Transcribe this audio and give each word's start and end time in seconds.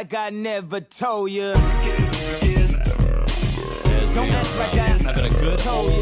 like 0.00 0.14
I 0.14 0.30
never 0.30 0.80
told 0.80 1.30
you. 1.30 1.52
having 5.02 5.26
a 5.26 5.40
good 5.40 5.60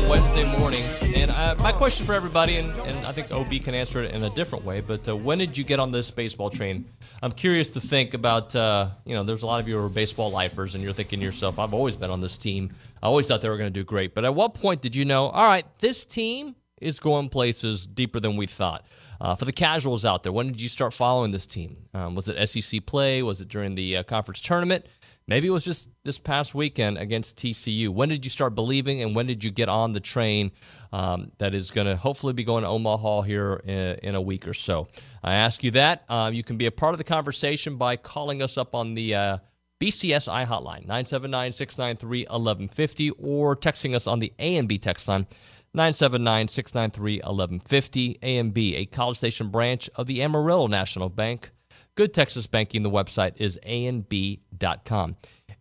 Wednesday 0.08 0.44
morning. 0.56 0.84
And 1.16 1.32
uh, 1.32 1.56
my 1.58 1.72
question 1.72 2.06
for 2.06 2.14
everybody, 2.14 2.58
and, 2.58 2.70
and 2.82 3.04
I 3.04 3.10
think 3.10 3.32
OB 3.32 3.50
can 3.64 3.74
answer 3.74 4.04
it 4.04 4.14
in 4.14 4.22
a 4.22 4.30
different 4.30 4.64
way, 4.64 4.80
but 4.80 5.08
uh, 5.08 5.16
when 5.16 5.38
did 5.38 5.58
you 5.58 5.64
get 5.64 5.80
on 5.80 5.90
this 5.90 6.12
baseball 6.12 6.48
train? 6.48 6.88
I'm 7.24 7.32
curious 7.32 7.70
to 7.70 7.80
think 7.80 8.14
about, 8.14 8.54
uh, 8.54 8.90
you 9.04 9.16
know, 9.16 9.24
there's 9.24 9.42
a 9.42 9.46
lot 9.46 9.58
of 9.58 9.66
you 9.66 9.76
who 9.76 9.84
are 9.84 9.88
baseball 9.88 10.30
lifers, 10.30 10.76
and 10.76 10.84
you're 10.84 10.92
thinking 10.92 11.18
to 11.18 11.26
yourself, 11.26 11.58
I've 11.58 11.74
always 11.74 11.96
been 11.96 12.12
on 12.12 12.20
this 12.20 12.36
team. 12.36 12.72
I 13.02 13.06
always 13.06 13.26
thought 13.26 13.40
they 13.40 13.48
were 13.48 13.58
going 13.58 13.72
to 13.72 13.80
do 13.80 13.82
great. 13.82 14.14
But 14.14 14.24
at 14.24 14.32
what 14.32 14.54
point 14.54 14.80
did 14.80 14.94
you 14.94 15.06
know, 15.06 15.26
all 15.30 15.48
right, 15.48 15.66
this 15.80 16.06
team 16.06 16.54
is 16.80 17.00
going 17.00 17.30
places 17.30 17.84
deeper 17.84 18.20
than 18.20 18.36
we 18.36 18.46
thought? 18.46 18.86
Uh, 19.20 19.34
for 19.34 19.44
the 19.44 19.52
casuals 19.52 20.04
out 20.04 20.22
there, 20.22 20.32
when 20.32 20.46
did 20.46 20.60
you 20.60 20.68
start 20.68 20.94
following 20.94 21.32
this 21.32 21.46
team? 21.46 21.76
Um, 21.92 22.14
was 22.14 22.28
it 22.28 22.48
SEC 22.48 22.86
play? 22.86 23.22
Was 23.22 23.40
it 23.40 23.48
during 23.48 23.74
the 23.74 23.96
uh, 23.96 24.02
conference 24.04 24.40
tournament? 24.40 24.86
Maybe 25.26 25.46
it 25.46 25.50
was 25.50 25.64
just 25.64 25.90
this 26.04 26.18
past 26.18 26.54
weekend 26.54 26.96
against 26.96 27.36
TCU. 27.36 27.90
When 27.90 28.08
did 28.08 28.24
you 28.24 28.30
start 28.30 28.54
believing, 28.54 29.02
and 29.02 29.14
when 29.14 29.26
did 29.26 29.44
you 29.44 29.50
get 29.50 29.68
on 29.68 29.92
the 29.92 30.00
train 30.00 30.52
um, 30.90 31.32
that 31.36 31.54
is 31.54 31.70
going 31.70 31.86
to 31.86 31.96
hopefully 31.96 32.32
be 32.32 32.44
going 32.44 32.62
to 32.62 32.68
Omaha 32.68 33.22
here 33.22 33.60
in, 33.64 33.98
in, 34.02 34.14
a 34.14 34.22
week 34.22 34.48
or 34.48 34.54
so? 34.54 34.88
I 35.22 35.34
ask 35.34 35.62
you 35.62 35.70
that. 35.72 36.04
Uh, 36.08 36.30
you 36.32 36.42
can 36.42 36.56
be 36.56 36.64
a 36.64 36.70
part 36.70 36.94
of 36.94 36.98
the 36.98 37.04
conversation 37.04 37.76
by 37.76 37.96
calling 37.96 38.40
us 38.40 38.56
up 38.56 38.74
on 38.74 38.94
the 38.94 39.14
uh, 39.14 39.38
BCSI 39.80 40.46
hotline, 40.46 40.86
979 40.86 41.52
693 41.52 42.20
1150, 42.22 43.10
or 43.10 43.54
texting 43.54 43.94
us 43.94 44.06
on 44.06 44.20
the 44.20 44.32
ANB 44.38 44.80
text 44.80 45.06
line, 45.08 45.26
979 45.74 46.48
693 46.48 47.16
1150. 47.16 48.18
ANB, 48.22 48.74
a 48.76 48.86
College 48.86 49.18
Station 49.18 49.48
branch 49.48 49.88
of 49.96 50.06
the 50.06 50.22
Amarillo 50.22 50.66
National 50.66 51.08
Bank. 51.08 51.50
Good 51.94 52.14
Texas 52.14 52.46
Banking, 52.46 52.82
the 52.82 52.90
website 52.90 53.32
is 53.36 53.58
anb.com. 53.64 55.16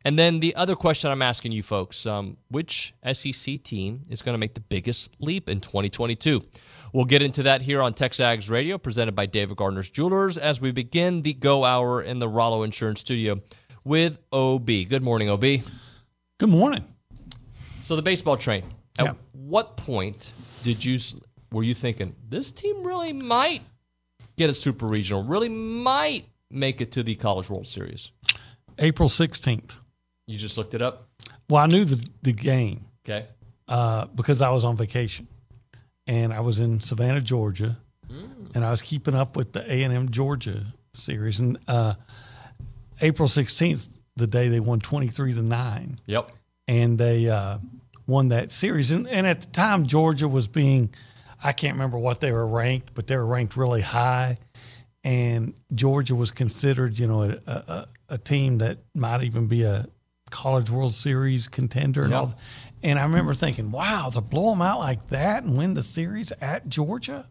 And 0.06 0.18
then 0.18 0.40
the 0.40 0.56
other 0.56 0.76
question 0.76 1.12
I'm 1.12 1.22
asking 1.22 1.52
you 1.52 1.64
folks 1.64 2.06
um, 2.06 2.38
which 2.50 2.94
SEC 3.12 3.64
team 3.64 4.06
is 4.08 4.22
going 4.22 4.36
to 4.36 4.38
make 4.38 4.54
the 4.54 4.62
biggest 4.62 5.10
leap 5.20 5.50
in 5.50 5.60
2022? 5.60 6.44
We'll 6.94 7.06
get 7.06 7.22
into 7.22 7.44
that 7.44 7.62
here 7.62 7.82
on 7.82 7.94
TexAgs 7.94 8.50
Radio, 8.50 8.78
presented 8.78 9.16
by 9.16 9.26
David 9.26 9.58
Gardner's 9.58 9.90
Jewelers, 9.90 10.38
as 10.38 10.62
we 10.62 10.72
begin 10.72 11.24
the 11.24 11.34
Go 11.34 11.66
Hour 11.66 12.02
in 12.02 12.20
the 12.20 12.30
Rollo 12.30 12.64
Insurance 12.64 13.02
Studio 13.02 13.42
with 13.84 14.18
OB. 14.32 14.68
Good 14.68 15.04
morning, 15.04 15.30
OB. 15.30 15.44
Good 16.40 16.50
morning. 16.50 16.86
So 17.82 17.96
the 17.96 18.02
baseball 18.02 18.38
train. 18.38 18.64
At 19.00 19.06
yeah. 19.06 19.14
what 19.32 19.78
point 19.78 20.32
did 20.64 20.84
you 20.84 21.00
were 21.52 21.64
you 21.64 21.74
thinking 21.74 22.16
this 22.28 22.52
team 22.52 22.84
really 22.84 23.14
might 23.14 23.62
get 24.38 24.50
a 24.50 24.54
super 24.54 24.88
regional, 24.88 25.24
really 25.24 25.50
might 25.50 26.26
make 26.52 26.82
it 26.82 26.92
to 26.94 27.04
the 27.04 27.16
College 27.16 27.50
World 27.50 27.68
Series? 27.68 28.12
April 28.80 29.10
16th. 29.10 29.78
You 30.28 30.38
just 30.38 30.58
looked 30.58 30.74
it 30.74 30.82
up? 30.82 31.08
Well, 31.50 31.64
I 31.64 31.68
knew 31.68 31.86
the, 31.86 32.06
the 32.22 32.34
game. 32.34 32.86
Okay. 33.08 33.26
Uh, 33.68 34.06
because 34.08 34.42
I 34.42 34.50
was 34.50 34.64
on 34.64 34.78
vacation 34.78 35.28
and 36.06 36.34
I 36.34 36.42
was 36.42 36.60
in 36.60 36.80
Savannah, 36.80 37.22
Georgia, 37.22 37.78
mm. 38.10 38.56
and 38.56 38.66
I 38.66 38.72
was 38.72 38.82
keeping 38.82 39.16
up 39.16 39.36
with 39.36 39.54
the 39.54 39.62
A&M 39.62 40.10
Georgia 40.10 40.66
series. 40.94 41.40
And 41.40 41.58
uh, 41.68 41.94
April 43.02 43.28
16th, 43.28 43.90
the 44.16 44.28
day 44.28 44.50
they 44.50 44.60
won 44.60 44.80
23 44.80 45.34
to 45.34 45.42
9. 45.42 46.00
Yep. 46.06 46.32
And 46.68 46.98
they 46.98 47.30
uh, 47.30 47.60
won 48.08 48.30
that 48.30 48.52
series. 48.52 48.90
And, 48.92 49.08
and 49.08 49.28
at 49.28 49.42
the 49.42 49.48
time, 49.48 49.86
Georgia 49.86 50.28
was 50.28 50.48
being– 50.48 50.90
I 51.44 51.52
can't 51.52 51.74
remember 51.74 52.00
what 52.00 52.20
they 52.20 52.32
were 52.32 52.48
ranked, 52.48 52.96
but 52.96 53.06
they 53.06 53.16
were 53.16 53.26
ranked 53.26 53.56
really 53.56 53.82
high. 53.82 54.40
And 55.04 55.54
Georgia 55.76 56.16
was 56.16 56.32
considered, 56.32 56.98
you 56.98 57.08
know, 57.08 57.24
a, 57.24 57.52
a, 57.52 57.88
a 58.10 58.18
team 58.18 58.58
that 58.58 58.80
might 58.96 59.24
even 59.24 59.48
be 59.48 59.62
a 59.62 59.86
College 60.32 60.70
World 60.70 60.94
Series 60.94 61.48
contender 61.48 62.02
and 62.04 62.12
yep. 62.12 62.20
all. 62.20 62.36
And 62.84 62.98
I 63.00 63.04
remember 63.04 63.34
thinking, 63.34 63.72
wow, 63.72 64.10
to 64.10 64.22
blow 64.22 64.50
them 64.50 64.62
out 64.62 64.80
like 64.80 65.08
that 65.10 65.44
and 65.44 65.58
win 65.58 65.76
the 65.76 65.84
series 65.84 66.32
at 66.42 66.68
Georgia. 66.70 67.28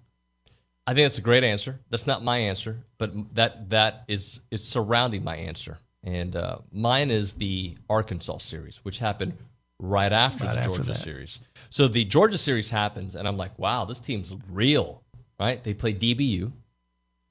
I 0.86 0.94
think 0.94 1.04
that's 1.04 1.18
a 1.18 1.22
great 1.22 1.42
answer. 1.42 1.80
That's 1.90 2.06
not 2.06 2.22
my 2.22 2.38
answer, 2.38 2.78
but 2.98 3.34
that 3.34 3.70
that 3.70 4.04
is 4.06 4.40
is 4.52 4.64
surrounding 4.64 5.24
my 5.24 5.36
answer. 5.36 5.78
And 6.04 6.36
uh, 6.36 6.58
mine 6.72 7.10
is 7.10 7.34
the 7.34 7.76
Arkansas 7.90 8.38
series, 8.38 8.84
which 8.84 9.00
happened 9.00 9.36
right 9.80 10.12
after 10.12 10.44
right 10.44 10.54
the 10.54 10.58
after 10.58 10.68
Georgia 10.70 10.92
that. 10.92 10.98
series. 10.98 11.40
So 11.70 11.88
the 11.88 12.04
Georgia 12.04 12.38
series 12.38 12.70
happens, 12.70 13.14
and 13.14 13.26
I'm 13.28 13.36
like, 13.36 13.58
wow, 13.58 13.84
this 13.84 14.00
team's 14.00 14.32
real, 14.50 15.02
right? 15.38 15.62
They 15.62 15.74
play 15.74 15.92
DBU. 15.92 16.52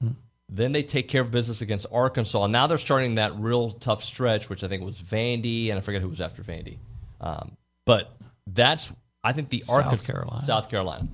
Hmm. 0.00 0.10
Then 0.48 0.72
they 0.72 0.82
take 0.82 1.08
care 1.08 1.22
of 1.22 1.30
business 1.30 1.60
against 1.60 1.86
Arkansas. 1.90 2.44
And 2.44 2.52
now 2.52 2.66
they're 2.66 2.78
starting 2.78 3.16
that 3.16 3.36
real 3.36 3.70
tough 3.70 4.04
stretch, 4.04 4.48
which 4.48 4.62
I 4.62 4.68
think 4.68 4.84
was 4.84 4.98
Vandy, 4.98 5.70
and 5.70 5.78
I 5.78 5.80
forget 5.80 6.02
who 6.02 6.08
was 6.08 6.20
after 6.20 6.42
Vandy. 6.42 6.78
Um, 7.20 7.56
but 7.84 8.16
that's, 8.46 8.92
I 9.24 9.32
think 9.32 9.48
the 9.48 9.60
South 9.60 9.84
Arkansas, 9.84 10.06
Carolina. 10.06 10.42
South 10.42 10.70
Carolina. 10.70 11.08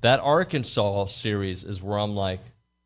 That 0.00 0.20
Arkansas 0.20 1.06
series 1.06 1.64
is 1.64 1.82
where 1.82 1.98
I'm 1.98 2.14
like, 2.14 2.40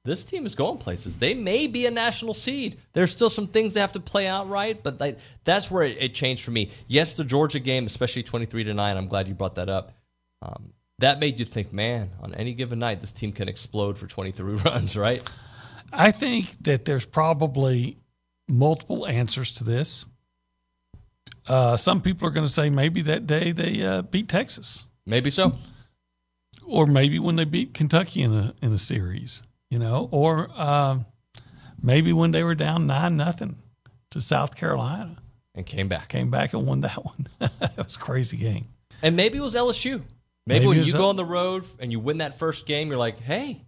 this 0.08 0.24
team 0.24 0.46
is 0.46 0.54
going 0.54 0.78
places. 0.78 1.18
They 1.18 1.34
may 1.34 1.66
be 1.66 1.84
a 1.86 1.90
national 1.90 2.32
seed. 2.32 2.78
There's 2.94 3.12
still 3.12 3.28
some 3.28 3.46
things 3.46 3.74
they 3.74 3.80
have 3.80 3.92
to 3.92 4.00
play 4.00 4.26
out 4.26 4.48
right, 4.48 4.82
but 4.82 4.98
that's 5.44 5.70
where 5.70 5.82
it, 5.82 5.98
it, 6.00 6.14
changed 6.14 6.42
for 6.42 6.50
me. 6.50 6.70
Yes, 6.86 7.14
the 7.14 7.24
Georgia 7.24 7.60
game, 7.60 7.86
especially 7.86 8.22
23 8.22 8.64
to 8.64 8.74
nine. 8.74 8.96
I'm 8.96 9.06
glad 9.06 9.28
you 9.28 9.34
brought 9.34 9.56
that 9.56 9.68
up. 9.68 9.92
Um, 10.40 10.72
that 10.98 11.20
made 11.20 11.38
you 11.38 11.44
think, 11.44 11.72
man, 11.72 12.10
on 12.22 12.34
any 12.34 12.54
given 12.54 12.78
night, 12.78 13.00
this 13.00 13.12
team 13.12 13.32
can 13.32 13.48
explode 13.48 13.98
for 13.98 14.06
23 14.06 14.54
runs, 14.64 14.96
right? 14.96 15.22
I 15.92 16.10
think 16.10 16.56
that 16.62 16.86
there's 16.86 17.04
probably 17.04 17.98
multiple 18.48 19.06
answers 19.06 19.52
to 19.54 19.64
this. 19.64 20.06
Uh, 21.46 21.76
some 21.76 22.00
people 22.00 22.26
are 22.26 22.30
going 22.30 22.46
to 22.46 22.52
say 22.52 22.70
maybe 22.70 23.02
that 23.02 23.26
day 23.26 23.52
they 23.52 23.82
uh, 23.82 24.02
beat 24.02 24.28
Texas. 24.28 24.84
Maybe 25.06 25.30
so. 25.30 25.56
Or 26.64 26.86
maybe 26.86 27.18
when 27.18 27.36
they 27.36 27.44
beat 27.44 27.74
Kentucky 27.74 28.22
in 28.22 28.34
a 28.34 28.54
in 28.60 28.72
a 28.72 28.78
series 28.78 29.42
you 29.70 29.78
know, 29.78 30.08
or 30.10 30.48
uh, 30.54 30.98
maybe 31.82 32.12
when 32.12 32.30
they 32.30 32.42
were 32.42 32.54
down 32.54 32.86
nine 32.86 33.16
nothing 33.16 33.56
to 34.10 34.20
South 34.20 34.56
Carolina 34.56 35.16
and 35.54 35.66
came 35.66 35.88
back, 35.88 36.08
came 36.08 36.30
back 36.30 36.52
and 36.54 36.66
won 36.66 36.80
that 36.80 37.04
one. 37.04 37.28
that 37.38 37.76
was 37.76 37.96
a 37.96 37.98
crazy 37.98 38.36
game. 38.36 38.68
And 39.02 39.16
maybe 39.16 39.38
it 39.38 39.42
was 39.42 39.54
LSU. 39.54 40.02
Maybe, 40.46 40.60
maybe 40.60 40.66
when 40.66 40.84
you 40.84 40.92
go 40.92 41.10
on 41.10 41.16
the 41.16 41.24
road 41.24 41.66
and 41.78 41.92
you 41.92 42.00
win 42.00 42.18
that 42.18 42.38
first 42.38 42.66
game, 42.66 42.88
you're 42.88 42.98
like, 42.98 43.20
hey, 43.20 43.64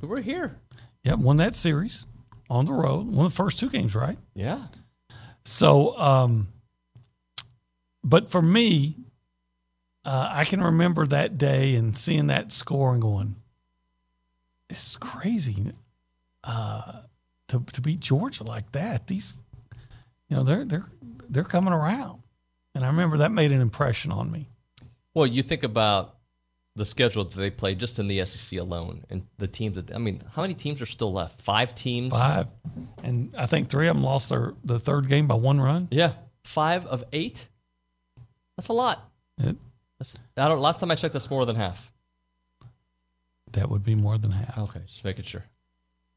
we're 0.00 0.22
here. 0.22 0.58
Yeah, 1.02 1.14
won 1.14 1.36
that 1.36 1.54
series 1.54 2.06
on 2.48 2.64
the 2.64 2.72
road. 2.72 3.06
Won 3.06 3.24
the 3.24 3.34
first 3.34 3.60
two 3.60 3.68
games, 3.68 3.94
right? 3.94 4.18
Yeah. 4.34 4.66
So, 5.44 5.98
um, 5.98 6.48
but 8.02 8.30
for 8.30 8.40
me, 8.40 8.96
uh, 10.04 10.28
I 10.30 10.44
can 10.44 10.62
remember 10.62 11.06
that 11.06 11.38
day 11.38 11.74
and 11.74 11.96
seeing 11.96 12.28
that 12.28 12.52
score 12.52 12.92
and 12.92 13.02
going, 13.02 13.36
it's 14.74 14.96
crazy 14.96 15.72
uh, 16.42 16.92
to 17.48 17.64
to 17.72 17.80
beat 17.80 18.00
Georgia 18.00 18.42
like 18.44 18.72
that. 18.72 19.06
These, 19.06 19.36
you 20.28 20.36
know, 20.36 20.42
they're 20.42 20.64
they're 20.64 20.86
they're 21.28 21.44
coming 21.44 21.72
around, 21.72 22.22
and 22.74 22.84
I 22.84 22.88
remember 22.88 23.18
that 23.18 23.30
made 23.30 23.52
an 23.52 23.60
impression 23.60 24.10
on 24.10 24.30
me. 24.30 24.48
Well, 25.14 25.26
you 25.26 25.42
think 25.42 25.62
about 25.62 26.16
the 26.74 26.84
schedule 26.84 27.24
that 27.24 27.36
they 27.36 27.50
play 27.50 27.76
just 27.76 28.00
in 28.00 28.08
the 28.08 28.26
SEC 28.26 28.58
alone, 28.58 29.04
and 29.10 29.24
the 29.38 29.46
teams 29.46 29.76
that 29.76 29.94
I 29.94 29.98
mean, 29.98 30.22
how 30.34 30.42
many 30.42 30.54
teams 30.54 30.82
are 30.82 30.86
still 30.86 31.12
left? 31.12 31.40
Five 31.40 31.74
teams. 31.74 32.12
Five, 32.12 32.48
and 33.02 33.32
I 33.38 33.46
think 33.46 33.68
three 33.68 33.86
of 33.86 33.94
them 33.94 34.02
lost 34.02 34.28
their 34.28 34.54
the 34.64 34.80
third 34.80 35.08
game 35.08 35.28
by 35.28 35.36
one 35.36 35.60
run. 35.60 35.86
Yeah, 35.90 36.14
five 36.42 36.84
of 36.86 37.04
eight. 37.12 37.46
That's 38.56 38.68
a 38.68 38.72
lot. 38.72 39.08
It, 39.38 39.56
that's, 40.00 40.16
I 40.36 40.48
don't. 40.48 40.60
Last 40.60 40.80
time 40.80 40.90
I 40.90 40.96
checked, 40.96 41.12
that's 41.12 41.30
more 41.30 41.46
than 41.46 41.54
half. 41.54 41.93
That 43.54 43.70
would 43.70 43.82
be 43.82 43.94
more 43.94 44.18
than 44.18 44.30
half. 44.30 44.58
Okay, 44.58 44.80
just 44.86 45.04
making 45.04 45.24
sure. 45.24 45.44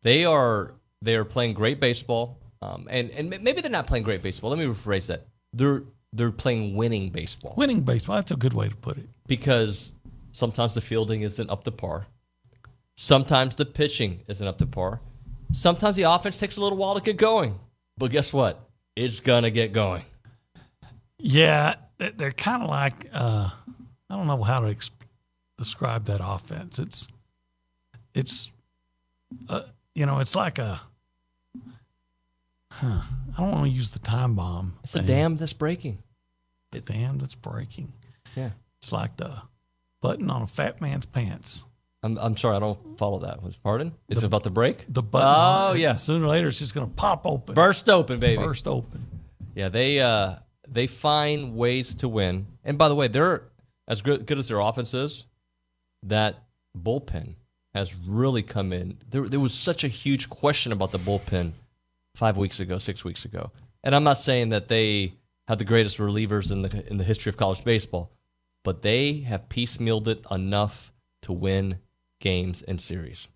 They 0.03 0.25
are 0.25 0.73
they 1.01 1.15
are 1.15 1.25
playing 1.25 1.53
great 1.53 1.79
baseball, 1.79 2.39
um, 2.61 2.87
and 2.89 3.09
and 3.11 3.29
maybe 3.29 3.61
they're 3.61 3.71
not 3.71 3.87
playing 3.87 4.03
great 4.03 4.21
baseball. 4.21 4.49
Let 4.49 4.59
me 4.59 4.65
rephrase 4.65 5.07
that. 5.07 5.27
They're 5.53 5.83
they're 6.13 6.31
playing 6.31 6.75
winning 6.75 7.09
baseball. 7.09 7.53
Winning 7.57 7.81
baseball. 7.81 8.15
That's 8.15 8.31
a 8.31 8.35
good 8.35 8.53
way 8.53 8.69
to 8.69 8.75
put 8.75 8.97
it. 8.97 9.07
Because 9.27 9.91
sometimes 10.31 10.73
the 10.73 10.81
fielding 10.81 11.21
isn't 11.21 11.49
up 11.49 11.63
to 11.65 11.71
par. 11.71 12.07
Sometimes 12.95 13.55
the 13.55 13.65
pitching 13.65 14.21
isn't 14.27 14.45
up 14.45 14.57
to 14.57 14.65
par. 14.65 15.01
Sometimes 15.51 15.95
the 15.95 16.03
offense 16.03 16.39
takes 16.39 16.57
a 16.57 16.61
little 16.61 16.77
while 16.77 16.95
to 16.95 17.01
get 17.01 17.17
going. 17.17 17.59
But 17.97 18.11
guess 18.11 18.33
what? 18.33 18.59
It's 18.95 19.19
gonna 19.19 19.51
get 19.51 19.73
going. 19.73 20.03
Yeah, 21.19 21.75
they're 21.97 22.31
kind 22.31 22.63
of 22.63 22.69
like 22.69 23.09
uh, 23.13 23.49
I 24.09 24.15
don't 24.15 24.27
know 24.27 24.41
how 24.43 24.61
to 24.61 24.69
ex- 24.69 24.91
describe 25.57 26.05
that 26.05 26.21
offense. 26.23 26.79
It's 26.79 27.07
it's 28.17 28.49
uh, 29.49 29.61
you 29.93 30.05
know 30.05 30.19
it's 30.19 30.35
like 30.35 30.59
a 30.59 30.81
huh, 32.71 33.01
I 33.35 33.37
don't 33.37 33.51
want 33.51 33.63
to 33.65 33.69
use 33.69 33.91
the 33.91 33.99
time 33.99 34.35
bomb. 34.35 34.77
It's 34.83 34.93
thing. 34.93 35.03
a 35.03 35.07
dam 35.07 35.37
that's 35.37 35.53
breaking. 35.53 35.99
The 36.71 36.81
dam 36.81 37.17
that's 37.19 37.35
breaking. 37.35 37.93
Yeah, 38.35 38.51
it's 38.81 38.91
like 38.91 39.17
the 39.17 39.41
button 40.01 40.29
on 40.29 40.41
a 40.41 40.47
fat 40.47 40.81
man's 40.81 41.05
pants. 41.05 41.65
I'm, 42.03 42.17
I'm 42.19 42.37
sorry, 42.37 42.55
I 42.55 42.59
don't 42.59 42.97
follow 42.97 43.19
that. 43.19 43.41
Was 43.41 43.55
pardon? 43.55 43.93
Is 44.07 44.19
it 44.19 44.25
about 44.25 44.43
the 44.43 44.49
break? 44.49 44.85
The 44.87 45.01
button. 45.01 45.27
Oh 45.27 45.73
yeah, 45.73 45.93
Sooner 45.93 46.25
or 46.25 46.29
later, 46.29 46.47
it's 46.47 46.59
just 46.59 46.73
going 46.73 46.87
to 46.87 46.93
pop 46.93 47.25
open. 47.25 47.55
burst 47.55 47.89
open, 47.89 48.19
baby. 48.19 48.41
Burst 48.41 48.67
open. 48.67 49.05
Yeah, 49.55 49.69
they 49.69 49.99
uh, 49.99 50.35
they 50.67 50.87
find 50.87 51.55
ways 51.55 51.95
to 51.95 52.07
win. 52.07 52.45
And 52.63 52.77
by 52.77 52.89
the 52.89 52.95
way, 52.95 53.07
they're 53.07 53.43
as 53.87 54.01
good, 54.01 54.25
good 54.27 54.37
as 54.37 54.47
their 54.47 54.59
offense 54.59 54.93
is. 54.93 55.25
That 56.03 56.35
bullpen 56.77 57.35
has 57.77 57.95
really 57.95 58.43
come 58.43 58.73
in. 58.73 58.97
There, 59.09 59.27
there 59.27 59.39
was 59.39 59.53
such 59.53 59.83
a 59.83 59.87
huge 59.87 60.29
question 60.29 60.71
about 60.71 60.91
the 60.91 60.99
bullpen 60.99 61.53
five 62.15 62.37
weeks 62.37 62.59
ago, 62.59 62.77
six 62.77 63.03
weeks 63.03 63.25
ago. 63.25 63.51
And 63.83 63.95
I'm 63.95 64.03
not 64.03 64.17
saying 64.17 64.49
that 64.49 64.67
they 64.67 65.13
have 65.47 65.59
the 65.59 65.65
greatest 65.65 65.97
relievers 65.97 66.51
in 66.51 66.61
the 66.63 66.85
in 66.87 66.97
the 66.97 67.03
history 67.03 67.29
of 67.29 67.37
college 67.37 67.63
baseball, 67.63 68.11
but 68.63 68.81
they 68.81 69.19
have 69.21 69.47
piecemealed 69.49 70.07
it 70.07 70.25
enough 70.29 70.91
to 71.21 71.31
win 71.31 71.79
games 72.19 72.63
and 72.63 72.81
series. 72.81 73.27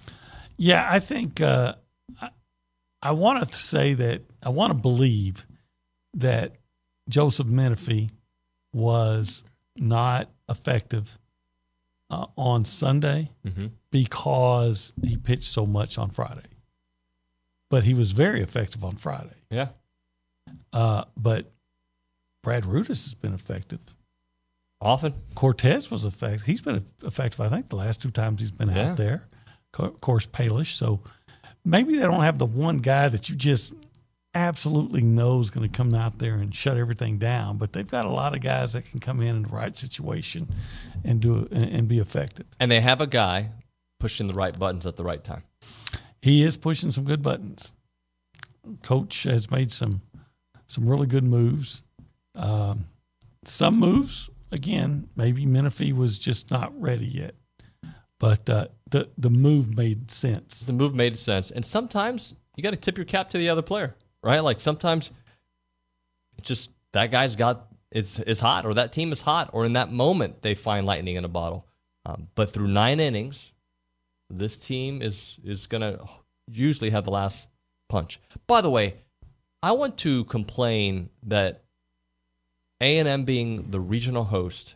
Yeah, 0.58 0.88
I 0.90 1.00
think 1.00 1.40
uh, 1.40 1.76
I, 2.22 2.30
I 3.02 3.12
want 3.12 3.48
to 3.48 3.56
say 3.56 3.94
that 3.94 4.24
I 4.44 4.50
want 4.50 4.72
to 4.72 4.76
believe 4.76 5.46
that 6.16 6.54
Joseph 7.08 7.48
Menefee 7.48 8.10
was 8.74 9.44
not 9.78 10.30
effective 10.50 11.18
uh, 12.10 12.26
on 12.36 12.66
Sunday 12.66 13.32
Mm-hmm. 13.46 13.68
Because 13.92 14.94
he 15.04 15.18
pitched 15.18 15.44
so 15.52 15.66
much 15.66 15.98
on 15.98 16.10
Friday. 16.10 16.42
But 17.70 17.84
he 17.84 17.94
was 17.94 18.12
very 18.14 18.42
effective 18.42 18.84
on 18.84 18.96
Friday. 18.96 19.36
Yeah. 19.50 19.70
Uh, 20.74 21.04
but 21.18 21.52
Brad 22.44 22.64
Rudis 22.64 22.88
has 23.06 23.14
been 23.14 23.34
effective. 23.34 23.80
Often. 24.80 25.14
Cortez 25.36 25.92
was 25.92 26.06
effective. 26.06 26.42
He's 26.44 26.62
been 26.62 26.86
effective, 27.04 27.40
I 27.42 27.50
think, 27.50 27.70
the 27.70 27.76
last 27.76 28.02
two 28.02 28.12
times 28.12 28.42
he's 28.42 28.50
been 28.52 28.70
Yeah. 28.70 28.92
out 28.92 28.98
there. 28.98 29.24
Of 29.78 30.02
course, 30.02 30.26
Palisch. 30.26 30.76
So 30.76 31.02
maybe 31.64 31.96
they 31.96 32.02
don't 32.04 32.24
have 32.24 32.40
the 32.40 32.46
one 32.46 32.78
guy 32.78 33.08
that 33.10 33.30
you 33.30 33.36
just 33.36 33.74
absolutely 34.34 35.02
know 35.02 35.40
is 35.40 35.50
going 35.50 35.70
to 35.70 35.76
come 35.78 35.94
out 35.94 36.18
there 36.18 36.36
and 36.36 36.56
shut 36.56 36.78
everything 36.78 37.18
down. 37.20 37.58
But 37.58 37.74
they've 37.74 37.88
got 37.88 38.06
a 38.06 38.10
lot 38.10 38.34
of 38.34 38.42
guys 38.42 38.74
that 38.74 38.86
can 38.90 39.00
come 39.00 39.22
in 39.22 39.36
in 39.36 39.42
the 39.44 39.50
right 39.50 39.76
situation 39.76 40.50
and 41.04 41.20
do 41.22 41.48
and 41.52 41.88
be 41.88 42.00
effective. 42.00 42.46
And 42.60 42.72
they 42.72 42.82
have 42.82 43.02
a 43.02 43.08
guy 43.08 43.52
pushing 44.01 44.27
the 44.27 44.33
right 44.33 44.57
buttons 44.57 44.86
at 44.86 44.95
the 44.98 45.03
right 45.03 45.24
time. 45.24 45.44
He 46.21 46.44
is 46.44 46.57
pushing 46.57 46.92
some 46.92 47.06
good 47.06 47.21
buttons. 47.21 47.71
Coach 48.83 49.24
has 49.24 49.50
made 49.50 49.71
some 49.71 50.01
some 50.65 50.88
really 50.89 51.07
good 51.07 51.24
moves. 51.24 51.83
Um, 52.36 52.86
some 53.44 53.80
moves, 53.80 54.30
again, 54.51 55.07
maybe 55.15 55.45
Menefee 55.45 55.94
was 55.94 56.18
just 56.18 56.50
not 56.51 56.80
ready 56.80 57.06
yet, 57.06 57.36
but 58.19 58.50
uh, 58.50 58.68
the 58.89 59.09
the 59.18 59.30
move 59.30 59.75
made 59.75 60.09
sense. 60.09 60.65
the 60.65 60.74
move 60.74 60.95
made 60.95 61.18
sense. 61.18 61.51
And 61.51 61.65
sometimes 61.65 62.36
you 62.56 62.63
got 62.63 62.71
to 62.71 62.77
tip 62.77 62.98
your 62.98 63.06
cap 63.06 63.30
to 63.31 63.38
the 63.38 63.50
other 63.50 63.62
player, 63.62 63.95
right? 64.24 64.39
Like 64.39 64.62
sometimes 64.62 65.12
it's 66.38 66.48
just 66.48 66.71
that 66.94 67.12
guy's 67.12 67.36
got 67.36 67.68
is 67.92 68.19
is 68.19 68.39
hot, 68.39 68.65
or 68.65 68.74
that 68.75 68.94
team 68.94 69.12
is 69.12 69.21
hot, 69.21 69.50
or 69.53 69.65
in 69.65 69.74
that 69.74 69.92
moment 69.92 70.42
they 70.42 70.56
find 70.56 70.86
lightning 70.86 71.15
in 71.15 71.25
a 71.25 71.30
bottle. 71.30 71.68
Um, 72.06 72.27
but 72.33 72.51
through 72.51 72.68
nine 72.68 73.00
innings, 73.00 73.50
this 74.38 74.57
team 74.57 75.01
is 75.01 75.38
is 75.44 75.68
gonna 75.68 76.00
usually 76.48 76.89
have 76.89 77.04
the 77.06 77.12
last 77.12 77.48
punch. 77.89 78.19
By 78.48 78.62
the 78.62 78.69
way, 78.69 78.95
I 79.62 79.72
want 79.74 79.98
to 80.00 80.24
complain 80.25 81.10
that 81.24 81.63
A 82.80 82.98
and 82.98 83.07
M 83.07 83.25
being 83.25 83.72
the 83.72 83.80
regional 83.80 84.24
host 84.24 84.75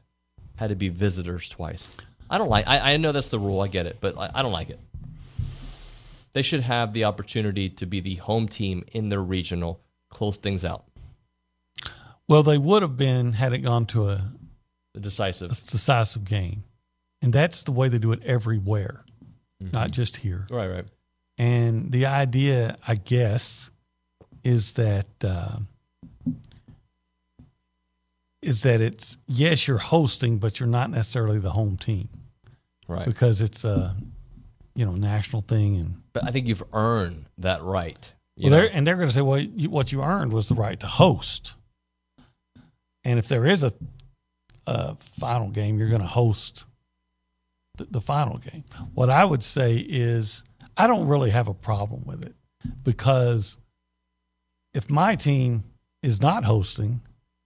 had 0.58 0.70
to 0.70 0.76
be 0.76 0.90
visitors 0.90 1.50
twice. 1.50 1.90
I 2.30 2.38
don't 2.38 2.50
like. 2.50 2.68
I, 2.68 2.94
I 2.94 2.98
know 2.98 3.12
that's 3.12 3.30
the 3.30 3.40
rule. 3.40 3.62
I 3.62 3.68
get 3.68 3.86
it, 3.86 3.98
but 4.02 4.18
I, 4.18 4.32
I 4.36 4.42
don't 4.42 4.52
like 4.52 4.70
it 4.70 4.80
they 6.34 6.42
should 6.42 6.60
have 6.60 6.92
the 6.92 7.06
opportunity 7.06 7.70
to 7.70 7.86
be 7.86 8.02
the 8.02 8.16
home 8.16 8.46
team 8.46 8.84
in 8.92 9.08
their 9.08 9.22
regional, 9.24 9.80
close 10.10 10.36
things 10.36 10.66
out. 10.66 10.84
Well, 12.28 12.44
they 12.44 12.58
would 12.58 12.82
have 12.82 12.98
been 12.98 13.32
had 13.32 13.54
it 13.54 13.60
gone 13.60 13.86
to 13.88 14.10
a, 14.10 14.34
The 14.94 15.00
decisive. 15.00 15.52
a 15.52 15.56
decisive 15.56 16.26
game, 16.26 16.66
and 17.22 17.32
that's 17.32 17.64
the 17.64 17.72
way 17.72 17.88
they 17.88 18.00
do 18.00 18.12
it 18.12 18.22
everywhere, 18.24 19.05
not 19.60 19.92
just 19.92 20.18
here. 20.18 20.48
Right, 20.50 20.68
right. 20.68 20.86
And 21.38 21.92
the 21.92 22.06
idea, 22.06 22.78
I 22.88 22.96
guess, 22.96 23.70
is 24.44 24.74
that 24.74 25.08
uh, 25.24 25.58
is 28.42 28.64
that 28.64 28.82
it's 28.82 29.18
yes, 29.28 29.68
you're 29.68 29.78
hosting, 29.78 30.38
but 30.38 30.60
you're 30.60 30.70
not 30.70 30.90
necessarily 30.92 31.40
the 31.40 31.52
home 31.52 31.78
team 31.78 32.10
Right. 32.88 33.06
because 33.06 33.42
it's 33.42 33.64
a 33.64 33.96
you 34.76 34.86
know 34.86 34.94
national 34.94 35.42
thing, 35.42 35.78
and 35.78 36.02
But 36.14 36.26
I 36.26 36.32
think 36.32 36.48
you've 36.48 36.64
earned 36.74 37.26
that 37.40 37.64
right. 37.64 38.12
Well, 38.38 38.52
they're 38.52 38.70
and 38.72 38.86
they're 38.86 38.98
going 38.98 39.10
to 39.10 39.16
say, 39.16 39.22
well, 39.22 39.40
you, 39.40 39.70
what 39.70 39.92
you 39.92 40.04
earned 40.04 40.32
was 40.34 40.48
the 40.50 40.56
right 40.56 40.80
to 40.82 40.88
host, 40.88 41.54
and 43.04 43.18
if 43.18 43.28
there 43.28 43.46
is 43.46 43.64
a, 43.64 43.74
a 44.68 44.96
final 44.96 45.50
game, 45.50 45.80
you're 45.80 45.90
going 45.90 46.02
to 46.02 46.08
host 46.08 46.66
the, 47.78 47.86
the 47.86 48.02
final 48.02 48.38
game. 48.38 48.64
What 48.94 49.10
I 49.10 49.26
would 49.26 49.44
say 49.44 49.78
is, 49.78 50.44
I 50.78 50.88
don't 50.88 51.08
really 51.08 51.30
have 51.32 51.48
a 51.48 51.54
problem 51.54 52.04
with 52.06 52.24
it 52.24 52.36
because 52.84 53.58
if 54.74 54.90
my 54.90 55.16
team 55.16 55.64
is 56.04 56.22
not 56.22 56.44
hosting, 56.44 57.02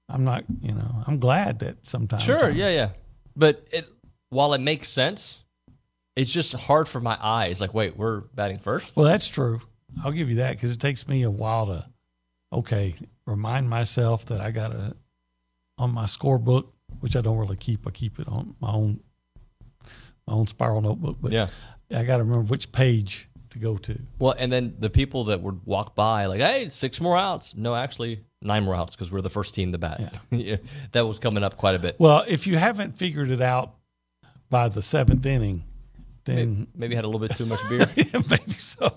I'm 0.10 0.24
not, 0.24 0.44
you 0.62 0.74
know, 0.74 1.04
I'm 1.06 1.20
glad 1.20 1.60
that 1.60 1.86
sometimes. 1.86 2.24
Sure, 2.24 2.46
I'm- 2.46 2.56
yeah, 2.56 2.70
yeah. 2.70 2.90
But 3.36 3.68
it, 3.72 3.88
while 4.30 4.54
it 4.54 4.62
makes 4.62 4.90
sense, 4.90 5.42
it's 6.16 6.32
just 6.32 6.54
hard 6.54 6.88
for 6.88 7.00
my 7.00 7.18
eyes. 7.22 7.62
Like, 7.62 7.74
wait, 7.74 7.96
we're 7.96 8.22
batting 8.34 8.58
first? 8.60 8.96
Well, 8.96 9.06
that's 9.06 9.28
true. 9.28 9.62
I'll 10.04 10.12
give 10.12 10.30
you 10.30 10.36
that 10.38 10.52
because 10.56 10.72
it 10.72 10.80
takes 10.80 11.08
me 11.08 11.24
a 11.24 11.32
while 11.32 11.68
to, 11.68 11.88
okay, 12.52 12.96
remind 13.26 13.70
myself 13.70 14.26
that 14.26 14.42
I 14.42 14.52
got 14.52 14.70
to 14.70 14.96
on 15.78 15.92
my 15.92 16.06
scorebook, 16.06 16.68
which 17.00 17.16
I 17.16 17.22
don't 17.22 17.38
really 17.38 17.56
keep. 17.56 17.88
I 17.88 17.92
keep 17.92 18.20
it 18.20 18.28
on 18.28 18.56
my 18.60 18.72
own 18.72 19.00
my 20.30 20.36
own 20.36 20.48
spiral 20.48 20.82
notebook, 20.82 21.18
but 21.22 21.32
Yeah. 21.32 21.48
I 21.92 22.04
got 22.04 22.18
to 22.18 22.24
remember 22.24 22.46
which 22.46 22.72
page 22.72 23.28
to 23.50 23.58
go 23.60 23.78
to. 23.78 24.00
Well, 24.20 24.36
and 24.38 24.52
then 24.52 24.76
the 24.78 24.90
people 24.92 25.24
that 25.26 25.42
would 25.42 25.66
walk 25.66 25.96
by, 25.96 26.28
like, 26.28 26.40
hey, 26.40 26.68
six 26.70 27.02
more 27.02 27.18
outs. 27.18 27.56
No, 27.56 27.74
actually, 27.76 28.24
nine 28.44 28.64
more 28.64 28.76
outs 28.76 28.96
because 28.96 29.12
we're 29.12 29.22
the 29.22 29.30
first 29.30 29.56
team 29.56 29.72
to 29.72 29.78
bat. 29.80 30.14
Yeah. 30.32 30.58
that 30.92 31.08
was 31.08 31.18
coming 31.18 31.44
up 31.44 31.58
quite 31.58 31.74
a 31.76 31.80
bit. 31.80 31.96
Well, 32.00 32.24
if 32.28 32.46
you 32.46 32.58
haven't 32.58 32.98
figured 32.98 33.32
it 33.32 33.42
out 33.42 33.74
by 34.52 34.70
the 34.70 34.82
seventh 34.84 35.26
inning, 35.26 35.64
then 36.26 36.68
Maybe 36.76 36.94
had 36.94 37.06
a 37.06 37.08
little 37.08 37.26
bit 37.28 37.36
too 37.36 37.48
much 37.48 37.60
beer. 37.70 37.90
maybe 37.96 38.54
so. 38.54 38.86
All 38.86 38.94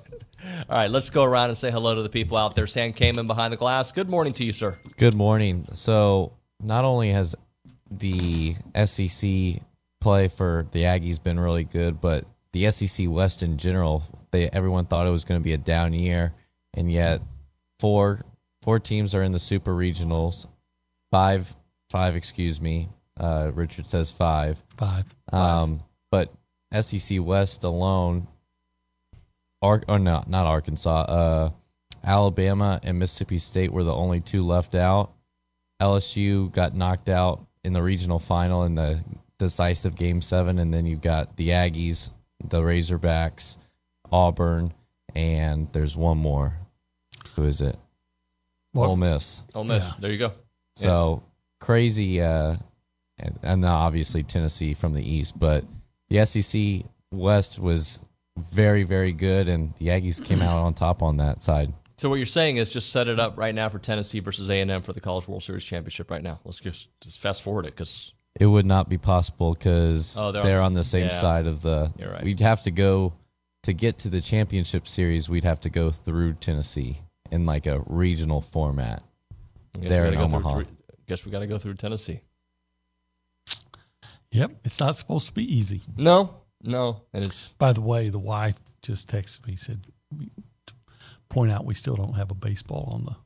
right, 0.68 0.90
let's 0.90 1.08
go 1.08 1.22
around 1.24 1.48
and 1.48 1.56
say 1.56 1.70
hello 1.70 1.94
to 1.94 2.02
the 2.02 2.08
people 2.10 2.36
out 2.36 2.54
there. 2.54 2.66
Sam 2.66 2.92
Kamen 2.92 3.26
behind 3.26 3.52
the 3.54 3.56
glass. 3.56 3.90
Good 3.90 4.10
morning 4.10 4.34
to 4.34 4.44
you, 4.44 4.52
sir. 4.52 4.76
Good 4.98 5.14
morning. 5.14 5.66
So, 5.72 6.34
not 6.60 6.84
only 6.84 7.08
has 7.10 7.34
the 7.90 8.54
SEC 8.84 9.62
play 10.02 10.28
for 10.28 10.66
the 10.72 10.82
Aggies 10.82 11.22
been 11.22 11.38
really 11.38 11.64
good, 11.64 12.00
but 12.00 12.24
the 12.52 12.70
SEC 12.70 13.08
West 13.08 13.42
in 13.42 13.56
general, 13.56 14.02
they 14.30 14.48
everyone 14.50 14.84
thought 14.84 15.06
it 15.06 15.10
was 15.10 15.24
going 15.24 15.40
to 15.40 15.44
be 15.44 15.52
a 15.52 15.58
down 15.58 15.92
year, 15.92 16.34
and 16.74 16.90
yet 16.90 17.20
four 17.78 18.22
four 18.60 18.78
teams 18.78 19.14
are 19.14 19.22
in 19.22 19.32
the 19.32 19.38
super 19.38 19.72
regionals. 19.72 20.46
Five 21.10 21.54
five, 21.88 22.16
excuse 22.16 22.60
me. 22.60 22.88
Uh, 23.18 23.52
Richard 23.54 23.86
says 23.86 24.10
five. 24.10 24.62
Five. 24.76 25.04
Um, 25.32 25.82
but 26.10 26.32
SEC 26.80 27.20
West 27.20 27.64
alone, 27.64 28.26
Ar- 29.60 29.84
or 29.88 29.98
no, 29.98 30.24
not 30.26 30.46
Arkansas, 30.46 31.02
uh, 31.02 31.50
Alabama 32.04 32.80
and 32.82 32.98
Mississippi 32.98 33.38
State 33.38 33.72
were 33.72 33.84
the 33.84 33.94
only 33.94 34.20
two 34.20 34.44
left 34.44 34.74
out. 34.74 35.12
LSU 35.80 36.50
got 36.52 36.74
knocked 36.74 37.08
out 37.08 37.46
in 37.62 37.72
the 37.72 37.82
regional 37.82 38.18
final 38.18 38.64
in 38.64 38.74
the 38.74 39.04
decisive 39.42 39.96
game 39.96 40.20
seven, 40.20 40.58
and 40.58 40.72
then 40.72 40.86
you've 40.86 41.00
got 41.00 41.36
the 41.36 41.48
Aggies, 41.48 42.10
the 42.48 42.60
Razorbacks, 42.60 43.58
Auburn, 44.12 44.72
and 45.16 45.68
there's 45.72 45.96
one 45.96 46.18
more. 46.18 46.54
Who 47.34 47.44
is 47.44 47.60
it? 47.60 47.76
What- 48.72 48.86
Ole 48.88 48.96
Miss. 48.96 49.42
Ole 49.54 49.64
Miss. 49.64 49.84
Yeah. 49.84 49.92
There 50.00 50.12
you 50.12 50.18
go. 50.18 50.32
So 50.76 51.22
crazy, 51.60 52.22
uh, 52.22 52.56
and, 53.18 53.38
and 53.42 53.64
then 53.64 53.70
obviously 53.70 54.22
Tennessee 54.22 54.74
from 54.74 54.92
the 54.94 55.02
East, 55.02 55.38
but 55.38 55.64
the 56.08 56.24
SEC 56.24 56.84
West 57.12 57.58
was 57.58 58.04
very, 58.38 58.84
very 58.84 59.12
good, 59.12 59.48
and 59.48 59.74
the 59.76 59.88
Aggies 59.88 60.24
came 60.24 60.40
out 60.40 60.58
on 60.62 60.72
top 60.72 61.02
on 61.02 61.16
that 61.18 61.40
side. 61.40 61.72
So 61.98 62.08
what 62.08 62.16
you're 62.16 62.26
saying 62.26 62.56
is 62.56 62.70
just 62.70 62.90
set 62.90 63.06
it 63.08 63.20
up 63.20 63.36
right 63.36 63.54
now 63.54 63.68
for 63.68 63.78
Tennessee 63.78 64.20
versus 64.20 64.48
A&M 64.50 64.82
for 64.82 64.92
the 64.92 65.00
College 65.00 65.28
World 65.28 65.42
Series 65.42 65.64
championship 65.64 66.10
right 66.10 66.22
now. 66.22 66.40
Let's 66.44 66.58
just 66.60 66.88
just 67.00 67.18
fast 67.20 67.42
forward 67.42 67.66
it 67.66 67.76
because 67.76 68.12
It 68.38 68.46
would 68.46 68.66
not 68.66 68.88
be 68.88 68.98
possible 68.98 69.54
because 69.54 70.16
Oh, 70.18 70.32
they're 70.32 70.42
they're, 70.42 70.58
on 70.58 70.66
on 70.66 70.72
the- 70.74 70.80
the 70.80 70.84
same 70.84 71.04
yeah. 71.04 71.20
side 71.20 71.46
of 71.46 71.62
the. 71.62 71.92
You're 71.98 72.12
right. 72.12 72.24
We'd 72.24 72.40
have 72.40 72.62
to 72.62 72.70
go 72.70 73.12
to 73.62 73.72
get 73.72 73.98
to 73.98 74.08
the 74.08 74.20
championship 74.20 74.88
series. 74.88 75.28
We'd 75.28 75.44
have 75.44 75.60
to 75.60 75.70
go 75.70 75.90
through 75.90 76.34
Tennessee 76.34 76.98
in 77.30 77.44
like 77.44 77.66
a 77.66 77.82
regional 77.86 78.40
format. 78.40 79.02
There 79.78 80.06
in 80.06 80.16
Omaha. 80.16 80.62
guess 81.06 81.24
we 81.24 81.30
got 81.32 81.40
to 81.40 81.46
go 81.46 81.58
through 81.58 81.74
Tennessee. 81.74 82.20
Yep. 84.30 84.60
It's 84.64 84.80
not 84.80 84.96
supposed 84.96 85.26
to 85.26 85.32
be 85.32 85.44
easy. 85.44 85.82
No, 85.96 86.42
No, 86.62 87.02
and 87.12 87.24
it's 87.24 87.48
By 87.58 87.72
the 87.72 87.80
way, 87.82 88.08
the 88.08 88.18
wife 88.18 88.56
just 88.82 89.08
texted 89.08 89.46
me 89.46 89.56
said, 89.56 89.80
point 91.28 91.50
out 91.52 91.64
we 91.64 91.74
still 91.74 91.96
don't 91.96 92.14
have 92.14 92.30
a 92.30 92.34
baseball 92.34 92.88
on 92.92 93.04
the 93.04 93.16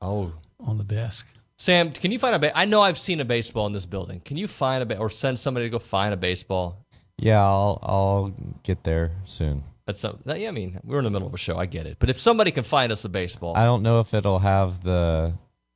oh. 0.00 0.32
on 0.60 0.78
the 0.78 0.84
desk. 0.84 1.26
Sam, 1.58 1.90
can 1.92 2.12
you 2.12 2.18
find 2.18 2.34
a? 2.34 2.38
Ba- 2.38 2.56
I 2.56 2.66
know 2.66 2.82
I've 2.82 2.98
seen 2.98 3.20
a 3.20 3.24
baseball 3.24 3.66
in 3.66 3.72
this 3.72 3.86
building. 3.86 4.20
Can 4.20 4.36
you 4.36 4.46
find 4.46 4.82
a 4.82 4.86
ba- 4.86 4.98
or 4.98 5.08
send 5.08 5.38
somebody 5.38 5.66
to 5.66 5.70
go 5.70 5.78
find 5.78 6.12
a 6.12 6.16
baseball? 6.16 6.84
Yeah, 7.18 7.42
I'll 7.42 7.78
I'll 7.82 8.34
get 8.62 8.84
there 8.84 9.12
soon. 9.24 9.64
That's 9.86 10.00
some, 10.00 10.18
that, 10.26 10.38
yeah. 10.40 10.48
I 10.48 10.50
mean, 10.50 10.80
we're 10.84 10.98
in 10.98 11.04
the 11.04 11.10
middle 11.10 11.28
of 11.28 11.32
a 11.34 11.38
show. 11.38 11.56
I 11.56 11.66
get 11.66 11.86
it. 11.86 11.96
But 11.98 12.10
if 12.10 12.20
somebody 12.20 12.50
can 12.50 12.64
find 12.64 12.92
us 12.92 13.04
a 13.04 13.08
baseball, 13.08 13.56
I 13.56 13.64
don't 13.64 13.82
know 13.82 14.00
if 14.00 14.12
it'll 14.12 14.40
have 14.40 14.82
the 14.82 15.32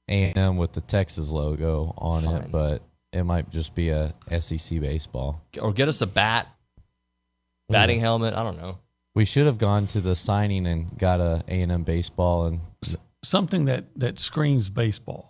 A 0.09 0.25
and 0.25 0.37
M 0.37 0.57
with 0.59 0.73
the 0.73 0.81
Texas 0.83 1.31
logo 1.31 1.95
on 1.97 2.25
Fine. 2.25 2.35
it, 2.37 2.51
but 2.53 2.83
it 3.13 3.23
might 3.25 3.49
just 3.51 3.75
be 3.75 3.89
a 3.89 4.13
SEC 4.39 4.81
baseball. 4.81 5.41
or 5.61 5.73
get 5.73 5.89
us 5.89 6.03
a 6.03 6.07
bat, 6.07 6.47
batting 7.69 8.01
helmet. 8.01 8.35
I 8.35 8.43
don't 8.43 8.59
know. 8.59 8.79
We 9.15 9.25
should 9.25 9.47
have 9.47 9.59
gone 9.59 9.87
to 9.89 10.01
the 10.01 10.15
signing 10.15 10.67
and 10.67 10.97
got 10.99 11.21
a 11.21 11.43
A 11.49 11.63
and 11.63 11.73
M 11.73 11.85
baseball 11.85 12.47
and 12.47 12.61
something 13.23 13.65
that 13.67 13.85
that 13.97 14.19
screams 14.19 14.69
baseball. 14.69 15.30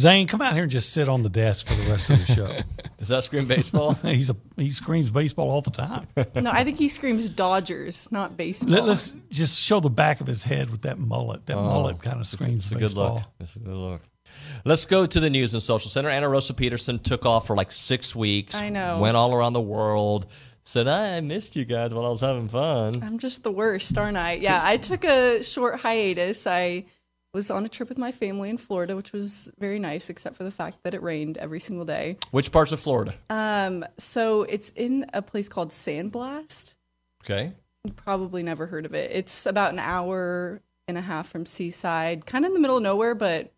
Zane, 0.00 0.26
come 0.26 0.40
out 0.40 0.54
here 0.54 0.62
and 0.62 0.72
just 0.72 0.94
sit 0.94 1.10
on 1.10 1.22
the 1.22 1.28
desk 1.28 1.66
for 1.66 1.74
the 1.74 1.90
rest 1.90 2.08
of 2.08 2.26
the 2.26 2.32
show. 2.32 2.48
Does 2.98 3.08
that 3.08 3.22
scream 3.22 3.46
baseball? 3.46 3.92
He's 4.02 4.30
a 4.30 4.36
he 4.56 4.70
screams 4.70 5.10
baseball 5.10 5.50
all 5.50 5.60
the 5.60 5.70
time. 5.70 6.06
No, 6.34 6.50
I 6.50 6.64
think 6.64 6.78
he 6.78 6.88
screams 6.88 7.28
Dodgers, 7.28 8.10
not 8.10 8.34
baseball. 8.34 8.72
Let, 8.72 8.88
us 8.88 9.12
just 9.28 9.58
show 9.58 9.78
the 9.78 9.90
back 9.90 10.22
of 10.22 10.26
his 10.26 10.42
head 10.42 10.70
with 10.70 10.82
that 10.82 10.98
mullet. 10.98 11.44
That 11.46 11.58
oh, 11.58 11.64
mullet 11.64 12.02
kind 12.02 12.18
of 12.18 12.26
screams 12.26 12.64
It's 12.64 12.72
a 12.72 12.74
good 12.76 12.80
baseball. 12.80 13.14
look. 13.14 13.24
It's 13.40 13.56
a 13.56 13.58
good 13.58 13.74
look. 13.74 14.00
Let's 14.64 14.86
go 14.86 15.04
to 15.04 15.20
the 15.20 15.28
news 15.28 15.52
and 15.52 15.62
social 15.62 15.90
center. 15.90 16.08
Anna 16.08 16.28
Rosa 16.28 16.54
Peterson 16.54 16.98
took 16.98 17.26
off 17.26 17.46
for 17.46 17.54
like 17.54 17.70
six 17.70 18.14
weeks. 18.14 18.54
I 18.54 18.70
know. 18.70 18.98
Went 19.00 19.18
all 19.18 19.34
around 19.34 19.52
the 19.52 19.60
world. 19.60 20.26
Said 20.64 20.88
I 20.88 21.20
missed 21.20 21.56
you 21.56 21.64
guys 21.64 21.92
while 21.92 22.06
I 22.06 22.10
was 22.10 22.20
having 22.20 22.48
fun. 22.48 23.02
I'm 23.02 23.18
just 23.18 23.42
the 23.42 23.50
worst, 23.50 23.96
aren't 23.98 24.16
I? 24.16 24.34
Yeah, 24.34 24.60
I 24.62 24.76
took 24.76 25.04
a 25.04 25.42
short 25.42 25.80
hiatus. 25.80 26.46
I 26.46 26.84
was 27.32 27.50
on 27.50 27.64
a 27.64 27.68
trip 27.68 27.88
with 27.88 27.98
my 27.98 28.10
family 28.12 28.50
in 28.50 28.58
Florida, 28.58 28.96
which 28.96 29.12
was 29.12 29.50
very 29.58 29.78
nice, 29.78 30.10
except 30.10 30.36
for 30.36 30.44
the 30.44 30.50
fact 30.50 30.82
that 30.82 30.94
it 30.94 31.02
rained 31.02 31.38
every 31.38 31.60
single 31.60 31.84
day. 31.84 32.16
Which 32.32 32.50
parts 32.50 32.72
of 32.72 32.80
Florida? 32.80 33.14
Um, 33.28 33.84
so 33.98 34.42
it's 34.42 34.70
in 34.70 35.06
a 35.14 35.22
place 35.22 35.48
called 35.48 35.72
San 35.72 36.08
Blas. 36.08 36.74
Okay. 37.24 37.52
You 37.84 37.92
probably 37.92 38.42
never 38.42 38.66
heard 38.66 38.84
of 38.84 38.94
it. 38.94 39.10
It's 39.12 39.46
about 39.46 39.72
an 39.72 39.78
hour 39.78 40.60
and 40.88 40.98
a 40.98 41.00
half 41.00 41.28
from 41.28 41.46
Seaside, 41.46 42.26
kind 42.26 42.44
of 42.44 42.48
in 42.50 42.54
the 42.54 42.60
middle 42.60 42.76
of 42.78 42.82
nowhere, 42.82 43.14
but 43.14 43.52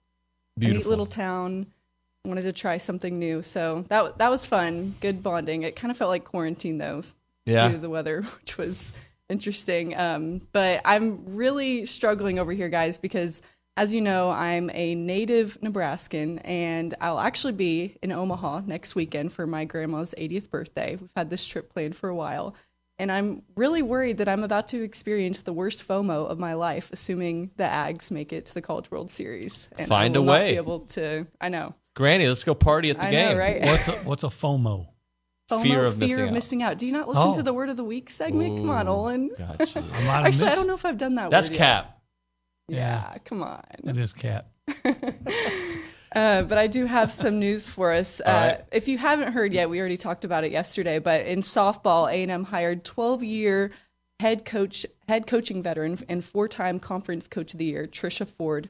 a 0.57 0.61
neat 0.61 0.67
Beautiful. 0.67 0.91
little 0.91 1.07
town. 1.07 1.67
Wanted 2.25 2.43
to 2.43 2.53
try 2.53 2.77
something 2.77 3.19
new, 3.19 3.43
so 3.43 3.85
that 3.89 4.19
that 4.19 4.31
was 4.31 4.45
fun. 4.45 4.95
Good 5.01 5.25
bonding. 5.25 5.63
It 5.65 5.75
kind 5.75 5.91
of 5.91 5.97
felt 5.97 6.11
like 6.11 6.23
quarantine 6.25 6.79
though, 6.79 7.03
Yeah. 7.47 7.67
due 7.67 7.75
to 7.75 7.79
the 7.81 7.91
weather, 7.91 8.23
which 8.41 8.57
was 8.59 8.93
interesting. 9.29 9.97
Um, 9.99 10.41
but 10.53 10.83
I'm 10.85 11.35
really 11.35 11.85
struggling 11.85 12.39
over 12.39 12.53
here, 12.53 12.69
guys, 12.69 12.97
because 12.97 13.43
as 13.77 13.95
you 13.95 14.01
know, 14.01 14.31
I'm 14.31 14.71
a 14.75 14.95
native 14.95 15.59
Nebraskan, 15.63 16.39
and 16.45 16.95
I'll 17.01 17.19
actually 17.19 17.55
be 17.55 17.97
in 18.03 18.13
Omaha 18.13 18.63
next 18.67 18.95
weekend 18.95 19.33
for 19.33 19.47
my 19.47 19.65
grandma's 19.65 20.15
80th 20.19 20.51
birthday. 20.51 20.97
We've 21.01 21.11
had 21.17 21.31
this 21.31 21.47
trip 21.47 21.73
planned 21.73 21.97
for 21.97 22.09
a 22.09 22.15
while. 22.15 22.55
And 22.99 23.11
I'm 23.11 23.43
really 23.57 23.83
worried 23.83 24.19
that 24.19 24.29
I'm 24.29 24.45
about 24.45 24.69
to 24.69 24.83
experience 24.83 25.41
the 25.41 25.53
worst 25.53 25.87
FOMO 25.89 26.29
of 26.29 26.39
my 26.39 26.53
life, 26.55 26.91
assuming 26.93 27.51
the 27.57 27.65
Ags 27.65 28.11
make 28.11 28.33
it 28.33 28.47
to 28.47 28.55
the 28.55 28.63
College 28.63 28.91
World 28.91 29.11
Series. 29.11 29.69
And 29.79 29.89
Find 29.89 30.15
I 30.15 30.19
will 30.19 30.25
a 30.25 30.27
not 30.27 30.33
way. 30.41 30.51
Be 30.53 30.57
able 30.59 30.81
to. 30.81 31.27
I 31.41 31.49
know. 31.49 31.75
Granny, 31.97 32.29
let's 32.29 32.45
go 32.45 32.55
party 32.55 32.91
at 32.91 32.99
the 32.99 33.07
I 33.07 33.11
game. 33.11 33.33
know, 33.33 33.39
right? 33.39 33.63
What's 33.63 33.89
a, 33.89 33.93
what's 34.05 34.23
a 34.25 34.29
FOMO? 34.29 34.87
FOMO, 35.51 35.63
Fear 35.63 35.85
of 35.87 35.97
fear 35.97 36.07
missing 36.09 36.21
of 36.23 36.29
out. 36.29 36.33
missing 36.35 36.63
out. 36.63 36.79
Do 36.79 36.87
you 36.87 36.93
not 36.93 37.09
listen 37.09 37.29
Oh. 37.29 37.35
to 37.35 37.43
the 37.43 37.53
word 37.53 37.71
of 37.71 37.77
the 37.77 37.83
week 37.85 38.09
segment? 38.11 38.59
Come 38.59 38.71
on, 38.71 38.87
Olin. 38.87 39.31
Gotcha. 39.37 39.81
I 39.81 40.05
might 40.07 40.27
Actually, 40.27 40.51
I 40.51 40.55
don't 40.55 40.67
know 40.69 40.75
if 40.75 40.85
I've 40.85 40.99
done 40.99 41.17
that. 41.17 41.31
That's 41.31 41.49
word 41.49 41.59
yet. 41.59 41.99
Cap. 42.71 43.11
Yeah, 43.13 43.19
come 43.25 43.43
on. 43.43 43.63
It 43.85 43.97
is 43.97 44.13
cat. 44.13 44.47
Uh, 46.15 46.43
but 46.43 46.59
I 46.59 46.67
do 46.67 46.85
have 46.87 47.13
some 47.13 47.39
news 47.39 47.69
for 47.69 47.93
us. 47.93 48.21
Uh, 48.21 48.57
right. 48.57 48.65
If 48.71 48.87
you 48.87 48.99
haven't 48.99 49.33
heard 49.33 49.53
yet, 49.53 49.71
we 49.71 49.81
already 49.81 49.97
talked 49.97 50.25
about 50.25 50.45
it 50.45 50.53
yesterday. 50.53 50.99
But 50.99 51.27
in 51.27 51.41
softball, 51.41 52.09
A 52.09 52.23
and 52.23 52.31
M 52.31 52.45
hired 52.45 52.85
12-year 52.85 53.71
head 54.21 54.45
coach, 54.45 54.85
head 55.09 55.27
coaching 55.27 55.63
veteran, 55.63 55.99
and 56.09 56.23
four-time 56.23 56.81
conference 56.81 57.27
coach 57.27 57.55
of 57.55 57.59
the 57.59 57.65
year, 57.65 57.87
Trisha 57.87 58.29
Ford, 58.29 58.69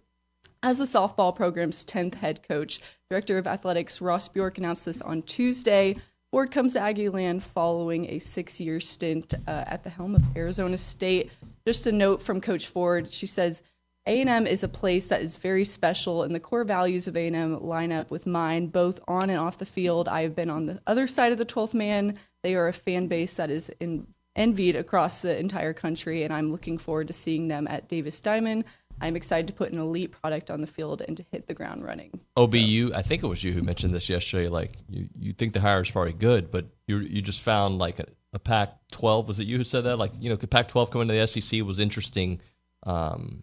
as 0.62 0.78
the 0.78 0.84
softball 0.84 1.34
program's 1.34 1.84
10th 1.84 2.14
head 2.14 2.42
coach. 2.46 2.80
Director 3.10 3.38
of 3.38 3.46
athletics 3.46 4.00
Ross 4.00 4.28
Bjork 4.28 4.58
announced 4.58 4.86
this 4.86 5.02
on 5.02 5.22
Tuesday. 5.22 5.96
Ford 6.30 6.50
comes 6.50 6.74
to 6.74 6.78
Aggieland 6.78 7.42
following 7.42 8.08
a 8.08 8.20
six-year 8.20 8.78
stint 8.78 9.34
uh, 9.46 9.64
at 9.66 9.82
the 9.82 9.90
helm 9.90 10.14
of 10.14 10.22
Arizona 10.36 10.78
State. 10.78 11.30
Just 11.66 11.86
a 11.88 11.92
note 11.92 12.22
from 12.22 12.40
Coach 12.40 12.68
Ford. 12.68 13.12
She 13.12 13.26
says. 13.26 13.62
A&M 14.06 14.46
is 14.46 14.64
a 14.64 14.68
place 14.68 15.06
that 15.06 15.22
is 15.22 15.36
very 15.36 15.64
special, 15.64 16.22
and 16.22 16.34
the 16.34 16.40
core 16.40 16.64
values 16.64 17.06
of 17.06 17.16
A&M 17.16 17.62
line 17.62 17.92
up 17.92 18.10
with 18.10 18.26
mine, 18.26 18.66
both 18.66 18.98
on 19.06 19.30
and 19.30 19.38
off 19.38 19.58
the 19.58 19.66
field. 19.66 20.08
I 20.08 20.22
have 20.22 20.34
been 20.34 20.50
on 20.50 20.66
the 20.66 20.80
other 20.86 21.06
side 21.06 21.30
of 21.30 21.38
the 21.38 21.46
12th 21.46 21.74
man. 21.74 22.18
They 22.42 22.56
are 22.56 22.66
a 22.66 22.72
fan 22.72 23.06
base 23.06 23.34
that 23.34 23.48
is 23.48 23.68
in, 23.78 24.08
envied 24.34 24.74
across 24.74 25.20
the 25.20 25.38
entire 25.38 25.72
country, 25.72 26.24
and 26.24 26.32
I'm 26.32 26.50
looking 26.50 26.78
forward 26.78 27.06
to 27.08 27.12
seeing 27.12 27.46
them 27.46 27.68
at 27.68 27.88
Davis 27.88 28.20
Diamond. 28.20 28.64
I'm 29.00 29.14
excited 29.14 29.46
to 29.46 29.52
put 29.52 29.72
an 29.72 29.78
elite 29.78 30.10
product 30.10 30.50
on 30.50 30.60
the 30.60 30.66
field 30.66 31.02
and 31.06 31.16
to 31.16 31.24
hit 31.30 31.46
the 31.46 31.54
ground 31.54 31.84
running. 31.84 32.20
OBU, 32.36 32.92
I 32.94 33.02
think 33.02 33.22
it 33.22 33.26
was 33.26 33.42
you 33.42 33.52
who 33.52 33.62
mentioned 33.62 33.94
this 33.94 34.08
yesterday. 34.08 34.48
Like 34.48 34.76
you, 34.88 35.08
you 35.18 35.32
think 35.32 35.52
the 35.52 35.60
hire 35.60 35.80
is 35.80 35.90
probably 35.90 36.12
good, 36.12 36.50
but 36.50 36.66
you 36.86 36.98
you 36.98 37.22
just 37.22 37.40
found 37.40 37.78
like 37.78 37.98
a, 38.00 38.06
a 38.32 38.38
Pac-12. 38.38 39.26
Was 39.28 39.40
it 39.40 39.46
you 39.46 39.58
who 39.58 39.64
said 39.64 39.84
that? 39.84 39.96
Like 39.96 40.12
you 40.18 40.28
know, 40.28 40.36
Pac-12 40.36 40.90
coming 40.90 41.08
to 41.08 41.14
the 41.14 41.26
SEC 41.26 41.62
was 41.62 41.80
interesting 41.80 42.40
um, 42.84 43.40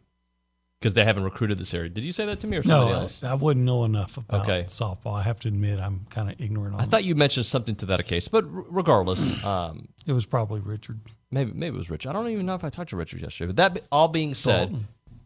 because 0.79 0.93
they 0.93 1.03
haven't 1.03 1.23
recruited 1.23 1.57
this 1.57 1.73
area. 1.73 1.89
Did 1.89 2.03
you 2.05 2.11
say 2.13 2.25
that 2.25 2.39
to 2.41 2.47
me 2.47 2.57
or 2.57 2.63
somebody 2.63 2.91
No, 2.91 2.99
else? 3.01 3.21
I, 3.23 3.31
I 3.31 3.33
wouldn't 3.33 3.65
know 3.65 3.83
enough 3.83 4.15
about 4.17 4.43
Okay. 4.43 4.65
softball. 4.69 5.13
I 5.19 5.23
have 5.23 5.39
to 5.39 5.49
admit, 5.49 5.79
I'm 5.79 6.05
kind 6.09 6.29
of 6.31 6.39
ignorant 6.39 6.75
on 6.75 6.81
I 6.81 6.85
thought 6.85 7.03
you 7.03 7.15
mentioned 7.15 7.45
something 7.45 7.75
to 7.77 7.85
that 7.87 8.05
case, 8.05 8.27
but 8.29 8.45
r- 8.45 8.63
regardless, 8.69 9.19
um, 9.43 9.89
it. 10.05 10.11
It 10.11 10.13
was 10.13 10.25
probably 10.25 10.61
Richard. 10.61 10.99
maybe 11.31 11.51
maybe 11.53 11.75
it 11.75 11.77
was 11.79 11.89
Richard. 11.89 12.09
I 12.09 12.13
don't 12.13 12.29
even 12.29 12.45
know 12.45 12.55
if 12.55 12.63
I 12.63 12.69
talked 12.69 12.91
to 12.91 12.95
Richard 12.95 13.21
yesterday. 13.21 13.47
But 13.53 13.55
that 13.57 13.83
all 13.91 14.07
being 14.07 14.35
said, 14.35 14.75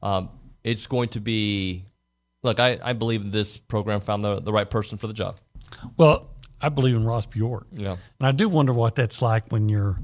um, 0.02 0.30
it's 0.64 0.88
going 0.88 1.10
to 1.10 1.20
be. 1.20 1.86
Look, 2.42 2.60
I, 2.60 2.78
I 2.84 2.92
believe 2.92 3.32
this 3.32 3.58
program 3.58 4.02
found 4.02 4.22
the, 4.26 4.42
the 4.42 4.52
right 4.52 4.70
person 4.70 4.98
for 4.98 5.08
the 5.08 5.14
job. 5.14 5.38
Well, 5.96 6.28
I 6.60 6.68
believe 6.68 6.96
in 6.96 7.06
Ross 7.06 7.26
Bjork. 7.26 7.68
Yeah. 7.72 7.96
And 8.20 8.28
I 8.28 8.32
do 8.32 8.50
wonder 8.50 8.74
what 8.74 8.96
that's 8.96 9.22
like 9.22 9.50
when 9.50 9.70
you're 9.70 9.98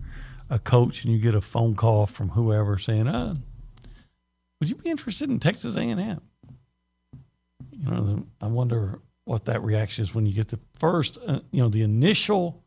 a 0.49 0.57
coach 0.59 1.03
and 1.03 1.13
you 1.13 1.19
get 1.19 1.35
a 1.35 1.41
phone 1.41 1.75
call 1.75 2.05
from 2.07 2.29
whoever 2.29 2.77
saying, 2.77 3.09
uh, 3.09 3.35
would 4.59 4.69
you 4.69 4.75
be 4.75 4.89
interested 4.89 5.29
in 5.29 5.39
Texas 5.39 5.75
A&M? 5.75 6.21
You 7.71 7.91
know, 7.91 8.03
the, 8.03 8.23
I 8.41 8.47
wonder 8.47 8.99
what 9.25 9.45
that 9.45 9.63
reaction 9.63 10.03
is 10.03 10.13
when 10.13 10.25
you 10.25 10.33
get 10.33 10.49
the 10.49 10.59
first, 10.79 11.17
uh, 11.25 11.39
you 11.51 11.61
know, 11.61 11.69
the 11.69 11.83
initial 11.83 12.63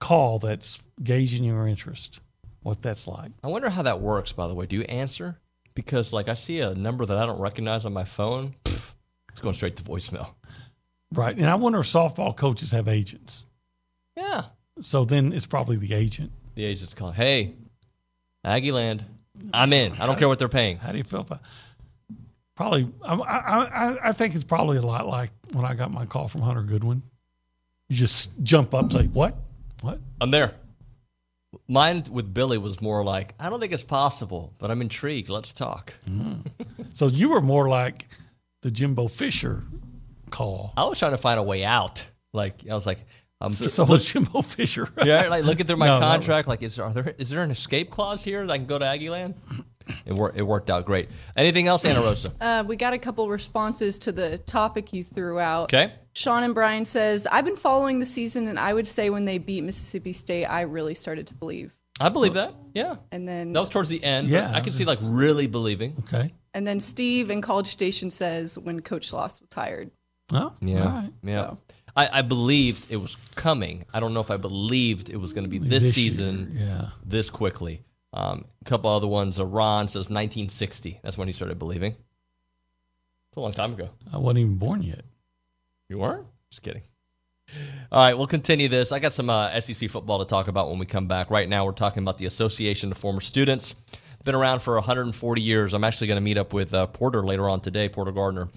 call 0.00 0.38
that's 0.38 0.80
gauging 1.02 1.44
your 1.44 1.66
interest, 1.66 2.20
what 2.62 2.82
that's 2.82 3.08
like. 3.08 3.32
I 3.42 3.48
wonder 3.48 3.68
how 3.70 3.82
that 3.82 4.00
works. 4.00 4.32
By 4.32 4.46
the 4.46 4.54
way, 4.54 4.66
do 4.66 4.76
you 4.76 4.82
answer? 4.82 5.38
Because 5.74 6.12
like 6.12 6.28
I 6.28 6.34
see 6.34 6.60
a 6.60 6.74
number 6.74 7.04
that 7.06 7.16
I 7.16 7.26
don't 7.26 7.40
recognize 7.40 7.84
on 7.84 7.92
my 7.92 8.04
phone, 8.04 8.54
pff, 8.64 8.92
it's 9.30 9.40
going 9.40 9.54
straight 9.54 9.76
to 9.76 9.82
voicemail. 9.82 10.34
Right. 11.12 11.36
And 11.36 11.46
I 11.46 11.54
wonder 11.54 11.80
if 11.80 11.86
softball 11.86 12.36
coaches 12.36 12.72
have 12.72 12.86
agents. 12.86 13.46
Yeah. 14.16 14.44
So 14.80 15.04
then 15.04 15.32
it's 15.32 15.46
probably 15.46 15.76
the 15.76 15.94
agent. 15.94 16.32
The 16.54 16.64
agent's 16.64 16.94
calling. 16.94 17.14
Hey, 17.14 17.54
Aggie 18.44 18.72
Land, 18.72 19.04
I'm 19.52 19.72
in. 19.72 19.92
I 20.00 20.06
don't 20.06 20.18
care 20.18 20.28
what 20.28 20.38
they're 20.38 20.48
paying. 20.48 20.76
How 20.78 20.92
do 20.92 20.98
you 20.98 21.04
feel 21.04 21.20
about 21.20 21.40
Probably, 22.56 22.88
I, 23.04 23.14
I, 23.14 23.64
I- 23.86 24.08
I 24.08 24.12
think 24.12 24.34
it's 24.34 24.42
probably 24.44 24.78
a 24.78 24.82
lot 24.82 25.06
like 25.06 25.30
when 25.52 25.64
I 25.64 25.74
got 25.74 25.92
my 25.92 26.06
call 26.06 26.26
from 26.28 26.40
Hunter 26.42 26.62
Goodwin. 26.62 27.02
You 27.88 27.96
just 27.96 28.30
jump 28.42 28.74
up 28.74 28.82
and 28.82 28.92
say, 28.92 29.06
What? 29.06 29.36
What? 29.80 30.00
I'm 30.20 30.30
there. 30.32 30.54
Mine 31.68 32.02
with 32.10 32.34
Billy 32.34 32.58
was 32.58 32.80
more 32.80 33.02
like, 33.04 33.34
I 33.38 33.48
don't 33.48 33.60
think 33.60 33.72
it's 33.72 33.84
possible, 33.84 34.52
but 34.58 34.70
I'm 34.70 34.82
intrigued. 34.82 35.28
Let's 35.30 35.52
talk. 35.54 35.94
Mm. 36.08 36.44
So 36.92 37.06
you 37.06 37.30
were 37.30 37.40
more 37.40 37.68
like 37.68 38.06
the 38.62 38.70
Jimbo 38.70 39.08
Fisher 39.08 39.62
call. 40.30 40.74
I 40.76 40.84
was 40.84 40.98
trying 40.98 41.12
to 41.12 41.18
find 41.18 41.38
a 41.38 41.42
way 41.42 41.64
out. 41.64 42.04
Like 42.34 42.64
I 42.70 42.74
was 42.74 42.86
like, 42.86 42.98
I'm 43.40 43.50
So, 43.50 43.66
so 43.68 43.84
was 43.84 44.10
Jimbo 44.10 44.42
Fisher. 44.42 44.88
yeah, 45.04 45.28
like 45.28 45.44
looking 45.44 45.66
through 45.66 45.76
my 45.76 45.86
No, 45.86 46.00
not 46.00 46.10
contract. 46.10 46.48
Like, 46.48 46.62
is 46.62 46.76
there, 46.76 46.84
are 46.84 46.92
there 46.92 47.14
is 47.18 47.30
there 47.30 47.42
an 47.42 47.50
escape 47.50 47.90
clause 47.90 48.24
here 48.24 48.44
that 48.46 48.52
I 48.52 48.58
can 48.58 48.66
go 48.66 48.78
to 48.78 48.84
Aggie 48.84 49.10
Land? 49.10 49.34
It 50.04 50.12
worked. 50.14 50.36
It 50.36 50.42
worked 50.42 50.68
out 50.70 50.84
great. 50.84 51.08
Anything 51.36 51.66
else, 51.66 51.84
Anna 51.84 52.00
Rosa? 52.02 52.30
Uh, 52.40 52.64
we 52.66 52.76
got 52.76 52.92
a 52.92 52.98
couple 52.98 53.28
responses 53.28 53.98
to 54.00 54.12
the 54.12 54.38
topic 54.38 54.92
you 54.92 55.02
threw 55.02 55.38
out. 55.40 55.64
Okay. 55.64 55.92
Sean 56.14 56.42
and 56.42 56.54
Brian 56.54 56.84
says, 56.84 57.26
I've 57.30 57.44
been 57.44 57.56
following 57.56 58.00
the 58.00 58.06
season, 58.06 58.48
and 58.48 58.58
I 58.58 58.74
would 58.74 58.86
say 58.86 59.08
when 59.08 59.24
they 59.24 59.38
beat 59.38 59.62
Mississippi 59.62 60.12
State, 60.12 60.44
I 60.46 60.62
really 60.62 60.94
started 60.94 61.26
to 61.28 61.34
believe. 61.34 61.74
I 62.00 62.08
believe 62.10 62.34
that. 62.34 62.54
Yeah. 62.74 62.96
And 63.12 63.26
then 63.26 63.52
That 63.52 63.60
was 63.60 63.70
towards 63.70 63.88
the 63.88 64.02
end. 64.04 64.28
Yeah, 64.28 64.50
Yeah, 64.50 64.54
I 64.54 64.58
I 64.58 64.60
can 64.60 64.72
see 64.72 64.84
like 64.84 64.98
really 65.02 65.46
believing. 65.46 65.94
Okay. 66.00 66.34
and 66.54 66.66
then 66.66 66.80
Steve 66.80 67.30
in 67.30 67.40
College 67.40 67.68
Station 67.68 68.10
says 68.10 68.58
when 68.58 68.80
Coach 68.80 69.10
Schloss 69.10 69.40
was 69.40 69.48
hired. 69.54 69.90
Oh, 70.32 70.52
Yeah, 70.60 70.82
all 70.84 70.88
right. 70.90 71.12
yeah. 71.22 71.40
So. 71.42 71.58
I, 71.98 72.18
I 72.20 72.22
believed 72.22 72.92
it 72.92 72.96
was 72.96 73.16
coming. 73.34 73.84
I 73.92 73.98
don't 73.98 74.14
know 74.14 74.20
if 74.20 74.30
I 74.30 74.36
believed 74.36 75.10
it 75.10 75.16
was 75.16 75.32
going 75.32 75.42
to 75.42 75.50
be 75.50 75.58
this, 75.58 75.82
This 75.82 75.94
season, 75.94 76.56
yeah. 76.56 76.90
this 77.04 77.28
quickly. 77.28 77.82
Um, 78.12 78.44
a 78.62 78.64
couple 78.64 78.88
other 78.88 79.08
ones. 79.08 79.40
Uh, 79.40 79.44
Ron 79.44 79.88
says 79.88 80.08
1960. 80.08 81.00
That's 81.02 81.18
when 81.18 81.26
he 81.26 81.34
started 81.34 81.58
believing. 81.58 81.92
It's 81.92 83.36
a 83.36 83.40
long 83.40 83.52
time 83.52 83.72
ago. 83.72 83.90
I 84.12 84.18
wasn't 84.18 84.38
even 84.38 84.54
born 84.58 84.82
yet. 84.82 85.02
You 85.88 85.98
weren't? 85.98 86.26
Just 86.50 86.62
kidding. 86.62 86.82
All 87.90 88.04
right, 88.04 88.16
we'll 88.16 88.28
continue 88.28 88.68
this. 88.68 88.92
I 88.92 89.00
got 89.00 89.12
some 89.12 89.28
uh, 89.28 89.60
SEC 89.60 89.90
football 89.90 90.20
to 90.20 90.24
talk 90.24 90.46
about 90.46 90.70
when 90.70 90.78
we 90.78 90.86
come 90.86 91.08
back. 91.08 91.30
Right 91.30 91.48
now, 91.48 91.64
we're 91.64 91.72
talking 91.72 92.04
about 92.04 92.18
the 92.18 92.26
Association 92.26 92.92
of 92.92 92.98
Former 92.98 93.20
Students. 93.20 93.74
Been 94.24 94.36
around 94.36 94.60
for 94.60 94.74
140 94.74 95.40
years. 95.40 95.74
I'm 95.74 95.82
actually 95.82 96.06
going 96.06 96.16
to 96.16 96.22
meet 96.22 96.38
up 96.38 96.52
with 96.52 96.74
uh, 96.74 96.86
Porter 96.86 97.24
later 97.24 97.48
on 97.48 97.60
today, 97.60 97.88
Porter 97.88 98.12
Garner, 98.12 98.48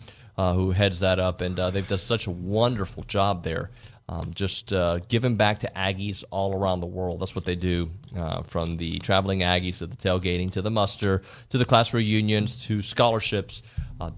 uh, 0.42 0.54
who 0.54 0.72
heads 0.72 1.00
that 1.02 1.20
up, 1.20 1.42
and 1.42 1.60
uh, 1.60 1.70
they've 1.70 1.86
done 1.86 2.00
such 2.00 2.26
a 2.26 2.32
wonderful 2.32 3.04
job 3.04 3.44
there. 3.44 3.70
Um, 4.10 4.34
just 4.34 4.74
uh, 4.74 4.98
giving 5.08 5.36
back 5.36 5.60
to 5.60 5.72
Aggies 5.76 6.24
all 6.32 6.56
around 6.56 6.80
the 6.80 6.88
world. 6.88 7.20
That's 7.20 7.36
what 7.36 7.46
they 7.46 7.56
do, 7.56 7.92
uh, 8.18 8.42
from 8.42 8.76
the 8.76 8.98
traveling 9.00 9.42
Aggies 9.42 9.78
to 9.78 9.88
the 9.88 9.96
tailgating 9.96 10.50
to 10.54 10.64
the 10.64 10.72
muster 10.72 11.22
to 11.50 11.60
the 11.60 11.64
class 11.64 11.94
reunions 11.94 12.66
to 12.66 12.82
scholarships. 12.82 13.62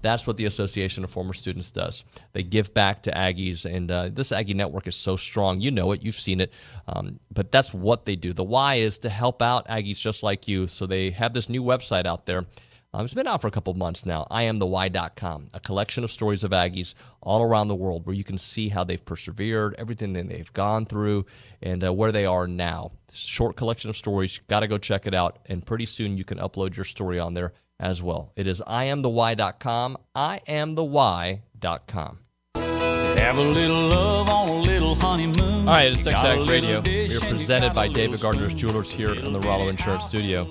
That's 0.00 0.26
what 0.26 0.38
the 0.38 0.46
Association 0.46 1.04
of 1.04 1.10
Former 1.10 1.34
Students 1.34 1.70
does. 1.70 2.04
They 2.32 2.42
give 2.42 2.72
back 2.72 3.02
to 3.02 3.10
Aggies, 3.10 3.66
and 3.66 4.16
this 4.16 4.32
Aggie 4.32 4.54
network 4.54 4.86
is 4.86 4.96
so 4.96 5.14
strong. 5.18 5.60
You 5.60 5.70
know 5.70 5.92
it, 5.92 6.02
you've 6.02 6.18
seen 6.18 6.40
it, 6.40 6.54
um, 6.88 7.20
but 7.30 7.52
that's 7.52 7.74
what 7.74 8.06
they 8.06 8.16
do. 8.16 8.32
The 8.32 8.42
why 8.42 8.76
is 8.76 8.98
to 9.00 9.10
help 9.10 9.42
out 9.42 9.68
Aggies 9.68 10.00
just 10.00 10.22
like 10.22 10.48
you. 10.48 10.68
So 10.68 10.86
they 10.86 11.10
have 11.10 11.34
this 11.34 11.50
new 11.50 11.62
website 11.62 12.06
out 12.06 12.24
there. 12.24 12.46
Um, 12.94 13.04
it's 13.04 13.12
been 13.12 13.26
out 13.26 13.40
for 13.40 13.48
a 13.48 13.50
couple 13.50 13.74
months 13.74 14.06
now. 14.06 14.24
IamTheWhy.com, 14.30 15.50
a 15.52 15.58
collection 15.58 16.04
of 16.04 16.12
stories 16.12 16.44
of 16.44 16.52
Aggies 16.52 16.94
all 17.20 17.42
around 17.42 17.66
the 17.66 17.74
world 17.74 18.06
where 18.06 18.14
you 18.14 18.22
can 18.22 18.38
see 18.38 18.68
how 18.68 18.84
they've 18.84 19.04
persevered, 19.04 19.74
everything 19.78 20.12
that 20.12 20.28
they've 20.28 20.52
gone 20.52 20.86
through, 20.86 21.26
and 21.60 21.84
uh, 21.84 21.92
where 21.92 22.12
they 22.12 22.24
are 22.24 22.46
now. 22.46 22.92
Short 23.12 23.56
collection 23.56 23.90
of 23.90 23.96
stories. 23.96 24.38
Got 24.46 24.60
to 24.60 24.68
go 24.68 24.78
check 24.78 25.08
it 25.08 25.14
out. 25.14 25.40
And 25.46 25.66
pretty 25.66 25.86
soon 25.86 26.16
you 26.16 26.22
can 26.22 26.38
upload 26.38 26.76
your 26.76 26.84
story 26.84 27.18
on 27.18 27.34
there 27.34 27.52
as 27.80 28.00
well. 28.00 28.30
It 28.36 28.46
is 28.46 28.62
IamTheWhy.com. 28.64 29.98
IamTheWhy.com. 30.14 32.18
Have 32.54 33.38
a 33.38 33.42
little 33.42 33.88
love 33.88 34.30
on 34.30 34.48
a 34.48 34.60
little 34.60 34.94
honeymoon. 34.94 35.66
All 35.66 35.74
right, 35.74 35.90
it's 35.90 36.00
Texas 36.00 36.22
Got 36.22 36.26
a 36.26 36.28
Ags 36.38 36.46
little 36.46 36.54
Radio. 36.54 36.80
We 37.08 37.16
are 37.16 37.20
presented 37.20 37.74
by 37.74 37.88
David 37.88 38.20
Gardner's. 38.20 38.54
Jewelers 38.54 38.88
here 38.88 39.14
in 39.14 39.32
the 39.32 39.40
Rollo 39.40 39.68
Insurance 39.68 40.04
Studio. 40.04 40.44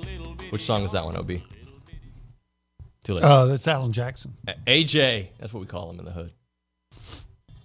Which 0.49 0.65
song 0.65 0.83
is 0.83 0.91
that 0.91 1.05
one, 1.05 1.15
OB? 1.15 1.39
Too 3.03 3.15
late. 3.15 3.23
Uh, 3.23 3.45
that's 3.45 3.67
Alan 3.67 3.91
Jackson. 3.91 4.35
A- 4.47 4.55
AJ. 4.67 5.27
That's 5.39 5.53
what 5.53 5.59
we 5.59 5.65
call 5.65 5.89
him 5.91 5.99
in 5.99 6.05
the 6.05 6.11
hood. 6.11 6.31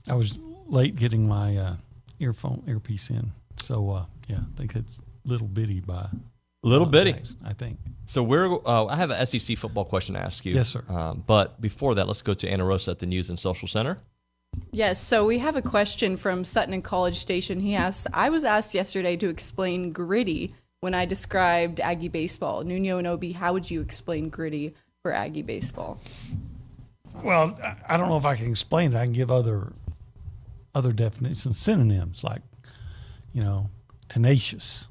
I 0.08 0.14
was 0.14 0.38
late 0.66 0.96
getting 0.96 1.28
my 1.28 1.56
uh, 1.56 1.76
earphone 2.18 2.62
earpiece 2.66 3.10
in, 3.10 3.30
so 3.60 3.90
uh, 3.90 4.04
yeah, 4.28 4.38
I 4.38 4.58
think 4.58 4.74
it's 4.74 5.00
little 5.24 5.46
bitty 5.46 5.80
by 5.80 6.08
Little 6.62 6.86
Alan 6.86 6.90
bitty. 6.90 7.12
Jackson, 7.12 7.36
I 7.44 7.52
think. 7.52 7.78
So 8.06 8.22
we're. 8.22 8.54
Uh, 8.66 8.86
I 8.86 8.96
have 8.96 9.10
an 9.10 9.24
SEC 9.26 9.56
football 9.58 9.84
question 9.84 10.14
to 10.14 10.20
ask 10.20 10.44
you. 10.44 10.54
Yes, 10.54 10.68
sir. 10.68 10.82
Um, 10.88 11.22
but 11.26 11.60
before 11.60 11.94
that, 11.96 12.06
let's 12.06 12.22
go 12.22 12.34
to 12.34 12.48
Anna 12.48 12.64
Rosa 12.64 12.92
at 12.92 12.98
the 12.98 13.06
News 13.06 13.30
and 13.30 13.38
Social 13.38 13.68
Center. 13.68 13.98
Yes, 14.72 15.00
so 15.00 15.26
we 15.26 15.38
have 15.38 15.56
a 15.56 15.62
question 15.62 16.16
from 16.16 16.44
Sutton 16.44 16.72
and 16.74 16.82
College 16.82 17.18
Station. 17.18 17.60
He 17.60 17.74
asks, 17.74 18.06
I 18.12 18.30
was 18.30 18.44
asked 18.44 18.74
yesterday 18.74 19.14
to 19.16 19.28
explain 19.28 19.92
gritty 19.92 20.52
when 20.80 20.94
I 20.94 21.04
described 21.04 21.80
Aggie 21.80 22.08
baseball. 22.08 22.64
Nuno 22.64 22.98
and 22.98 23.06
Obi, 23.06 23.32
how 23.32 23.52
would 23.52 23.70
you 23.70 23.80
explain 23.82 24.30
gritty 24.30 24.74
for 25.08 25.14
Aggie 25.14 25.40
baseball? 25.42 25.98
Well, 27.24 27.58
I- 27.62 27.76
I 27.88 27.96
don't 27.96 28.08
know 28.10 28.18
if 28.18 28.26
I 28.26 28.36
can 28.36 28.50
explain 28.50 28.92
it. 28.92 28.96
I 28.98 29.04
can 29.04 29.14
give 29.14 29.30
other 29.30 29.72
other 30.74 30.92
definitions, 30.92 31.58
synonyms 31.58 32.22
like, 32.22 32.42
you 33.32 33.40
know, 33.42 33.68
tenacious, 34.08 34.86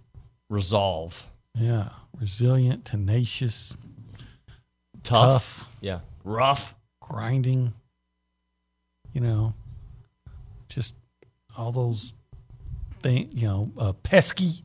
Resolve. 0.49 1.27
yeah, 1.53 1.89
resilient, 2.19 2.83
tenacious, 2.83 3.77
Tough. 5.03 5.59
tough, 5.63 5.71
Yeah. 5.81 5.99
Rough. 6.23 6.73
grinding. 6.99 7.73
You 9.13 9.21
know, 9.21 9.53
just 10.67 10.95
all 11.55 11.71
those 11.71 12.13
things. 13.01 13.33
You 13.33 13.47
know, 13.47 13.71
uh, 13.77 13.93
pesky. 13.93 14.63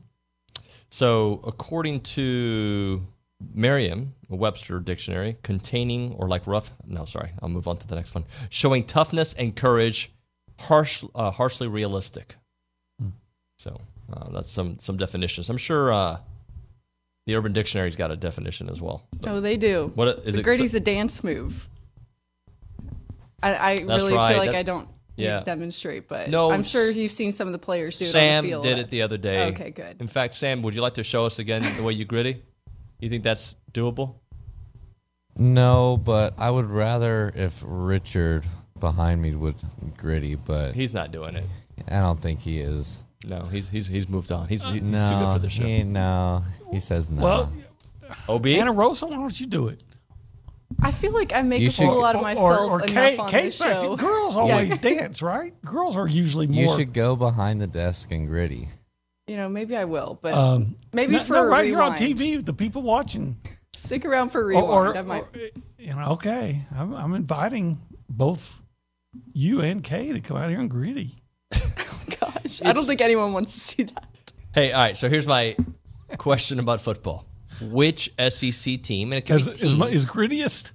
So 0.89 1.39
according 1.45 2.01
to 2.17 3.05
Merriam 3.53 4.13
Webster 4.35 4.79
dictionary, 4.79 5.37
containing 5.43 6.13
or 6.13 6.27
like 6.27 6.45
rough. 6.47 6.71
No, 6.85 7.05
sorry. 7.05 7.31
I'll 7.41 7.49
move 7.49 7.67
on 7.67 7.77
to 7.77 7.87
the 7.87 7.95
next 7.95 8.13
one. 8.15 8.25
Showing 8.49 8.85
toughness 8.85 9.33
and 9.33 9.55
courage, 9.55 10.11
harsh, 10.59 11.03
uh, 11.15 11.31
harshly 11.31 11.67
realistic. 11.67 12.35
So 13.57 13.79
uh, 14.11 14.29
that's 14.31 14.51
some 14.51 14.79
some 14.79 14.97
definitions. 14.97 15.49
I'm 15.49 15.57
sure 15.57 15.93
uh, 15.93 16.17
the 17.25 17.35
Urban 17.35 17.53
Dictionary's 17.53 17.95
got 17.95 18.11
a 18.11 18.15
definition 18.17 18.69
as 18.69 18.81
well. 18.81 19.07
Oh, 19.25 19.39
they 19.39 19.57
do. 19.57 19.91
What 19.95 20.19
is 20.25 20.35
the 20.35 20.41
it? 20.41 20.43
gritty's 20.43 20.75
a 20.75 20.79
dance 20.79 21.23
move. 21.23 21.69
I, 23.41 23.53
I 23.53 23.73
really 23.83 24.13
right. 24.13 24.31
feel 24.31 24.39
like 24.39 24.51
That- 24.51 24.57
I 24.59 24.63
don't 24.63 24.89
yeah. 25.15 25.41
demonstrate, 25.41 26.07
but 26.07 26.29
No, 26.29 26.51
I'm 26.51 26.63
sure 26.63 26.89
you've 26.89 27.11
seen 27.11 27.31
some 27.31 27.47
of 27.47 27.53
the 27.53 27.59
players 27.59 27.99
do 27.99 28.05
it 28.05 28.07
on 28.09 28.11
Sam 28.13 28.45
did 28.45 28.79
it 28.79 28.89
the 28.89 29.01
other 29.01 29.17
day. 29.17 29.47
Okay, 29.49 29.69
good. 29.69 29.97
In 30.01 30.07
fact, 30.07 30.33
Sam, 30.33 30.61
would 30.63 30.73
you 30.73 30.81
like 30.81 30.95
to 30.95 31.03
show 31.03 31.25
us 31.25 31.39
again 31.39 31.61
the 31.77 31.83
way 31.83 31.93
you 31.93 32.05
gritty? 32.05 32.41
You 32.99 33.09
think 33.09 33.23
that's 33.23 33.55
doable? 33.73 34.15
No, 35.37 35.97
but 35.97 36.33
I 36.37 36.49
would 36.51 36.67
rather 36.67 37.31
if 37.35 37.63
Richard 37.65 38.45
behind 38.79 39.21
me 39.21 39.33
would 39.35 39.55
gritty, 39.97 40.35
but 40.35 40.73
He's 40.75 40.93
not 40.93 41.11
doing 41.11 41.35
it. 41.35 41.45
I 41.87 41.99
don't 42.01 42.21
think 42.21 42.39
he 42.41 42.59
is. 42.59 43.03
No, 43.25 43.43
he's 43.45 43.69
he's 43.69 43.87
he's 43.87 44.07
moved 44.09 44.31
on. 44.31 44.47
He's, 44.47 44.61
he's 44.61 44.71
too 44.73 44.79
good 44.79 44.83
No, 44.83 45.31
for 45.33 45.39
the 45.39 45.49
show. 45.49 45.63
he 45.63 45.83
no. 45.83 46.43
He 46.71 46.79
says 46.79 47.09
no. 47.09 47.23
Well, 47.23 47.53
Ob, 48.29 48.45
Anna 48.45 48.71
Rosa, 48.71 49.05
why 49.07 49.15
don't 49.15 49.39
you 49.39 49.47
do 49.47 49.69
it? 49.69 49.83
I 50.81 50.91
feel 50.91 51.13
like 51.13 51.33
I 51.33 51.41
make 51.41 51.61
You 51.61 51.67
a 51.69 51.71
should- 51.71 51.85
fool 51.85 52.03
out 52.03 52.15
of 52.15 52.21
myself 52.21 52.69
or, 52.69 52.81
or 52.81 52.83
enough 52.83 52.93
Kate, 52.93 53.19
on 53.19 53.29
Kate's 53.31 53.57
this 53.59 53.59
back 53.59 53.81
show. 53.81 53.95
Girls 53.95 54.35
always 54.37 54.77
dance, 54.77 55.21
right? 55.21 55.53
Girls 55.63 55.95
are 55.95 56.07
usually 56.07 56.47
more. 56.47 56.61
you 56.61 56.67
should 56.75 56.93
go 56.93 57.15
behind 57.15 57.61
the 57.61 57.67
desk 57.67 58.11
and 58.11 58.27
gritty. 58.27 58.67
You 59.27 59.37
know, 59.37 59.47
maybe 59.47 59.77
I 59.77 59.85
will, 59.85 60.19
but 60.21 60.33
um, 60.33 60.75
maybe 60.91 61.13
no, 61.13 61.19
for 61.19 61.33
no, 61.33 61.43
a 61.43 61.45
right 61.47 61.65
here 61.65 61.81
on 61.81 61.93
rewind. 61.93 62.17
TV, 62.19 62.43
the 62.45 62.53
people 62.53 62.81
watching. 62.81 63.37
Stick 63.75 64.05
around 64.05 64.29
for 64.29 64.39
a 64.41 64.43
Or, 64.43 64.47
rewind. 64.47 64.67
or, 64.69 64.97
I 64.97 65.01
might. 65.01 65.23
or, 65.23 65.49
you 65.79 65.93
know, 65.95 66.05
okay, 66.11 66.61
I'm, 66.75 66.93
I'm 66.93 67.13
inviting 67.15 67.79
both 68.09 68.61
you 69.33 69.61
and 69.61 69.83
Kay 69.83 70.11
to 70.13 70.19
come 70.19 70.37
out 70.37 70.49
here 70.49 70.59
and 70.59 70.69
gritty. 70.69 71.15
Gosh, 71.51 72.61
I 72.63 72.73
don't 72.73 72.85
think 72.85 73.01
anyone 73.01 73.33
wants 73.33 73.53
to 73.53 73.59
see 73.59 73.83
that. 73.83 74.07
Hey, 74.53 74.71
all 74.71 74.81
right. 74.81 74.97
So 74.97 75.09
here's 75.09 75.27
my 75.27 75.55
question 76.17 76.59
about 76.59 76.81
football: 76.81 77.25
Which 77.61 78.11
SEC 78.29 78.81
team? 78.83 79.11
And 79.11 79.17
it 79.19 79.25
can 79.25 79.37
Is, 79.39 79.47
be 79.47 79.53
is, 79.53 79.73
is 79.73 80.05
grittiest? 80.05 80.71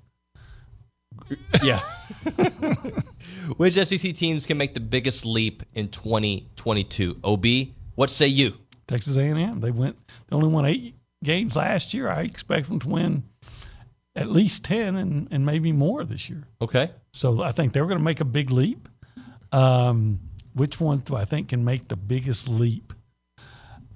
yeah. 1.63 1.81
Which 3.57 3.75
SEC 3.75 4.15
teams 4.15 4.45
can 4.47 4.59
make 4.59 4.75
the 4.75 4.81
biggest 4.81 5.25
leap 5.25 5.63
in 5.75 5.89
2022? 5.89 7.21
Ob, 7.25 7.47
what 7.95 8.11
say 8.11 8.27
you? 8.27 8.55
Texas 8.87 9.17
A&M. 9.17 9.61
They 9.61 9.71
went. 9.71 9.97
They 10.29 10.37
only 10.37 10.49
won 10.49 10.65
eight 10.67 10.95
games 11.25 11.57
last 11.57 11.95
year. 11.95 12.09
I 12.09 12.23
expect 12.23 12.69
them 12.69 12.79
to 12.81 12.89
win 12.89 13.23
at 14.17 14.29
least 14.31 14.65
ten 14.65 14.97
and, 14.97 15.29
and 15.31 15.45
maybe 15.47 15.73
more 15.73 16.05
this 16.05 16.29
year. 16.29 16.45
Okay. 16.61 16.91
So 17.13 17.43
I 17.43 17.53
think 17.53 17.73
they're 17.73 17.87
going 17.87 17.99
to 17.99 18.05
make 18.05 18.21
a 18.21 18.25
big 18.25 18.51
leap. 18.51 18.89
Um, 19.53 20.21
which 20.55 20.81
one 20.81 20.99
do 20.99 21.17
I 21.17 21.25
think 21.25 21.49
can 21.49 21.65
make 21.65 21.89
the 21.89 21.97
biggest 21.97 22.49
leap? 22.49 22.93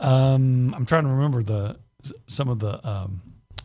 Um, 0.00 0.74
I'm 0.74 0.86
trying 0.86 1.04
to 1.04 1.10
remember 1.10 1.42
the 1.42 1.78
some 2.26 2.48
of 2.48 2.58
the 2.58 2.86
um, 2.88 3.22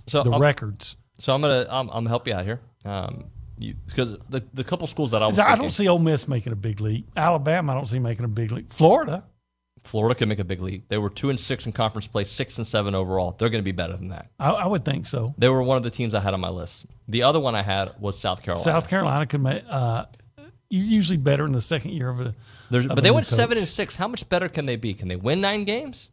So 0.08 0.22
the 0.24 0.32
I'm, 0.32 0.42
records. 0.42 0.96
so 1.18 1.34
I'm 1.34 1.42
gonna 1.42 1.66
I'm, 1.70 1.90
I'm 1.90 1.96
gonna 2.04 2.10
help 2.10 2.28
you 2.28 2.34
out 2.34 2.46
here. 2.46 2.60
Um, 2.86 3.26
because 3.60 4.18
the 4.30 4.44
the 4.54 4.64
couple 4.64 4.86
schools 4.86 5.12
that 5.12 5.24
I 5.24 5.26
was 5.26 5.40
I 5.40 5.46
thinking, 5.46 5.62
don't 5.64 5.70
see 5.72 5.88
Ole 5.88 5.98
Miss 6.00 6.28
making 6.28 6.54
a 6.54 6.56
big 6.56 6.80
leap. 6.80 7.10
Alabama, 7.18 7.72
I 7.72 7.76
don't 7.76 7.88
see 7.88 7.98
making 8.00 8.26
a 8.26 8.28
big 8.28 8.52
leap. 8.52 8.72
Florida, 8.72 9.24
Florida 9.84 10.16
can 10.16 10.30
make 10.30 10.40
a 10.40 10.44
big 10.44 10.62
leap. 10.62 10.88
They 10.88 10.98
were 10.98 11.10
two 11.10 11.30
and 11.30 11.40
six 11.40 11.66
in 11.66 11.72
conference 11.72 12.08
play, 12.08 12.24
six 12.24 12.58
and 12.58 12.68
seven 12.68 12.96
overall. 12.96 13.36
They're 13.38 13.50
going 13.50 13.62
to 13.62 13.66
be 13.66 13.72
better 13.72 13.96
than 13.96 14.10
that. 14.10 14.30
I, 14.40 14.52
I 14.52 14.68
would 14.68 14.84
think 14.84 15.08
so. 15.08 15.34
They 15.38 15.50
were 15.50 15.62
one 15.62 15.78
of 15.78 15.84
the 15.84 15.90
teams 15.90 16.14
I 16.14 16.20
had 16.20 16.34
on 16.34 16.40
my 16.40 16.50
list. 16.50 16.86
The 17.08 17.24
other 17.24 17.40
one 17.40 17.56
I 17.56 17.62
had 17.62 17.94
was 18.00 18.20
South 18.20 18.44
Carolina. 18.44 18.64
South 18.64 18.90
Carolina 18.90 19.26
could 19.26 19.42
make. 19.42 19.64
Uh, 19.70 20.06
you're 20.70 20.86
usually 20.86 21.18
better 21.18 21.46
in 21.46 21.54
the 21.54 21.62
second 21.62 21.92
year 21.92 22.10
of 22.10 22.20
a. 22.20 22.36
There's, 22.70 22.86
of 22.86 22.96
but 22.96 23.04
they 23.04 23.12
went 23.12 23.26
seven 23.26 23.58
and 23.58 23.68
six. 23.68 23.96
How 23.96 24.08
much 24.08 24.28
better 24.28 24.50
can 24.50 24.66
they 24.66 24.76
be? 24.76 24.94
Can 24.94 25.08
they 25.08 25.16
win 25.16 25.42
nine 25.42 25.64
games? 25.64 26.10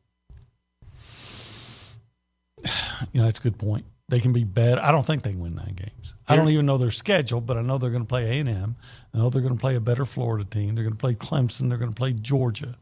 You 3.12 3.20
know, 3.20 3.24
that's 3.24 3.40
a 3.40 3.42
good 3.42 3.58
point. 3.58 3.84
They 4.08 4.20
can 4.20 4.32
be 4.32 4.44
better. 4.44 4.80
I 4.80 4.92
don't 4.92 5.04
think 5.04 5.22
they 5.22 5.30
can 5.30 5.40
win 5.40 5.54
nine 5.54 5.74
games. 5.74 6.14
I 6.28 6.36
don't 6.36 6.48
even 6.48 6.66
know 6.66 6.78
their 6.78 6.90
schedule, 6.90 7.40
but 7.40 7.56
I 7.56 7.62
know 7.62 7.78
they're 7.78 7.90
going 7.90 8.02
to 8.04 8.08
play 8.08 8.36
A 8.36 8.40
and 8.40 8.48
M. 8.48 8.76
I 9.12 9.18
know 9.18 9.30
they're 9.30 9.42
going 9.42 9.54
to 9.54 9.60
play 9.60 9.76
a 9.76 9.80
better 9.80 10.04
Florida 10.04 10.44
team. 10.44 10.74
They're 10.74 10.84
going 10.84 10.94
to 10.94 11.00
play 11.00 11.14
Clemson. 11.14 11.68
They're 11.68 11.78
going 11.78 11.90
to 11.92 11.96
play 11.96 12.12
Georgia. 12.12 12.76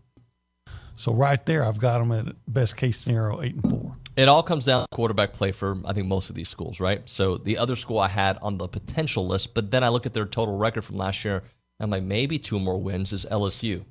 So 0.96 1.12
right 1.12 1.44
there, 1.46 1.64
I've 1.64 1.78
got 1.78 1.98
them 1.98 2.12
at 2.12 2.35
best 2.46 2.76
case 2.76 2.98
scenario 2.98 3.40
eight 3.42 3.55
and 3.55 3.70
four. 3.70 3.96
It 4.16 4.28
all 4.28 4.42
comes 4.42 4.66
down 4.66 4.83
to 4.83 4.87
quarterback 4.94 5.33
play 5.33 5.52
for 5.52 5.76
I 5.87 5.92
think 5.92 6.07
most 6.07 6.28
of 6.28 6.37
these 6.37 6.48
schools, 6.48 6.81
right? 6.81 7.02
So 7.09 7.38
the 7.38 7.59
other 7.59 7.76
school 7.76 7.98
I 7.98 8.09
had 8.09 8.38
on 8.42 8.59
the 8.59 8.68
potential 8.68 9.26
list, 9.26 9.55
but 9.55 9.70
then 9.70 9.83
I 9.83 9.88
look 9.88 10.07
at 10.07 10.12
their 10.12 10.26
total 10.26 10.57
record 10.57 10.85
from 10.85 10.96
last 10.96 11.24
year. 11.24 11.42
I'm 11.81 11.90
like, 11.90 12.02
maybe 12.02 12.38
two 12.38 12.61
more 12.61 12.81
wins 12.81 13.12
is 13.12 13.26
LSU. 13.31 13.85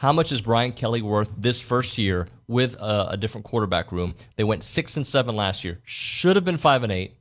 How 0.00 0.12
much 0.12 0.32
is 0.32 0.40
Brian 0.40 0.72
Kelly 0.72 1.02
worth 1.02 1.30
this 1.36 1.60
first 1.60 1.98
year 1.98 2.26
with 2.48 2.74
a, 2.80 3.10
a 3.10 3.16
different 3.18 3.44
quarterback 3.44 3.92
room? 3.92 4.14
They 4.36 4.44
went 4.44 4.64
six 4.64 4.96
and 4.96 5.06
seven 5.06 5.36
last 5.36 5.62
year. 5.62 5.78
Should 5.84 6.36
have 6.36 6.44
been 6.44 6.56
five 6.56 6.82
and 6.82 6.90
eight 6.90 7.16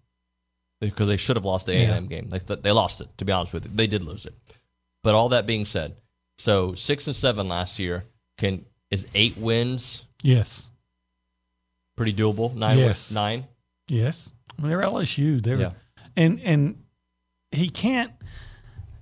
because 0.80 1.10
they 1.10 1.18
should 1.18 1.36
have 1.36 1.44
lost 1.44 1.66
the 1.66 1.74
A 1.74 1.84
and 1.84 1.92
M 1.92 2.08
game. 2.08 2.30
They, 2.30 2.40
they 2.40 2.72
lost 2.72 3.02
it. 3.02 3.10
To 3.18 3.26
be 3.26 3.34
honest 3.34 3.54
with 3.54 3.66
you, 3.66 3.72
they 3.76 3.88
did 3.88 4.04
lose 4.04 4.26
it. 4.26 4.34
But 5.04 5.14
all 5.14 5.30
that 5.30 5.46
being 5.46 5.66
said, 5.66 5.98
so 6.38 6.74
six 6.74 7.06
and 7.08 7.16
seven 7.16 7.50
last 7.50 7.80
year 7.80 8.06
can 8.38 8.66
is 8.92 9.06
eight 9.16 9.38
wins 9.38 10.06
Yes. 10.24 10.70
pretty 11.96 12.14
doable. 12.14 12.54
Nine. 12.56 12.78
Yes. 12.78 13.12
Nine. 13.12 13.46
Yes. 13.88 14.32
I 14.58 14.62
mean, 14.62 14.70
they're 14.70 14.82
LSU. 14.82 15.42
They're 15.42 15.60
Yeah. 15.60 15.72
and 16.16 16.40
and 16.42 16.84
he 17.52 17.70
can't. 17.70 18.12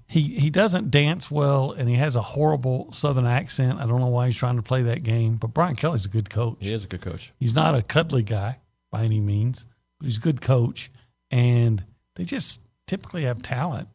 He 0.09 0.21
he 0.39 0.49
doesn't 0.49 0.89
dance 0.89 1.29
well, 1.29 1.71
and 1.73 1.89
he 1.89 1.95
has 1.95 2.15
a 2.15 2.21
horrible 2.21 2.91
Southern 2.93 3.25
accent. 3.25 3.79
I 3.79 3.85
don't 3.85 3.99
know 3.99 4.07
why 4.07 4.27
he's 4.27 4.37
trying 4.37 4.55
to 4.55 4.61
play 4.61 4.83
that 4.83 5.03
game. 5.03 5.35
But 5.35 5.47
Brian 5.53 5.75
Kelly's 5.75 6.05
a 6.05 6.09
good 6.09 6.29
coach. 6.29 6.57
He 6.61 6.71
is 6.73 6.83
a 6.85 6.87
good 6.87 7.01
coach. 7.01 7.33
He's 7.39 7.53
not 7.55 7.75
a 7.75 7.81
cuddly 7.81 8.23
guy 8.23 8.59
by 8.91 9.03
any 9.03 9.19
means, 9.19 9.65
but 9.99 10.05
he's 10.05 10.17
a 10.17 10.21
good 10.21 10.39
coach, 10.41 10.89
and 11.29 11.83
they 12.15 12.23
just 12.23 12.61
typically 12.87 13.23
have 13.23 13.41
talent. 13.41 13.89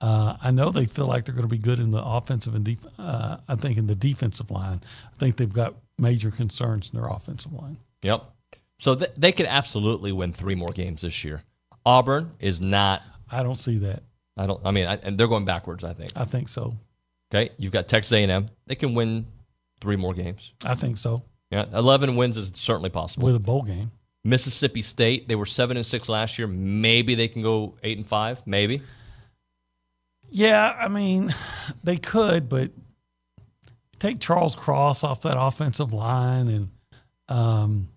Uh, 0.00 0.36
I 0.42 0.50
know 0.50 0.70
they 0.70 0.86
feel 0.86 1.06
like 1.06 1.24
they're 1.24 1.34
going 1.34 1.48
to 1.48 1.54
be 1.54 1.58
good 1.58 1.80
in 1.80 1.90
the 1.90 2.02
offensive 2.04 2.54
and 2.54 2.64
def- 2.64 2.86
uh, 2.98 3.38
I 3.48 3.54
think 3.56 3.78
in 3.78 3.86
the 3.86 3.94
defensive 3.94 4.50
line. 4.50 4.82
I 5.12 5.16
think 5.16 5.36
they've 5.36 5.52
got 5.52 5.74
major 5.98 6.30
concerns 6.30 6.90
in 6.92 7.00
their 7.00 7.08
offensive 7.08 7.52
line. 7.52 7.78
Yep. 8.02 8.26
So 8.78 8.94
th- 8.94 9.12
they 9.16 9.32
could 9.32 9.46
absolutely 9.46 10.12
win 10.12 10.32
three 10.32 10.54
more 10.54 10.68
games 10.68 11.00
this 11.00 11.24
year. 11.24 11.42
Auburn 11.86 12.32
is 12.40 12.60
not. 12.60 13.02
I 13.30 13.42
don't 13.42 13.58
see 13.58 13.78
that. 13.78 14.02
I 14.36 14.46
don't. 14.46 14.60
I 14.66 14.70
mean, 14.70 14.86
I, 14.86 14.96
and 14.96 15.16
they're 15.16 15.28
going 15.28 15.46
backwards. 15.46 15.82
I 15.82 15.94
think. 15.94 16.12
I 16.14 16.24
think 16.24 16.48
so. 16.48 16.74
Okay. 17.32 17.50
You've 17.56 17.72
got 17.72 17.88
Texas 17.88 18.12
A&M. 18.12 18.50
They 18.66 18.74
can 18.74 18.94
win 18.94 19.26
three 19.80 19.96
more 19.96 20.12
games. 20.12 20.52
I 20.64 20.74
think 20.74 20.98
so. 20.98 21.22
Yeah, 21.50 21.64
eleven 21.72 22.16
wins 22.16 22.36
is 22.36 22.50
certainly 22.54 22.90
possible. 22.90 23.26
With 23.26 23.36
a 23.36 23.40
bowl 23.40 23.62
game. 23.62 23.92
Mississippi 24.24 24.82
State, 24.82 25.28
they 25.28 25.36
were 25.36 25.46
seven 25.46 25.76
and 25.76 25.86
six 25.86 26.08
last 26.08 26.36
year. 26.38 26.48
Maybe 26.48 27.14
they 27.14 27.28
can 27.28 27.42
go 27.42 27.76
eight 27.84 27.96
and 27.96 28.06
five. 28.06 28.42
Maybe. 28.44 28.82
Yeah, 30.30 30.76
I 30.78 30.88
mean, 30.88 31.34
they 31.84 31.96
could, 31.96 32.48
but 32.48 32.70
take 33.98 34.20
Charles 34.20 34.54
Cross 34.54 35.04
off 35.04 35.22
that 35.22 35.38
offensive 35.38 35.92
line, 35.92 36.48
and 36.48 36.68
um, 37.28 37.88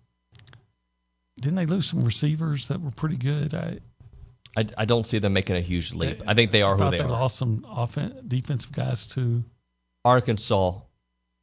didn't 1.39 1.55
they 1.55 1.65
lose 1.65 1.87
some 1.87 2.01
receivers 2.01 2.67
that 2.67 2.81
were 2.81 2.91
pretty 2.91 3.17
good? 3.17 3.53
I 3.53 3.79
I, 4.57 4.65
I 4.79 4.85
don't 4.85 5.05
see 5.05 5.19
them 5.19 5.33
making 5.33 5.55
a 5.55 5.61
huge 5.61 5.93
leap. 5.93 6.21
I 6.27 6.33
think 6.33 6.51
they 6.51 6.61
are 6.61 6.73
who 6.73 6.79
thought 6.79 6.91
they 6.91 6.97
they 6.97 7.03
are. 7.03 7.09
lost 7.09 7.37
some 7.37 7.65
offen- 7.69 8.23
defensive 8.27 8.71
guys 8.71 9.05
too. 9.07 9.43
Arkansas, 10.03 10.73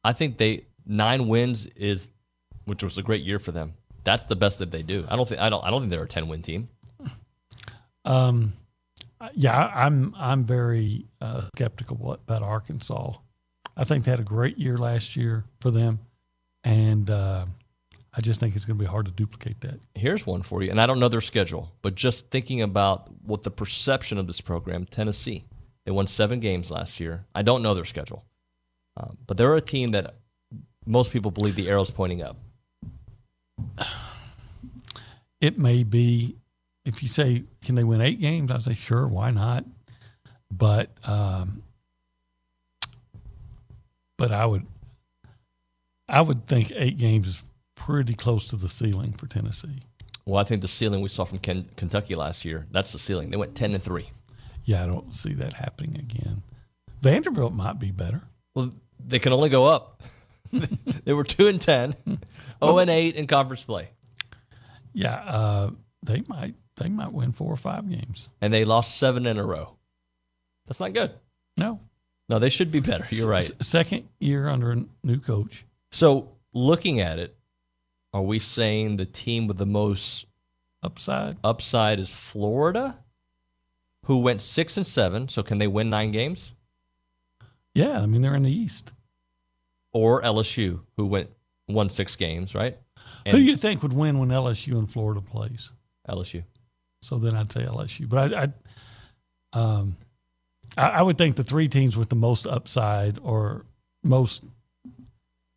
I 0.03 0.13
think 0.13 0.37
they 0.37 0.65
nine 0.85 1.27
wins 1.27 1.67
is, 1.75 2.09
which 2.65 2.83
was 2.83 2.97
a 2.97 3.01
great 3.03 3.23
year 3.23 3.39
for 3.39 3.51
them. 3.51 3.73
That's 4.03 4.23
the 4.23 4.35
best 4.35 4.59
that 4.59 4.71
they 4.71 4.83
do. 4.83 5.05
I 5.09 5.15
don't 5.15 5.27
think 5.27 5.41
I 5.41 5.49
don't 5.49 5.63
I 5.65 5.69
don't 5.69 5.81
think 5.81 5.91
they're 5.91 6.03
a 6.03 6.07
ten 6.07 6.27
win 6.27 6.41
team. 6.41 6.69
Um, 8.05 8.53
yeah, 9.33 9.71
I'm 9.73 10.13
I'm 10.17 10.45
very 10.45 11.05
uh, 11.21 11.41
skeptical 11.55 12.13
about 12.13 12.41
Arkansas. 12.41 13.13
I 13.75 13.83
think 13.83 14.05
they 14.05 14.11
had 14.11 14.19
a 14.19 14.23
great 14.23 14.57
year 14.57 14.77
last 14.77 15.15
year 15.15 15.45
for 15.59 15.71
them, 15.71 15.99
and 16.63 17.09
uh, 17.09 17.45
I 18.13 18.21
just 18.21 18.39
think 18.39 18.55
it's 18.55 18.65
going 18.65 18.77
to 18.77 18.83
be 18.83 18.89
hard 18.89 19.05
to 19.05 19.11
duplicate 19.11 19.61
that. 19.61 19.79
Here's 19.95 20.25
one 20.25 20.41
for 20.41 20.63
you, 20.63 20.71
and 20.71 20.81
I 20.81 20.87
don't 20.87 20.99
know 20.99 21.09
their 21.09 21.21
schedule, 21.21 21.71
but 21.81 21.95
just 21.95 22.29
thinking 22.31 22.61
about 22.61 23.09
what 23.23 23.43
the 23.43 23.51
perception 23.51 24.17
of 24.17 24.27
this 24.27 24.41
program, 24.41 24.85
Tennessee, 24.85 25.45
they 25.85 25.91
won 25.91 26.07
seven 26.07 26.39
games 26.39 26.71
last 26.71 26.99
year. 26.99 27.25
I 27.35 27.43
don't 27.43 27.61
know 27.61 27.73
their 27.73 27.85
schedule, 27.85 28.25
um, 28.97 29.17
but 29.27 29.37
they're 29.37 29.55
a 29.55 29.61
team 29.61 29.91
that 29.91 30.15
most 30.85 31.11
people 31.11 31.31
believe 31.31 31.55
the 31.55 31.69
arrow's 31.69 31.91
pointing 31.91 32.23
up. 32.23 32.37
it 35.41 35.59
may 35.59 35.83
be 35.83 36.37
if 36.87 37.01
you 37.03 37.07
say 37.09 37.43
can 37.63 37.75
they 37.75 37.83
win 37.83 38.01
eight 38.01 38.19
games 38.19 38.49
i 38.51 38.57
say 38.57 38.73
sure 38.73 39.07
why 39.07 39.29
not 39.31 39.65
but 40.51 40.89
um 41.03 41.61
but 44.17 44.31
i 44.31 44.45
would 44.45 44.65
i 46.07 46.21
would 46.21 46.47
think 46.47 46.71
eight 46.75 46.97
games 46.97 47.27
is 47.27 47.43
pretty 47.75 48.13
close 48.13 48.47
to 48.47 48.55
the 48.55 48.69
ceiling 48.69 49.13
for 49.13 49.27
tennessee 49.27 49.81
Well, 50.25 50.39
I 50.41 50.43
think 50.43 50.61
the 50.61 50.67
ceiling 50.67 51.01
we 51.01 51.09
saw 51.09 51.23
from 51.25 51.39
Ken- 51.39 51.69
Kentucky 51.77 52.15
last 52.15 52.43
year, 52.43 52.65
that's 52.71 52.91
the 52.91 52.99
ceiling. 52.99 53.29
They 53.29 53.37
went 53.37 53.55
10 53.55 53.73
and 53.73 53.83
3. 53.83 54.09
yeah 54.65 54.83
i 54.83 54.85
don't 54.87 55.13
see 55.15 55.33
that 55.33 55.53
happening 55.53 55.95
again 55.97 56.41
vanderbilt 57.01 57.53
might 57.53 57.79
be 57.79 57.91
better 57.91 58.21
Well, 58.55 58.71
they 59.05 59.19
can 59.19 59.31
only 59.33 59.49
go 59.49 59.67
up. 59.67 60.01
they 61.05 61.13
were 61.13 61.23
2 61.23 61.47
and 61.47 61.61
10, 61.61 61.95
0 62.63 62.77
and 62.79 62.89
8 62.89 63.15
in 63.15 63.27
conference 63.27 63.63
play. 63.63 63.89
yeah 64.93 65.15
uh 65.15 65.69
they 66.03 66.23
might 66.27 66.55
they 66.77 66.89
might 66.89 67.11
win 67.11 67.31
four 67.31 67.51
or 67.51 67.57
five 67.57 67.89
games 67.89 68.29
And 68.41 68.53
they 68.53 68.63
lost 68.65 68.97
7 68.97 69.25
in 69.25 69.37
a 69.37 69.45
row. 69.45 69.75
That's 70.65 70.79
not 70.79 70.93
good. 70.93 71.11
no 71.57 71.79
No, 72.29 72.39
they 72.39 72.49
should 72.49 72.71
be 72.71 72.79
better. 72.79 73.07
You're 73.09 73.27
right. 73.29 73.43
S- 73.43 73.51
second 73.67 74.07
year 74.19 74.47
under 74.47 74.71
a 74.71 74.85
new 75.03 75.19
coach 75.19 75.65
So, 75.91 76.29
looking 76.53 76.99
at 77.01 77.19
it, 77.19 77.35
are 78.13 78.21
we 78.21 78.39
saying 78.39 78.95
the 78.97 79.05
team 79.05 79.47
with 79.47 79.57
the 79.57 79.65
most 79.65 80.25
upside 80.83 81.37
upside 81.43 81.99
is 81.99 82.09
Florida, 82.09 82.97
who 84.05 84.19
went 84.19 84.41
6 84.41 84.77
and 84.77 84.87
7, 84.87 85.27
so 85.29 85.43
can 85.43 85.57
they 85.57 85.67
win 85.67 85.89
9 85.89 86.11
games? 86.11 86.51
yeah 87.73 88.01
i 88.01 88.05
mean 88.07 88.21
they're 88.23 88.35
in 88.35 88.43
the 88.43 88.51
east 88.51 88.91
Or 89.93 90.21
LSU, 90.21 90.81
who 90.95 91.05
went 91.05 91.29
won 91.67 91.89
6 91.89 92.15
games, 92.15 92.53
right? 92.55 92.77
who 93.25 93.31
do 93.37 93.41
you 93.41 93.55
think 93.57 93.81
would 93.83 93.93
win 93.93 94.19
when 94.19 94.29
lsu 94.29 94.77
and 94.77 94.91
florida 94.91 95.21
plays 95.21 95.71
LSU. 96.09 96.43
So 97.01 97.17
then 97.17 97.35
I'd 97.35 97.51
say 97.51 97.61
LSU. 97.63 98.07
But 98.09 98.33
I, 98.33 98.43
I, 99.53 99.59
um, 99.59 99.97
I, 100.77 100.89
I 100.89 101.01
would 101.01 101.17
think 101.17 101.35
the 101.35 101.43
three 101.43 101.67
teams 101.67 101.97
with 101.97 102.09
the 102.09 102.15
most 102.15 102.45
upside 102.47 103.19
or 103.19 103.65
most 104.03 104.43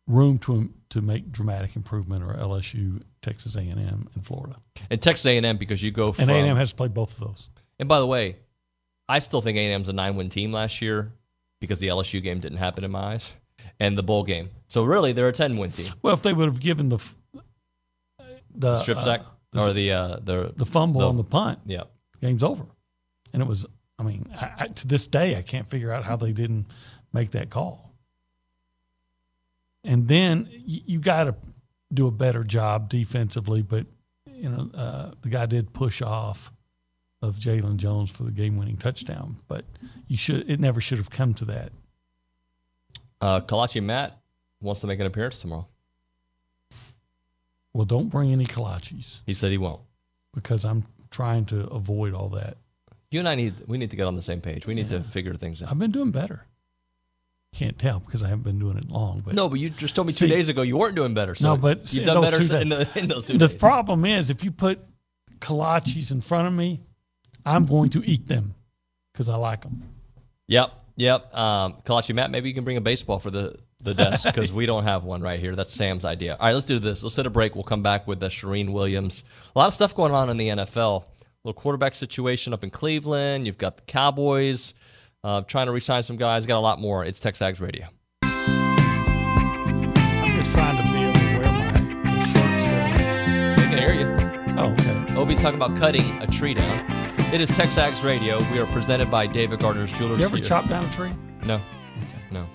room 0.07 0.37
to 0.39 0.69
to 0.89 1.01
make 1.01 1.31
dramatic 1.31 1.75
improvement 1.75 2.23
are 2.23 2.33
LSU, 2.35 3.01
Texas 3.21 3.55
A 3.55 3.59
and 3.59 3.79
M, 3.79 4.09
and 4.13 4.25
Florida. 4.25 4.57
And 4.89 5.01
Texas 5.01 5.25
A&M 5.25 5.57
because 5.57 5.81
you 5.81 5.91
go 5.91 6.11
from 6.11 6.23
And 6.23 6.31
A 6.31 6.35
and 6.35 6.49
M 6.49 6.57
has 6.57 6.71
to 6.71 6.75
play 6.75 6.89
both 6.89 7.13
of 7.13 7.19
those. 7.27 7.49
And 7.79 7.87
by 7.87 7.99
the 7.99 8.05
way, 8.07 8.35
I 9.07 9.19
still 9.19 9.41
think 9.41 9.57
A&M's 9.57 9.87
a 9.87 9.93
nine-win 9.93 10.29
team 10.29 10.51
last 10.51 10.81
year 10.81 11.13
because 11.61 11.79
the 11.79 11.87
LSU 11.87 12.21
game 12.21 12.39
didn't 12.39 12.57
happen 12.57 12.83
in 12.83 12.91
my 12.91 13.13
eyes, 13.13 13.33
and 13.79 13.97
the 13.97 14.03
bowl 14.03 14.23
game. 14.23 14.49
So 14.67 14.83
really, 14.83 15.13
they're 15.13 15.29
a 15.29 15.33
ten-win 15.33 15.71
team. 15.71 15.93
Well, 16.01 16.13
if 16.13 16.21
they 16.21 16.33
would 16.33 16.45
have 16.47 16.59
given 16.59 16.89
the 16.89 16.97
f- 16.97 17.15
the 18.53 18.75
Strip 18.77 18.97
uh, 18.97 19.03
sack 19.03 19.21
or 19.55 19.73
the 19.73 19.91
uh, 19.91 20.17
the 20.23 20.53
the 20.55 20.65
fumble 20.65 21.01
the- 21.01 21.09
on 21.09 21.17
the 21.17 21.23
punt, 21.23 21.59
yeah. 21.65 21.83
game's 22.21 22.43
over. 22.43 22.65
And 23.33 23.41
it 23.41 23.47
was, 23.47 23.65
I 23.97 24.03
mean, 24.03 24.29
I, 24.35 24.51
I, 24.59 24.67
to 24.67 24.87
this 24.87 25.07
day, 25.07 25.37
I 25.37 25.41
can't 25.41 25.65
figure 25.65 25.91
out 25.91 26.03
how 26.03 26.17
they 26.17 26.33
didn't 26.33 26.65
make 27.13 27.31
that 27.31 27.49
call. 27.49 27.93
And 29.85 30.07
then 30.07 30.49
you, 30.51 30.81
you 30.85 30.99
got 30.99 31.23
to 31.25 31.35
do 31.93 32.07
a 32.07 32.11
better 32.11 32.43
job 32.43 32.89
defensively, 32.89 33.61
but 33.61 33.85
you 34.27 34.49
know 34.49 34.69
uh, 34.73 35.11
the 35.21 35.29
guy 35.29 35.45
did 35.45 35.73
push 35.73 36.01
off 36.01 36.51
of 37.21 37.35
Jaylon 37.35 37.75
Jones 37.77 38.09
for 38.09 38.23
the 38.23 38.31
game-winning 38.31 38.77
touchdown, 38.77 39.37
but 39.47 39.65
you 40.07 40.17
should 40.17 40.49
it 40.49 40.59
never 40.59 40.81
should 40.81 40.97
have 40.97 41.09
come 41.09 41.33
to 41.35 41.45
that. 41.45 41.71
Uh, 43.19 43.39
Kolache 43.41 43.83
Matt 43.83 44.19
wants 44.61 44.81
to 44.81 44.87
make 44.87 44.99
an 44.99 45.05
appearance 45.05 45.39
tomorrow. 45.39 45.67
Well, 47.73 47.85
don't 47.85 48.09
bring 48.09 48.31
any 48.31 48.45
kolaches 48.45 49.19
He 49.25 49.33
said 49.33 49.51
he 49.51 49.57
won't. 49.57 49.81
because 50.33 50.65
I'm 50.65 50.83
trying 51.09 51.45
to 51.45 51.67
avoid 51.67 52.13
all 52.13 52.29
that. 52.29 52.57
You 53.09 53.19
and 53.19 53.27
I 53.29 53.35
need 53.35 53.53
we 53.67 53.77
need 53.77 53.89
to 53.91 53.95
get 53.97 54.07
on 54.07 54.15
the 54.15 54.21
same 54.21 54.41
page. 54.41 54.65
We 54.67 54.73
need 54.73 54.89
to 54.89 55.01
figure 55.01 55.33
things 55.35 55.61
out. 55.61 55.69
I've 55.71 55.79
been 55.79 55.91
doing 55.91 56.11
better. 56.11 56.45
Can't 57.53 57.77
tell 57.77 57.99
because 57.99 58.23
I 58.23 58.29
haven't 58.29 58.43
been 58.43 58.59
doing 58.59 58.77
it 58.77 58.89
long, 58.89 59.21
but 59.25 59.33
No, 59.33 59.49
but 59.49 59.59
you 59.59 59.69
just 59.69 59.93
told 59.95 60.07
me 60.07 60.13
two 60.13 60.25
See- 60.27 60.29
days 60.33 60.47
ago 60.47 60.61
you 60.61 60.77
weren't 60.77 60.95
doing 60.95 61.13
better. 61.13 61.35
So 61.35 61.47
No, 61.49 61.57
but 61.57 61.91
you've 61.91 62.03
in 62.03 62.05
done 62.07 62.21
those 62.21 62.31
better 62.31 62.47
two 62.47 62.55
in, 62.61 62.69
the, 62.69 62.89
in 62.95 63.07
those 63.09 63.25
two 63.25 63.37
the 63.37 63.47
days. 63.49 63.59
problem 63.59 64.05
is 64.05 64.29
if 64.29 64.43
you 64.45 64.51
put 64.51 64.79
kolaches 65.39 66.11
in 66.11 66.21
front 66.21 66.47
of 66.47 66.53
me, 66.53 66.79
I'm 67.45 67.65
going 67.65 67.89
to 67.89 68.03
eat 68.05 68.27
them 68.27 68.53
because 69.11 69.27
I 69.27 69.35
like 69.35 69.61
them. 69.63 69.83
Yep, 70.47 70.71
yep. 70.95 71.35
Um, 71.35 71.73
Kolache 71.85 72.13
Matt, 72.15 72.31
maybe 72.31 72.47
you 72.47 72.55
can 72.55 72.63
bring 72.63 72.77
a 72.77 72.81
baseball 72.81 73.19
for 73.19 73.31
the, 73.31 73.57
the 73.83 73.93
desk 73.93 74.25
because 74.25 74.51
we 74.53 74.65
don't 74.65 74.83
have 74.83 75.03
one 75.03 75.21
right 75.21 75.39
here. 75.39 75.55
That's 75.55 75.73
Sam's 75.73 76.05
idea. 76.05 76.35
All 76.39 76.47
right, 76.47 76.53
let's 76.53 76.65
do 76.65 76.79
this. 76.79 77.03
Let's 77.03 77.15
hit 77.15 77.25
a 77.25 77.29
break. 77.29 77.55
We'll 77.55 77.63
come 77.63 77.83
back 77.83 78.07
with 78.07 78.19
the 78.19 78.27
Charean 78.27 78.71
Williams. 78.71 79.23
A 79.55 79.59
lot 79.59 79.67
of 79.67 79.73
stuff 79.73 79.93
going 79.93 80.13
on 80.13 80.29
in 80.29 80.37
the 80.37 80.49
NFL. 80.49 81.03
A 81.03 81.05
little 81.43 81.59
quarterback 81.59 81.93
situation 81.95 82.53
up 82.53 82.63
in 82.63 82.69
Cleveland. 82.69 83.45
You've 83.47 83.57
got 83.57 83.77
the 83.77 83.83
Cowboys 83.83 84.73
uh, 85.23 85.41
trying 85.41 85.65
to 85.67 85.71
resign 85.71 86.03
some 86.03 86.17
guys. 86.17 86.45
Got 86.45 86.57
a 86.57 86.59
lot 86.59 86.79
more. 86.79 87.03
It's 87.05 87.19
Texags 87.19 87.61
Radio. 87.61 87.87
I'm 88.23 88.33
just 90.37 90.51
trying 90.51 90.77
to 90.77 90.83
be 90.91 91.03
able 91.03 91.13
to 91.13 91.37
wear 91.39 91.51
my 91.51 92.25
shirts. 92.25 92.65
That 92.65 93.55
They 93.57 93.63
can 93.63 93.77
hear 93.77 93.93
you. 93.93 94.07
oh, 94.59 94.71
okay. 94.73 95.15
Obie's 95.15 95.39
talking 95.41 95.61
about 95.61 95.75
cutting 95.77 96.05
a 96.21 96.27
tree 96.27 96.53
down. 96.53 96.85
It 97.33 97.39
is 97.41 97.49
Texags 97.51 98.03
Radio. 98.03 98.39
We 98.51 98.59
are 98.59 98.65
presented 98.67 99.09
by 99.09 99.25
David 99.25 99.59
Gardner's 99.61 99.91
Jewelers. 99.93 100.19
You 100.19 100.25
ever 100.25 100.39
chop 100.39 100.67
down 100.67 100.83
a 100.85 100.91
tree? 100.91 101.11
No, 101.45 101.59
no. 102.31 102.45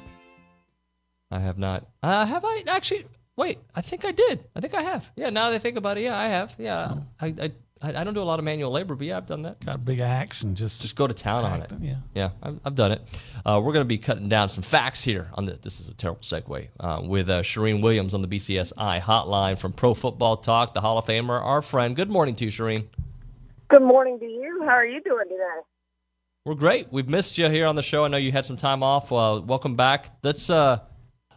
I 1.30 1.40
have 1.40 1.58
not. 1.58 1.86
Uh, 2.02 2.24
have 2.24 2.44
I 2.44 2.62
actually? 2.68 3.06
Wait, 3.36 3.58
I 3.74 3.80
think 3.80 4.04
I 4.04 4.12
did. 4.12 4.44
I 4.54 4.60
think 4.60 4.74
I 4.74 4.82
have. 4.82 5.10
Yeah, 5.16 5.30
now 5.30 5.50
that 5.50 5.56
I 5.56 5.58
think 5.58 5.76
about 5.76 5.98
it, 5.98 6.04
yeah, 6.04 6.18
I 6.18 6.28
have. 6.28 6.54
Yeah, 6.58 6.94
I, 7.20 7.26
I, 7.26 7.52
I 7.82 8.04
don't 8.04 8.14
do 8.14 8.22
a 8.22 8.24
lot 8.24 8.38
of 8.38 8.44
manual 8.46 8.70
labor, 8.70 8.94
but 8.94 9.06
yeah, 9.06 9.18
I've 9.18 9.26
done 9.26 9.42
that. 9.42 9.62
Got 9.62 9.74
a 9.74 9.78
big 9.78 10.00
axe 10.00 10.42
and 10.42 10.56
just 10.56 10.80
Just 10.80 10.96
go 10.96 11.06
to 11.06 11.12
town 11.12 11.44
on 11.44 11.60
it. 11.60 11.68
Them, 11.68 11.84
yeah. 11.84 11.96
Yeah, 12.14 12.30
I've, 12.42 12.58
I've 12.64 12.74
done 12.74 12.92
it. 12.92 13.02
Uh, 13.44 13.60
we're 13.62 13.74
going 13.74 13.84
to 13.84 13.88
be 13.88 13.98
cutting 13.98 14.30
down 14.30 14.48
some 14.48 14.62
facts 14.62 15.02
here 15.02 15.28
on 15.34 15.44
the. 15.44 15.58
This 15.60 15.80
is 15.80 15.88
a 15.88 15.94
terrible 15.94 16.22
segue 16.22 16.68
uh, 16.80 17.02
with 17.04 17.28
uh, 17.28 17.42
Charean 17.42 17.82
Williams 17.82 18.14
on 18.14 18.22
the 18.22 18.28
BCSI 18.28 19.00
hotline 19.02 19.58
from 19.58 19.72
Pro 19.72 19.92
Football 19.92 20.38
Talk, 20.38 20.72
the 20.72 20.80
Hall 20.80 20.96
of 20.96 21.04
Famer, 21.04 21.42
our 21.42 21.60
friend. 21.60 21.94
Good 21.94 22.08
morning 22.10 22.34
to 22.36 22.44
you, 22.46 22.50
Charean. 22.50 22.86
Good 23.68 23.82
morning 23.82 24.18
to 24.20 24.24
you. 24.24 24.62
How 24.64 24.70
are 24.70 24.86
you 24.86 25.02
doing 25.02 25.24
today? 25.24 25.60
We're 26.46 26.54
great. 26.54 26.92
We've 26.92 27.08
missed 27.08 27.36
you 27.36 27.50
here 27.50 27.66
on 27.66 27.74
the 27.74 27.82
show. 27.82 28.04
I 28.04 28.08
know 28.08 28.16
you 28.16 28.30
had 28.32 28.46
some 28.46 28.56
time 28.56 28.82
off. 28.84 29.12
Uh, 29.12 29.42
welcome 29.44 29.74
back. 29.74 30.16
Let's 30.22 30.48
uh, 30.48 30.78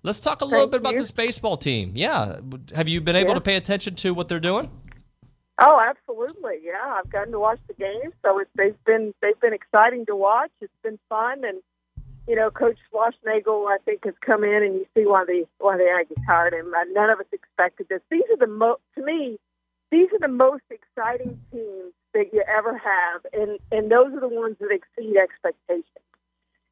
let's 0.03 0.19
talk 0.19 0.41
a 0.41 0.45
little 0.45 0.67
bit 0.67 0.81
about 0.81 0.93
you. 0.93 0.99
this 0.99 1.12
baseball 1.12 1.57
team. 1.57 1.91
Yeah, 1.95 2.39
have 2.75 2.88
you 2.88 3.01
been 3.01 3.15
able 3.15 3.29
Yeah. 3.29 3.35
to 3.35 3.41
pay 3.41 3.55
attention 3.55 3.95
to 3.95 4.13
what 4.13 4.27
they're 4.27 4.39
doing? 4.39 4.71
Oh, 5.62 5.79
absolutely. 5.79 6.59
Yeah, 6.63 6.81
I've 6.97 7.09
gotten 7.09 7.33
to 7.33 7.39
watch 7.39 7.59
the 7.67 7.73
games, 7.73 8.13
so 8.23 8.39
it's 8.39 8.49
they've 8.55 8.81
been 8.85 9.13
they've 9.21 9.39
been 9.39 9.53
exciting 9.53 10.05
to 10.05 10.15
watch. 10.15 10.51
It's 10.62 10.71
been 10.83 10.97
fun, 11.09 11.43
and 11.43 11.59
you 12.27 12.35
know, 12.35 12.49
Coach 12.51 12.77
Schlossnagle, 12.93 13.67
I 13.67 13.77
think, 13.85 14.05
has 14.05 14.13
come 14.25 14.43
in, 14.43 14.63
and 14.63 14.75
you 14.75 14.85
see 14.95 15.05
why 15.05 15.25
the 15.25 15.45
why 15.57 15.75
the 15.77 15.83
Aggies 15.83 16.23
hired 16.25 16.53
him. 16.53 16.73
Uh, 16.73 16.83
none 16.93 17.09
of 17.09 17.19
us 17.19 17.25
expected 17.33 17.88
this. 17.89 18.01
These 18.09 18.23
are 18.31 18.38
the 18.38 18.47
most, 18.47 18.81
to 18.95 19.03
me, 19.03 19.38
these 19.91 20.07
are 20.13 20.19
the 20.19 20.27
most 20.27 20.63
exciting 20.69 21.39
teams 21.51 21.91
that 22.13 22.31
you 22.31 22.41
ever 22.47 22.77
have, 22.77 23.25
and 23.33 23.59
and 23.71 23.91
those 23.91 24.13
are 24.13 24.19
the 24.21 24.29
ones 24.29 24.55
that 24.62 24.69
exceed 24.71 25.17
expectations. 25.17 25.83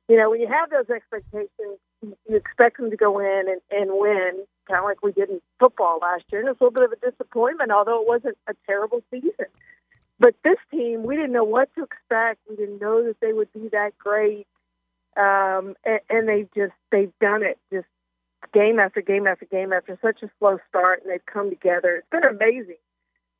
You 0.08 0.16
know, 0.16 0.30
when 0.30 0.40
you 0.40 0.48
have 0.48 0.70
those 0.70 0.90
expectations, 0.90 1.80
you 2.02 2.36
expect 2.36 2.78
them 2.78 2.90
to 2.90 2.98
go 2.98 3.20
in 3.20 3.46
and, 3.48 3.62
and 3.72 4.00
win, 4.00 4.46
kind 4.68 4.80
of 4.80 4.86
like 4.86 5.02
we 5.04 5.12
did 5.12 5.30
in 5.30 5.42
football 5.60 6.00
last 6.02 6.24
year. 6.32 6.42
And 6.42 6.50
it's 6.50 6.62
a 6.62 6.64
little 6.64 6.74
bit 6.76 6.84
of 6.84 6.92
a 6.92 7.12
disappointment, 7.12 7.72
although 7.72 8.02
it 8.02 8.08
wasn't 8.08 8.38
a 8.48 8.54
terrible 8.66 9.02
season. 9.12 9.48
But 10.20 10.36
this 10.44 10.58
team, 10.72 11.04
we 11.04 11.16
didn't 11.16 11.32
know 11.32 11.44
what 11.44 11.70
to 11.76 11.84
expect. 11.84 12.40
We 12.50 12.56
didn't 12.56 12.82
know 12.82 13.04
that 13.04 13.20
they 13.22 13.34
would 13.34 13.52
be 13.54 13.70
that 13.72 13.98
great. 13.98 14.48
Um, 15.16 15.76
and, 15.86 16.00
and 16.10 16.28
they 16.28 16.48
just, 16.56 16.74
they've 16.92 17.14
done 17.20 17.44
it 17.44 17.58
just 17.72 17.88
game 18.54 18.80
after 18.80 19.02
game 19.02 19.28
after 19.28 19.46
game 19.46 19.74
after 19.74 19.98
such 20.02 20.22
a 20.24 20.30
slow 20.40 20.60
start, 20.70 21.02
and 21.02 21.12
they've 21.12 21.26
come 21.26 21.50
together. 21.50 21.98
It's 21.98 22.10
been 22.10 22.24
amazing. 22.24 22.78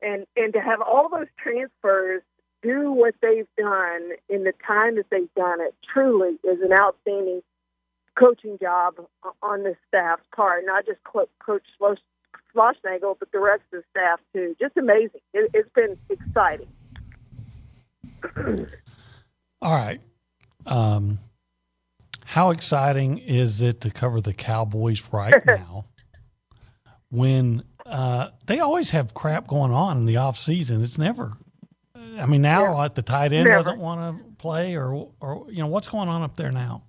And, 0.00 0.26
and 0.36 0.52
to 0.52 0.60
have 0.60 0.80
all 0.80 1.08
those 1.08 1.26
transfers 1.38 2.22
do 2.62 2.92
what 2.92 3.14
they've 3.22 3.48
done 3.56 4.10
in 4.28 4.44
the 4.44 4.52
time 4.66 4.96
that 4.96 5.06
they've 5.10 5.32
done 5.36 5.60
it 5.60 5.74
truly 5.92 6.38
is 6.44 6.60
an 6.62 6.72
outstanding 6.72 7.42
coaching 8.18 8.58
job 8.60 8.94
on 9.42 9.62
the 9.62 9.74
staff's 9.86 10.22
part, 10.34 10.64
not 10.66 10.84
just 10.86 10.98
Coach 11.04 11.62
Schloss- 11.78 11.98
Schlossnagle, 12.54 13.16
but 13.18 13.30
the 13.32 13.38
rest 13.40 13.62
of 13.72 13.82
the 13.82 13.84
staff 13.90 14.20
too. 14.32 14.56
Just 14.60 14.76
amazing. 14.76 15.20
It, 15.34 15.50
it's 15.54 15.68
been 15.74 15.96
exciting. 16.10 16.68
All 19.60 19.74
right. 19.74 20.00
Um, 20.66 21.18
how 22.24 22.50
exciting 22.50 23.18
is 23.18 23.62
it 23.62 23.80
to 23.82 23.90
cover 23.90 24.20
the 24.20 24.32
Cowboys 24.34 25.02
right 25.12 25.34
now 25.46 25.86
when 27.10 27.62
uh, 27.86 28.28
they 28.46 28.60
always 28.60 28.90
have 28.90 29.14
crap 29.14 29.46
going 29.46 29.72
on 29.72 29.96
in 29.98 30.06
the 30.06 30.16
off 30.18 30.36
season? 30.38 30.82
It's 30.82 30.98
never. 30.98 31.32
I 32.18 32.26
mean, 32.26 32.42
now 32.42 32.64
Yeah. 32.64 32.74
what 32.74 32.94
the 32.94 33.02
tight 33.02 33.32
end 33.32 33.44
Never. 33.44 33.56
doesn't 33.58 33.78
want 33.78 34.18
to 34.18 34.24
play, 34.38 34.76
or 34.76 35.10
or 35.20 35.46
you 35.48 35.58
know 35.58 35.68
what's 35.68 35.88
going 35.88 36.08
on 36.08 36.22
up 36.22 36.36
there 36.36 36.50
now? 36.50 36.82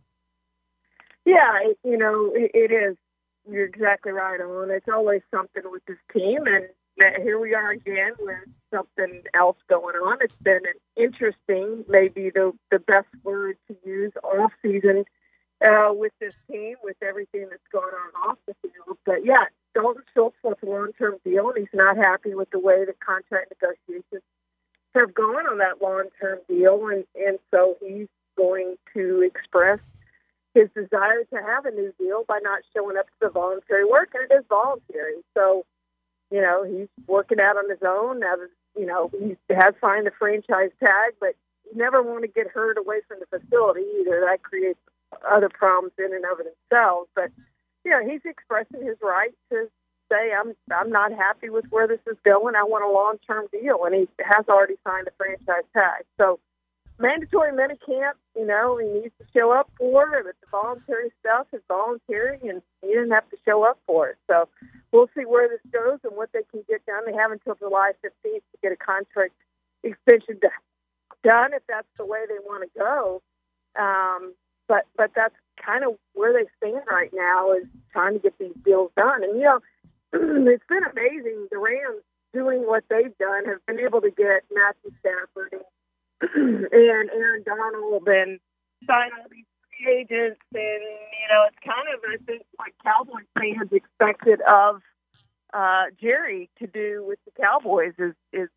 Yeah, 1.25 1.60
it, 1.63 1.77
you 1.84 1.97
know, 1.97 2.32
it, 2.34 2.51
it 2.53 2.71
is. 2.71 2.97
You're 3.49 3.65
exactly 3.65 4.12
right 4.12 4.39
on. 4.39 4.69
It's 4.69 4.88
always 4.93 5.21
something 5.32 5.63
with 5.65 5.84
this 5.86 5.97
team, 6.13 6.45
and 6.45 6.67
here 7.23 7.39
we 7.39 7.53
are 7.53 7.71
again 7.71 8.13
with 8.19 8.38
something 8.73 9.23
else 9.34 9.58
going 9.69 9.95
on. 9.95 10.17
It's 10.21 10.34
been 10.41 10.60
an 10.65 10.79
interesting, 11.03 11.86
maybe 11.88 12.29
the 12.29 12.51
the 12.71 12.79
best 12.79 13.08
word 13.23 13.58
to 13.67 13.75
use 13.86 14.12
off 14.23 14.51
season 14.62 15.05
uh, 15.65 15.91
with 15.93 16.12
this 16.19 16.34
team, 16.51 16.75
with 16.84 16.97
everything 17.01 17.47
that's 17.49 17.62
going 17.71 17.93
on 17.93 18.29
off 18.29 18.38
the 18.45 18.53
field. 18.62 18.97
But 19.05 19.25
yeah, 19.25 19.45
Dalton 19.73 20.03
Schultz 20.13 20.38
wants 20.43 20.62
a 20.63 20.65
long 20.65 20.91
term 20.97 21.15
deal, 21.23 21.49
and 21.49 21.58
he's 21.58 21.67
not 21.73 21.97
happy 21.97 22.36
with 22.36 22.49
the 22.51 22.60
way 22.60 22.86
the 22.86 22.93
contract 23.05 23.53
negotiations 23.62 24.23
have 24.95 25.13
gone 25.13 25.47
on 25.47 25.58
that 25.60 25.82
long 25.82 26.05
term 26.19 26.39
deal, 26.47 26.88
and 26.88 27.05
and 27.15 27.39
so 27.51 27.77
he's 27.82 28.08
going 28.38 28.75
to 28.93 29.21
express 29.21 29.79
his 30.60 30.69
desire 30.76 31.24
to 31.32 31.38
have 31.38 31.65
a 31.65 31.72
new 31.72 31.93
deal 31.98 32.24
by 32.28 32.39
not 32.43 32.60
showing 32.76 32.98
up 32.98 33.06
to 33.06 33.13
the 33.22 33.30
voluntary 33.30 33.86
work, 33.86 34.10
and 34.13 34.30
it 34.30 34.34
is 34.34 34.43
voluntary. 34.50 35.15
So, 35.34 35.65
you 36.32 36.41
know, 36.41 36.63
he's 36.63 36.88
working 37.08 37.39
out 37.39 37.58
on 37.58 37.69
his 37.69 37.80
own. 37.86 38.19
Now, 38.19 38.36
you 38.78 38.86
know, 38.86 39.10
he 39.17 39.38
has 39.50 39.74
signed 39.82 40.06
the 40.06 40.12
franchise 40.17 40.72
tag, 40.80 41.15
but 41.19 41.36
you 41.65 41.78
never 41.78 42.02
want 42.04 42.24
to 42.24 42.28
get 42.28 42.48
hurt 42.48 42.78
away 42.78 43.00
from 43.08 43.19
the 43.19 43.39
facility 43.39 43.86
either. 44.02 44.22
That 44.28 44.43
creates 44.43 44.80
other 45.30 45.50
problems 45.50 45.93
in 45.98 46.13
and 46.13 46.26
of 46.26 46.38
themselves. 46.38 47.10
But, 47.15 47.32
you 47.86 47.91
know, 47.91 48.06
he's 48.06 48.22
expressing 48.26 48.86
his 48.86 48.98
right 49.02 49.34
to 49.52 49.67
say, 50.12 50.34
I'm, 50.34 50.54
I'm 50.74 50.89
not 50.89 51.12
happy 51.12 51.50
with 51.50 51.65
where 51.69 51.88
this 51.88 52.02
is 52.08 52.17
going. 52.26 52.56
I 52.56 52.63
want 52.63 52.84
a 52.84 52.91
long 52.91 53.17
term 53.26 53.48
deal. 53.52 53.86
And 53.86 53.95
he 53.95 54.08
has 54.24 54.45
already 54.50 54.76
signed 54.86 55.08
a 55.08 55.12
franchise 55.17 55.67
tag. 55.74 56.04
So, 56.17 56.39
mandatory 56.99 57.51
minicamp, 57.51 58.13
you 58.35 58.45
know, 58.45 58.77
he 58.77 58.88
needs 58.88 59.13
to 59.17 59.25
show 59.33 59.51
up 59.51 59.71
for 59.77 60.13
it, 60.15 60.25
but 60.25 60.35
the 60.41 60.47
voluntary 60.51 61.12
stuff 61.19 61.47
is 61.53 61.62
voluntary, 61.67 62.39
and 62.43 62.62
he 62.81 62.88
didn't 62.89 63.12
have 63.12 63.29
to 63.29 63.38
show 63.45 63.63
up 63.63 63.79
for 63.88 64.09
it. 64.09 64.17
So 64.27 64.47
we'll 64.91 65.09
see 65.15 65.23
where 65.23 65.47
this 65.47 65.62
goes 65.71 65.99
and 66.03 66.15
what 66.15 66.29
they 66.33 66.43
can 66.51 66.63
get 66.67 66.85
done. 66.85 67.03
They 67.05 67.17
have 67.17 67.31
until 67.31 67.55
July 67.55 67.93
15th 68.03 68.43
to 68.51 68.57
get 68.62 68.71
a 68.71 68.77
contract 68.77 69.33
extension 69.83 70.39
done 71.23 71.53
if 71.53 71.63
that's 71.67 71.88
the 71.97 72.05
way 72.05 72.19
they 72.27 72.39
want 72.43 72.63
to 72.63 72.79
go. 72.79 73.21
Um, 73.79 74.33
but 74.67 74.85
but 74.95 75.12
that's 75.15 75.35
kind 75.63 75.83
of 75.83 75.95
where 76.13 76.33
they 76.33 76.47
stand 76.57 76.83
right 76.89 77.12
now 77.13 77.53
is 77.53 77.65
trying 77.91 78.13
to 78.13 78.19
get 78.19 78.38
these 78.39 78.55
deals 78.63 78.91
done. 78.95 79.23
And 79.23 79.39
you 79.39 79.45
know, 79.45 79.59
it's 80.13 80.63
been 80.67 80.83
amazing. 80.83 81.47
The 81.51 81.57
Rams 81.57 82.03
doing 82.33 82.65
what 82.67 82.83
they've 82.89 83.17
done 83.17 83.45
have 83.45 83.65
been 83.65 83.79
able 83.79 84.01
to 84.01 84.12
get 84.12 84.43
Matthew 84.53 84.91
Stafford 84.99 85.53
and 85.53 85.62
and 86.36 86.67
Aaron 86.73 87.43
Donald 87.45 88.08
and 88.08 88.39
sign 88.86 89.10
all 89.17 89.27
these 89.32 89.45
free 89.69 90.01
agents, 90.01 90.41
and 90.53 90.84
you 90.84 91.27
know 91.32 91.43
it's 91.47 91.60
kind 91.63 91.88
of 91.93 91.99
I 92.03 92.17
think 92.25 92.43
what 92.55 92.71
Cowboys 92.84 93.27
fans 93.38 93.71
expected 93.71 94.41
of 94.41 94.82
uh, 95.53 95.86
Jerry 95.99 96.49
to 96.60 96.67
do 96.67 97.05
with 97.08 97.19
the 97.25 97.32
Cowboys 97.41 97.93
is 97.97 98.13
is 98.34 98.49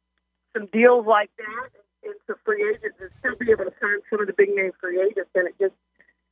some 0.52 0.66
deals 0.72 1.06
like 1.06 1.30
that 1.38 1.70
and 2.04 2.14
some 2.26 2.36
free 2.44 2.68
agents 2.68 2.98
and 3.00 3.10
still 3.18 3.36
be 3.36 3.50
able 3.52 3.64
to 3.64 3.74
sign 3.80 3.98
some 4.10 4.20
of 4.20 4.26
the 4.26 4.34
big 4.36 4.50
name 4.50 4.72
free 4.80 5.00
agents, 5.00 5.30
and 5.34 5.46
it 5.46 5.54
just 5.60 5.74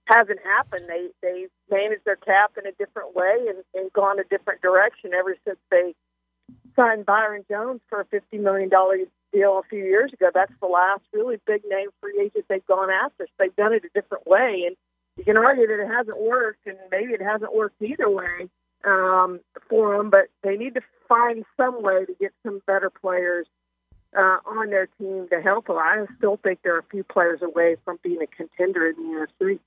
hasn't 0.06 0.40
happened. 0.42 0.86
They 0.88 1.08
they 1.22 1.46
managed 1.70 2.04
their 2.04 2.16
cap 2.16 2.52
in 2.58 2.66
a 2.66 2.72
different 2.72 3.14
way 3.14 3.46
and, 3.48 3.62
and 3.74 3.92
gone 3.92 4.18
a 4.18 4.24
different 4.24 4.62
direction 4.62 5.14
ever 5.14 5.36
since 5.46 5.58
they 5.70 5.94
signed 6.74 7.06
Byron 7.06 7.44
Jones 7.48 7.80
for 7.88 8.00
a 8.00 8.04
fifty 8.04 8.38
million 8.38 8.68
dollar 8.68 8.96
deal 9.32 9.58
a 9.58 9.68
few 9.68 9.84
years 9.84 10.12
ago. 10.12 10.30
That's 10.32 10.52
the 10.60 10.66
last 10.66 11.02
really 11.12 11.38
big 11.46 11.62
name 11.68 11.88
free 12.00 12.20
agent 12.20 12.46
they've 12.48 12.66
gone 12.66 12.90
after. 12.90 13.26
So 13.26 13.32
they've 13.38 13.56
done 13.56 13.72
it 13.72 13.84
a 13.84 14.00
different 14.00 14.26
way, 14.26 14.64
and 14.66 14.76
you 15.16 15.24
can 15.24 15.36
argue 15.36 15.66
that 15.66 15.82
it 15.82 15.88
hasn't 15.88 16.20
worked, 16.20 16.66
and 16.66 16.76
maybe 16.90 17.12
it 17.12 17.22
hasn't 17.22 17.54
worked 17.54 17.80
either 17.82 18.08
way 18.08 18.48
um, 18.84 19.40
for 19.68 19.96
them. 19.96 20.10
But 20.10 20.28
they 20.42 20.56
need 20.56 20.74
to 20.74 20.80
find 21.08 21.44
some 21.56 21.82
way 21.82 22.04
to 22.04 22.14
get 22.20 22.32
some 22.44 22.62
better 22.66 22.90
players 22.90 23.46
uh, 24.16 24.38
on 24.46 24.70
their 24.70 24.86
team 24.98 25.28
to 25.30 25.40
help 25.40 25.66
them. 25.66 25.76
I 25.76 26.06
still 26.18 26.38
think 26.42 26.60
they're 26.62 26.78
a 26.78 26.84
few 26.90 27.04
players 27.04 27.40
away 27.42 27.76
from 27.84 27.98
being 28.02 28.22
a 28.22 28.26
contender 28.26 28.86
in 28.88 28.96
the 28.96 29.26
NFC. 29.42 29.58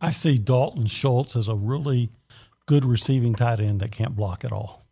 I 0.00 0.10
see 0.12 0.38
Dalton 0.38 0.86
Schultz 0.86 1.36
as 1.36 1.48
a 1.48 1.54
really 1.54 2.10
good 2.66 2.84
receiving 2.84 3.34
tight 3.34 3.60
end 3.60 3.80
that 3.80 3.90
can't 3.90 4.14
block 4.14 4.44
at 4.44 4.52
all. 4.52 4.84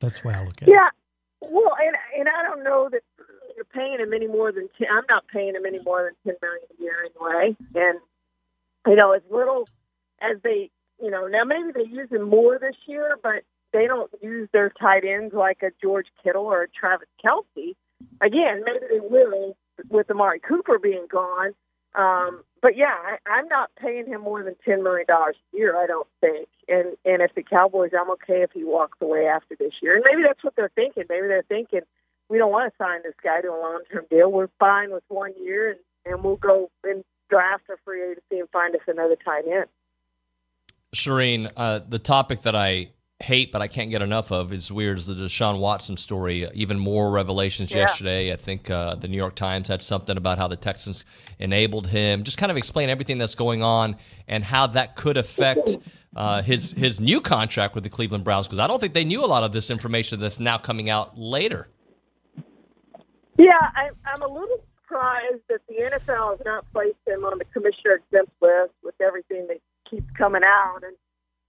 That's 0.00 0.24
why 0.24 0.34
I 0.34 0.44
look 0.44 0.62
at 0.62 0.68
it. 0.68 0.72
Yeah, 0.72 0.88
well, 1.40 1.74
and 1.84 1.96
and 2.18 2.28
I 2.28 2.42
don't 2.42 2.64
know 2.64 2.88
that 2.90 3.02
you're 3.56 3.64
paying 3.64 3.98
him 4.00 4.12
any 4.12 4.26
more 4.26 4.52
than 4.52 4.68
10, 4.78 4.88
I'm 4.90 5.04
not 5.08 5.26
paying 5.28 5.54
him 5.54 5.66
any 5.66 5.80
more 5.80 6.04
than 6.04 6.14
ten 6.32 6.36
million 6.42 6.66
a 6.78 6.82
year 6.82 6.96
anyway. 7.04 7.56
And 7.74 8.00
you 8.86 8.96
know, 8.96 9.12
as 9.12 9.22
little 9.30 9.68
as 10.20 10.38
they, 10.42 10.70
you 11.02 11.10
know, 11.10 11.26
now 11.26 11.44
maybe 11.44 11.70
they 11.74 11.88
use 11.88 12.10
him 12.10 12.28
more 12.28 12.58
this 12.58 12.76
year, 12.86 13.16
but 13.22 13.42
they 13.72 13.86
don't 13.86 14.10
use 14.20 14.48
their 14.52 14.70
tight 14.70 15.04
ends 15.04 15.34
like 15.34 15.62
a 15.62 15.70
George 15.80 16.06
Kittle 16.22 16.46
or 16.46 16.62
a 16.62 16.68
Travis 16.68 17.08
Kelce. 17.24 17.74
Again, 18.20 18.62
maybe 18.64 18.86
they 18.90 19.00
will 19.00 19.56
with 19.88 20.10
Amari 20.10 20.40
Cooper 20.40 20.78
being 20.78 21.06
gone. 21.10 21.52
Um, 21.94 22.42
but 22.60 22.76
yeah, 22.76 22.94
I, 22.94 23.30
I'm 23.30 23.48
not 23.48 23.70
paying 23.80 24.06
him 24.06 24.22
more 24.22 24.42
than 24.42 24.56
ten 24.64 24.82
million 24.82 25.06
dollars 25.06 25.36
a 25.52 25.56
year. 25.56 25.76
I 25.76 25.86
don't 25.86 26.08
think. 26.20 26.48
And 26.68 26.96
and 27.04 27.22
if 27.22 27.34
the 27.34 27.42
Cowboys, 27.42 27.90
I'm 27.98 28.10
okay 28.12 28.42
if 28.42 28.50
he 28.52 28.64
walks 28.64 28.98
away 29.00 29.26
after 29.26 29.56
this 29.56 29.72
year. 29.82 29.96
And 29.96 30.04
maybe 30.08 30.22
that's 30.26 30.42
what 30.42 30.56
they're 30.56 30.70
thinking. 30.74 31.04
Maybe 31.08 31.26
they're 31.26 31.44
thinking 31.48 31.82
we 32.32 32.38
don't 32.38 32.50
want 32.50 32.72
to 32.72 32.76
sign 32.82 33.00
this 33.02 33.12
guy 33.22 33.42
to 33.42 33.48
a 33.48 33.60
long 33.60 33.82
term 33.92 34.06
deal. 34.10 34.32
We're 34.32 34.48
fine 34.58 34.90
with 34.90 35.04
one 35.08 35.34
year, 35.38 35.70
and 35.70 35.78
and 36.06 36.24
we'll 36.24 36.36
go 36.36 36.70
and 36.82 37.04
draft 37.28 37.64
a 37.68 37.74
free 37.84 38.02
agency 38.02 38.40
and 38.40 38.48
find 38.48 38.74
us 38.74 38.80
another 38.88 39.16
tight 39.22 39.44
end. 39.46 39.66
Charean, 40.96 41.50
uh, 41.56 41.80
the 41.86 41.98
topic 41.98 42.42
that 42.42 42.56
I 42.56 42.88
hate 43.20 43.52
but 43.52 43.62
I 43.62 43.68
can't 43.68 43.88
get 43.88 44.02
enough 44.02 44.32
of 44.32 44.52
is 44.52 44.72
weird 44.72 44.98
is 44.98 45.06
the 45.06 45.14
Deshaun 45.14 45.60
Watson 45.60 45.96
story. 45.96 46.48
Even 46.54 46.78
more 46.78 47.10
revelations 47.10 47.70
Yeah. 47.70 47.80
yesterday. 47.80 48.32
I 48.32 48.36
think 48.36 48.68
uh, 48.68 48.96
the 48.96 49.06
New 49.06 49.16
York 49.16 49.36
Times 49.36 49.68
had 49.68 49.80
something 49.80 50.16
about 50.16 50.38
how 50.38 50.48
the 50.48 50.56
Texans 50.56 51.04
enabled 51.38 51.86
him. 51.86 52.24
Just 52.24 52.38
kind 52.38 52.50
of 52.50 52.56
explain 52.56 52.88
everything 52.88 53.18
that's 53.18 53.36
going 53.36 53.62
on 53.62 53.96
and 54.26 54.42
how 54.42 54.66
that 54.68 54.96
could 54.96 55.18
affect 55.18 55.76
uh, 56.16 56.42
his 56.42 56.72
his 56.72 56.98
new 56.98 57.20
contract 57.20 57.74
with 57.74 57.84
the 57.84 57.90
Cleveland 57.90 58.24
Browns 58.24 58.48
because 58.48 58.58
I 58.58 58.66
don't 58.66 58.80
think 58.80 58.94
they 58.94 59.04
knew 59.04 59.22
a 59.24 59.28
lot 59.28 59.44
of 59.44 59.52
this 59.52 59.70
information 59.70 60.18
that's 60.18 60.40
now 60.40 60.58
coming 60.58 60.90
out 60.90 61.16
later. 61.18 61.68
Yeah, 63.42 63.58
I, 63.74 63.90
I'm 64.06 64.22
a 64.22 64.28
little 64.28 64.62
surprised 64.78 65.42
that 65.48 65.62
the 65.66 65.74
NFL 65.74 66.38
has 66.38 66.46
not 66.46 66.64
placed 66.72 67.02
him 67.04 67.24
on 67.24 67.38
the 67.38 67.44
commissioner 67.46 67.98
exempt 67.98 68.30
list 68.40 68.70
with 68.84 68.94
everything 69.00 69.48
that 69.48 69.58
keeps 69.90 70.06
coming 70.16 70.42
out. 70.44 70.82
And 70.84 70.94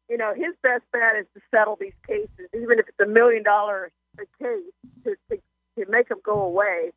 you 0.10 0.17
know, 0.17 0.34
his 0.34 0.56
best 0.63 0.82
bet 0.91 1.15
is 1.19 1.27
to 1.36 1.41
settle 1.51 1.77
these 1.79 1.93
cases, 2.08 2.49
even 2.56 2.79
if 2.79 2.88
it's 2.89 2.99
a 2.99 3.06
million 3.06 3.43
dollar 3.43 3.91
a 4.17 4.25
case, 4.41 4.73
to, 5.03 5.15
to 5.29 5.38
to 5.77 5.91
make 5.91 6.10
them 6.10 6.17
go 6.25 6.41
away. 6.41 6.93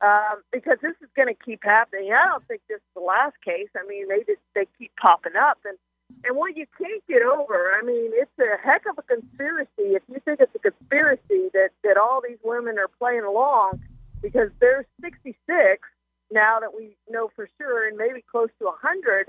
Um, 0.00 0.40
because 0.50 0.78
this 0.80 0.96
is 1.02 1.08
going 1.14 1.28
to 1.28 1.36
keep 1.44 1.60
happening. 1.62 2.10
I 2.14 2.24
don't 2.24 2.46
think 2.48 2.62
this 2.66 2.76
is 2.76 2.92
the 2.94 3.02
last 3.02 3.36
case. 3.44 3.68
I 3.76 3.86
mean, 3.86 4.08
they 4.08 4.24
just 4.24 4.40
they 4.54 4.66
keep 4.78 4.92
popping 4.96 5.36
up, 5.36 5.58
and 5.66 5.76
and 6.24 6.34
what 6.34 6.56
you 6.56 6.64
can't 6.78 7.06
get 7.06 7.20
over. 7.20 7.72
I 7.78 7.84
mean, 7.84 8.12
it's 8.14 8.32
a 8.40 8.56
heck 8.64 8.86
of 8.88 8.96
a 8.96 9.02
conspiracy. 9.02 10.00
If 10.00 10.02
you 10.08 10.18
think 10.24 10.40
it's 10.40 10.54
a 10.54 10.58
conspiracy 10.58 11.52
that 11.52 11.76
that 11.84 11.98
all 11.98 12.22
these 12.26 12.40
women 12.42 12.78
are 12.78 12.88
playing 12.98 13.24
along, 13.24 13.80
because 14.22 14.50
there's 14.60 14.86
66 15.02 15.36
now 16.32 16.58
that 16.60 16.74
we 16.74 16.96
know 17.08 17.30
for 17.34 17.48
sure, 17.58 17.88
and 17.88 17.96
maybe 17.96 18.24
close 18.30 18.48
to 18.58 18.66
100, 18.66 19.28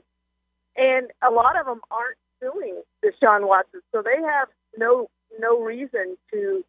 and 0.77 1.07
a 1.27 1.31
lot 1.31 1.59
of 1.59 1.65
them 1.65 1.81
aren't 1.89 2.17
suing 2.39 2.81
Deshaun 3.03 3.47
Watson, 3.47 3.81
so 3.91 4.01
they 4.01 4.21
have 4.21 4.47
no 4.77 5.09
no 5.39 5.61
reason 5.61 6.17
to, 6.31 6.63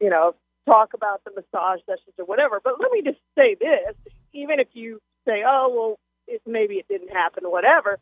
you 0.00 0.10
know, 0.10 0.34
talk 0.66 0.94
about 0.94 1.22
the 1.24 1.30
massage 1.30 1.80
sessions 1.86 2.14
or 2.18 2.24
whatever. 2.24 2.60
But 2.62 2.80
let 2.80 2.90
me 2.90 3.02
just 3.02 3.18
say 3.36 3.54
this: 3.54 3.94
even 4.32 4.60
if 4.60 4.68
you 4.74 5.00
say, 5.26 5.42
"Oh, 5.46 5.72
well, 5.74 5.98
it, 6.26 6.42
maybe 6.46 6.74
it 6.74 6.88
didn't 6.88 7.12
happen," 7.12 7.44
whatever, 7.44 7.98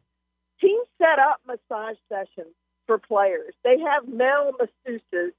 teams 0.60 0.86
set 0.98 1.18
up 1.18 1.40
massage 1.46 1.96
sessions 2.08 2.54
for 2.86 2.98
players. 2.98 3.54
They 3.64 3.78
have 3.80 4.08
male 4.08 4.52
masseuses 4.58 5.32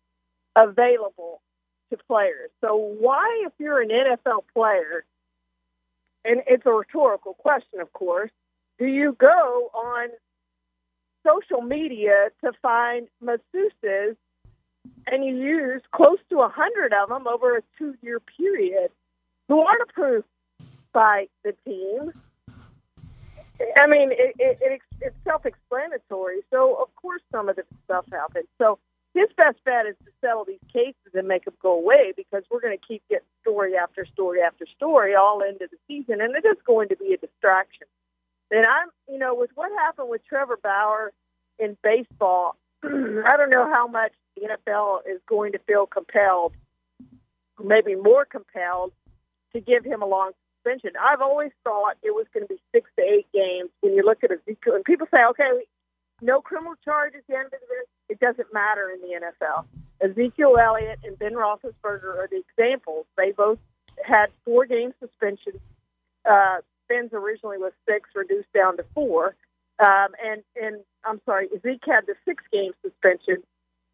available 0.56 1.42
to 1.90 1.98
players. 2.08 2.50
So 2.62 2.76
why, 2.76 3.44
if 3.46 3.54
you're 3.60 3.82
an 3.82 3.90
NFL 3.90 4.44
player, 4.54 5.06
and 6.26 6.42
it's 6.48 6.66
a 6.66 6.72
rhetorical 6.72 7.34
question, 7.34 7.80
of 7.80 7.92
course, 7.94 8.32
do 8.78 8.86
you 8.86 9.16
go 9.20 9.70
on 9.74 10.10
social 11.26 11.62
media 11.62 12.30
to 12.44 12.52
find 12.62 13.08
masseuses 13.24 14.16
and 15.08 15.26
you 15.26 15.36
use 15.36 15.82
close 15.92 16.20
to 16.30 16.40
a 16.40 16.50
hundred 16.50 16.94
of 16.94 17.10
them 17.10 17.28
over 17.28 17.58
a 17.58 17.62
two-year 17.78 18.20
period 18.20 18.92
who 19.48 19.62
aren't 19.62 19.82
approved 19.90 20.28
by 20.94 21.28
the 21.44 21.54
team? 21.66 22.12
I 23.76 23.88
mean, 23.88 24.12
it, 24.12 24.36
it, 24.40 24.58
it, 24.62 24.82
it's 25.02 25.16
self-explanatory. 25.26 26.42
So, 26.50 26.76
of 26.82 26.96
course, 26.96 27.22
some 27.32 27.50
of 27.50 27.58
this 27.58 27.66
stuff 27.86 28.06
happens. 28.12 28.48
So, 28.58 28.80
his 29.14 29.28
best 29.36 29.58
bet 29.66 29.86
is 29.88 29.96
to 30.06 30.12
settle 30.22 30.46
these 30.46 30.64
cases 30.72 31.14
and 31.14 31.28
make 31.28 31.46
them 31.46 31.56
go 31.62 31.74
away 31.74 32.14
because 32.16 32.44
we're 32.52 32.62
going 32.62 32.78
to 32.78 32.86
keep 32.86 33.02
getting 33.10 33.26
story 33.42 33.76
after 33.76 34.06
story 34.06 34.42
after 34.42 34.66
story 34.76 35.16
all 35.16 35.42
into 35.42 35.68
the 35.72 35.78
season, 35.88 36.22
and 36.22 36.36
it 36.36 36.46
is 36.46 36.58
going 36.66 36.90
to 36.90 36.96
be 36.96 37.14
a 37.14 37.18
distraction. 37.18 37.88
And 38.52 38.66
I'm, 38.66 38.90
you 39.08 39.18
know, 39.18 39.36
with 39.36 39.52
what 39.56 39.72
happened 39.72 40.10
with 40.10 40.22
Trevor 40.26 40.60
Bauer 40.62 41.12
in 41.58 41.78
baseball, 41.84 42.56
I 42.84 43.38
don't 43.38 43.50
know 43.50 43.70
how 43.72 43.88
much 43.88 44.12
the 44.36 44.48
NFL 44.48 45.00
is 45.10 45.20
going 45.28 45.54
to 45.54 45.60
feel 45.60 45.86
compelled, 45.86 46.54
maybe 47.64 47.96
more 47.96 48.26
compelled, 48.26 48.92
to 49.54 49.60
give 49.60 49.84
him 49.84 50.02
a 50.02 50.06
long 50.06 50.32
suspension. 50.58 50.92
I've 51.02 51.22
always 51.22 51.52
thought 51.64 51.98
it 52.04 52.12
was 52.12 52.28
going 52.34 52.48
to 52.48 52.54
be 52.54 52.62
six 52.72 52.90
to 52.98 53.04
eight 53.04 53.28
games 53.34 53.70
when 53.82 53.96
you 53.96 54.04
look 54.04 54.24
at 54.24 54.32
Ezekiel. 54.32 54.76
And 54.76 54.84
people 54.84 55.08
say, 55.14 55.24
okay, 55.32 55.66
no 56.22 56.42
criminal 56.42 56.76
charges, 56.86 57.22
the 57.28 57.36
end 57.36 57.46
of 57.46 57.52
this. 57.52 57.88
It 58.10 58.20
doesn't 58.20 58.54
matter 58.54 58.90
in 58.90 59.02
the 59.02 59.20
NFL. 59.22 59.66
Ezekiel 60.02 60.58
Elliott 60.58 61.00
and 61.04 61.18
Ben 61.20 61.34
Roethlisberger 61.34 62.18
are 62.18 62.28
the 62.30 62.42
examples. 62.50 63.06
They 63.18 63.32
both 63.32 63.60
had 64.04 64.28
four 64.46 64.66
game 64.66 64.94
suspensions. 65.00 65.60
Uh, 66.30 66.58
Ben's 66.88 67.14
originally 67.14 67.58
was 67.58 67.74
six, 67.88 68.10
reduced 68.16 68.52
down 68.54 68.78
to 68.78 68.86
four. 68.94 69.36
Um, 69.80 70.10
and, 70.24 70.44
and 70.62 70.82
I'm 71.06 71.22
sorry, 71.26 71.48
Zeke 71.62 71.84
had 71.86 72.06
the 72.08 72.16
six 72.26 72.44
game 72.52 72.72
suspension, 72.82 73.44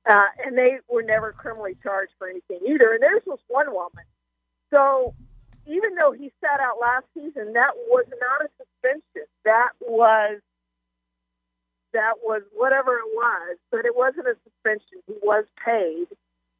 uh, 0.09 0.27
and 0.43 0.57
they 0.57 0.77
were 0.89 1.03
never 1.03 1.31
criminally 1.31 1.77
charged 1.83 2.13
for 2.17 2.27
anything 2.27 2.59
either. 2.67 2.93
And 2.93 3.03
theirs 3.03 3.21
was 3.25 3.39
one 3.47 3.71
woman. 3.71 4.05
So 4.71 5.13
even 5.67 5.95
though 5.95 6.11
he 6.11 6.31
sat 6.41 6.59
out 6.59 6.79
last 6.81 7.05
season, 7.13 7.53
that 7.53 7.73
was 7.87 8.05
not 8.09 8.45
a 8.45 8.49
suspension. 8.57 9.27
That 9.43 9.69
was 9.81 10.41
that 11.95 12.19
was 12.21 12.43
whatever 12.53 12.93
it 12.99 13.09
was, 13.15 13.57
but 13.71 13.85
it 13.85 13.95
wasn't 13.95 14.27
a 14.27 14.35
suspension. 14.43 14.99
He 15.07 15.15
was 15.23 15.45
paid, 15.63 16.07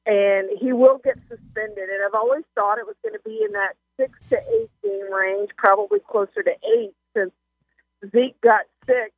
and 0.08 0.48
he 0.58 0.72
will 0.72 0.98
get 1.04 1.20
suspended. 1.28 1.92
And 1.92 2.00
I've 2.08 2.16
always 2.16 2.44
thought 2.56 2.80
it 2.80 2.88
was 2.88 2.96
going 3.04 3.14
to 3.14 3.24
be 3.28 3.44
in 3.44 3.52
that 3.52 3.76
six 4.00 4.18
to 4.32 4.40
eight 4.40 4.72
game 4.82 5.12
range, 5.12 5.52
probably 5.58 6.00
closer 6.00 6.42
to 6.42 6.56
eight, 6.80 6.96
since 7.16 7.32
Zeke 8.12 8.40
got 8.40 8.64
six 8.88 9.12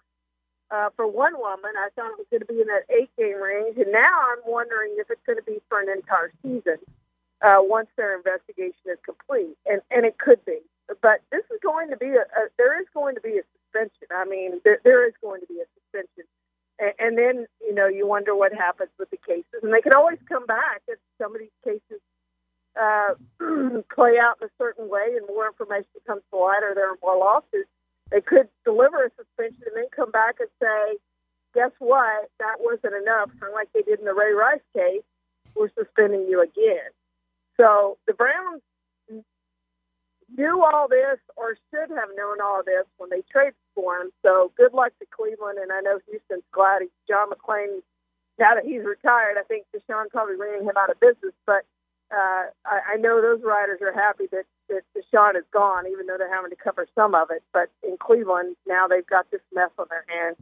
uh, 0.72 0.90
for 0.96 1.08
one 1.08 1.38
woman. 1.38 1.78
I 1.78 1.90
thought 1.96 2.12
it 2.12 2.18
was 2.18 2.28
going 2.34 2.42
to 2.42 2.50
be 2.50 2.62
in 2.62 2.68
that 2.68 2.90
eight 2.90 3.14
game 3.18 3.38
range, 3.42 3.78
and 3.78 3.92
now 3.94 4.18
I'm 4.34 4.42
wondering 4.46 4.98
if 4.98 5.10
it's 5.12 5.22
going 5.26 5.38
to 5.38 5.46
be 5.46 5.62
for 5.70 5.80
an 5.80 5.90
entire 5.90 6.34
season 6.42 6.82
uh, 7.46 7.62
once 7.62 7.90
their 7.96 8.18
investigation 8.18 8.90
is 8.90 8.98
complete, 9.06 9.56
and 9.70 9.82
and 9.92 10.06
it 10.06 10.18
could 10.18 10.44
be. 10.46 10.60
But 11.02 11.22
this 11.32 11.46
is 11.54 11.60
going 11.62 11.92
to 11.92 11.98
be 11.98 12.18
a, 12.18 12.26
a 12.26 12.42
there 12.58 12.80
is 12.82 12.88
going 12.94 13.16
to 13.16 13.22
be 13.22 13.38
a 13.38 13.46
suspension. 13.78 14.08
I 14.12 14.26
mean, 14.26 14.62
there, 14.64 14.80
there 14.84 15.08
is 15.08 15.14
going 15.22 15.42
to 15.42 15.48
be 15.48 15.60
a 15.62 15.68
suspension, 15.76 16.26
and, 16.80 16.94
and 17.00 17.18
then 17.18 17.48
you 17.62 17.74
know 17.74 17.88
you 17.88 18.08
wonder 18.08 18.36
what 18.36 18.54
happens 18.54 18.90
with 19.00 19.10
the 19.10 19.18
cases, 19.18 19.62
and 19.62 19.74
they 19.74 19.82
can 19.82 19.94
always 19.94 20.20
come 20.28 20.46
back 20.46 20.82
if 20.88 21.00
some 21.22 21.36
of 21.36 21.42
these 21.42 21.58
cases 21.64 22.02
uh, 22.80 23.14
play 23.94 24.18
out 24.20 24.38
in 24.42 24.48
a 24.48 24.52
certain 24.58 24.90
way, 24.90 25.16
and 25.16 25.26
more 25.28 25.48
information 25.48 26.02
comes 26.06 26.22
to 26.32 26.38
light, 26.38 26.64
or 26.64 26.74
there 26.76 26.90
are 26.90 26.98
more 27.02 27.18
lawsuits. 27.18 27.70
They 28.12 28.22
could 28.22 28.48
deliver 28.64 29.04
a 29.06 29.10
suspension 29.18 29.64
and 29.68 29.76
then 29.76 29.90
come 29.96 30.12
back 30.12 30.40
and 30.40 30.50
say, 30.62 30.98
"Guess 31.54 31.72
what? 31.80 32.30
That 32.40 32.58
wasn't 32.60 32.96
enough." 32.96 33.30
Kind 33.40 33.52
of 33.52 33.56
like 33.56 33.72
they 33.74 33.82
did 33.82 34.00
in 34.00 34.06
the 34.06 34.14
Ray 34.14 34.34
Rice 34.34 34.66
case. 34.76 35.04
We're 35.56 35.72
suspending 35.78 36.28
you 36.30 36.42
again. 36.42 36.94
So 37.58 37.98
the 38.06 38.14
Browns 38.14 38.62
knew 40.36 40.64
all 40.64 40.88
this 40.88 41.20
or 41.36 41.56
should 41.72 41.90
have 41.90 42.10
known 42.16 42.42
all 42.44 42.62
this 42.66 42.86
when 42.98 43.10
they 43.10 43.24
traded 43.32 43.56
for 43.78 44.02
him. 44.02 44.10
So 44.26 44.52
good 44.58 44.74
luck 44.74 44.92
to 45.00 45.06
Cleveland, 45.14 45.60
and 45.62 45.72
I 45.72 45.82
know 45.82 46.00
Houston's 46.10 46.50
glad 46.52 46.82
he's 46.82 46.90
John 47.08 47.30
McClain. 47.30 47.86
Now 48.40 48.56
that 48.56 48.66
he's 48.66 48.84
retired, 48.84 49.38
I 49.38 49.44
think 49.44 49.66
Deshaun 49.70 50.10
probably 50.10 50.36
ran 50.36 50.64
him 50.64 50.76
out 50.78 50.90
of 50.90 51.00
business. 51.00 51.34
But 51.46 51.66
uh, 52.12 52.50
I, 52.66 52.94
I 52.94 52.96
know 52.98 53.22
those 53.22 53.44
writers 53.44 53.80
are 53.82 53.94
happy 53.94 54.26
that, 54.32 54.46
that 54.70 54.82
Deshaun 54.98 55.38
is 55.38 55.46
gone, 55.54 55.86
even 55.88 56.08
though 56.08 56.18
they're 56.18 56.34
having 56.34 56.50
to 56.50 56.56
cover 56.56 56.88
some 56.96 57.14
of 57.14 57.30
it. 57.30 57.44
But 57.54 57.70
in 57.84 57.98
Cleveland, 58.00 58.56
now 58.68 58.88
they've 58.88 59.06
got 59.06 59.30
this 59.30 59.42
mess 59.54 59.70
on 59.78 59.86
their 59.90 60.06
hands 60.08 60.38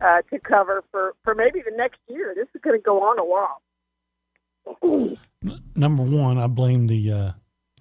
uh, 0.00 0.22
to 0.30 0.38
cover 0.38 0.84
for, 0.90 1.14
for 1.24 1.34
maybe 1.34 1.60
the 1.62 1.76
next 1.76 1.98
year. 2.08 2.32
This 2.34 2.48
is 2.54 2.60
going 2.62 2.78
to 2.78 2.82
go 2.82 3.02
on 3.02 3.18
a 3.18 3.24
while. 3.24 3.60
Number 5.74 6.02
one, 6.02 6.38
I 6.38 6.46
blame 6.46 6.86
the 6.86 7.12
uh, 7.12 7.32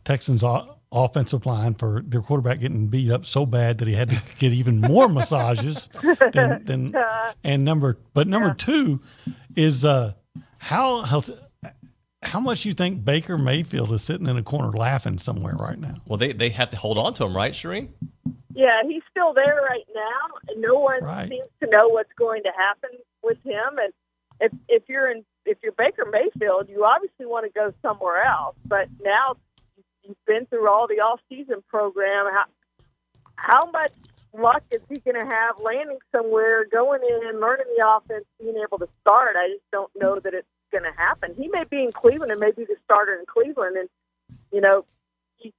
Texans 0.04 0.44
offensive 0.92 1.46
line 1.46 1.76
for 1.76 2.02
their 2.06 2.22
quarterback 2.22 2.60
getting 2.60 2.88
beat 2.88 3.12
up 3.12 3.26
so 3.26 3.46
bad 3.46 3.78
that 3.78 3.88
he 3.88 3.94
had 3.94 4.10
to 4.10 4.20
get 4.40 4.52
even 4.52 4.80
more 4.82 5.08
massages 5.10 5.88
than, 6.34 6.64
than 6.66 6.96
and 7.44 7.64
number 7.64 7.98
but 8.14 8.28
number 8.28 8.54
two 8.56 9.00
is 9.56 9.86
uh 9.86 10.14
how 10.58 11.02
how 11.02 11.22
how 12.24 12.40
much 12.40 12.66
you 12.66 12.74
think 12.74 13.06
Baker 13.06 13.38
Mayfield 13.38 13.94
is 13.94 14.04
sitting 14.04 14.28
in 14.28 14.36
a 14.36 14.44
corner 14.44 14.72
laughing 14.72 15.18
somewhere 15.20 15.56
right 15.56 15.80
now? 15.80 15.96
Well, 16.06 16.18
they 16.18 16.34
they 16.34 16.50
have 16.50 16.70
to 16.72 16.78
hold 16.78 16.98
on 16.98 17.14
to 17.14 17.24
him, 17.26 17.36
right, 17.36 17.54
Charean? 17.54 17.90
Yeah, 18.54 18.82
he's 18.86 19.04
still 19.10 19.34
there 19.34 19.62
right 19.70 19.86
now, 19.96 20.38
and 20.50 20.62
no 20.62 20.80
one 20.80 21.02
Right. 21.02 21.30
seems 21.30 21.48
to 21.64 21.70
know 21.70 21.88
what's 21.88 22.12
going 22.18 22.44
to 22.44 22.52
happen 22.58 22.90
with 23.24 23.38
him. 23.46 23.78
And 23.82 23.94
if 24.42 24.52
if 24.68 24.84
you're 24.90 25.10
in 25.10 25.24
if 25.46 25.60
you're 25.64 25.72
Baker 25.72 26.06
Mayfield, 26.12 26.68
you 26.68 26.84
obviously 26.84 27.26
want 27.26 27.46
to 27.46 27.52
go 27.58 27.74
somewhere 27.82 28.24
else. 28.26 28.56
But 28.66 28.90
now 29.02 29.38
you've 30.10 30.26
been 30.26 30.48
through 30.48 30.68
all 30.68 30.88
the 30.88 30.96
off 30.96 31.20
season 31.30 31.64
program. 31.70 32.26
How 32.34 32.46
how 33.36 33.72
much 33.72 33.94
luck 34.34 34.64
is 34.72 34.82
he 34.90 35.00
going 35.00 35.16
to 35.16 35.34
have 35.34 35.60
landing 35.64 36.00
somewhere, 36.12 36.66
going 36.66 37.02
in, 37.02 37.40
learning 37.40 37.68
the 37.78 37.88
offense, 37.88 38.26
being 38.40 38.62
able 38.62 38.80
to 38.80 38.90
start? 39.02 39.36
I 39.38 39.48
just 39.48 39.72
don't 39.72 39.92
know 39.96 40.20
that 40.20 40.34
it's 40.34 40.48
going 40.72 40.84
to 40.84 40.92
happen. 40.98 41.34
He 41.38 41.48
may 41.48 41.64
be 41.64 41.84
in 41.84 41.92
Cleveland 41.92 42.32
and 42.32 42.40
may 42.40 42.52
be 42.52 42.66
the 42.66 42.76
starter 42.84 43.14
in 43.14 43.26
Cleveland, 43.26 43.78
and 43.78 43.90
you 44.52 44.62
know 44.62 44.86
he, 45.38 45.54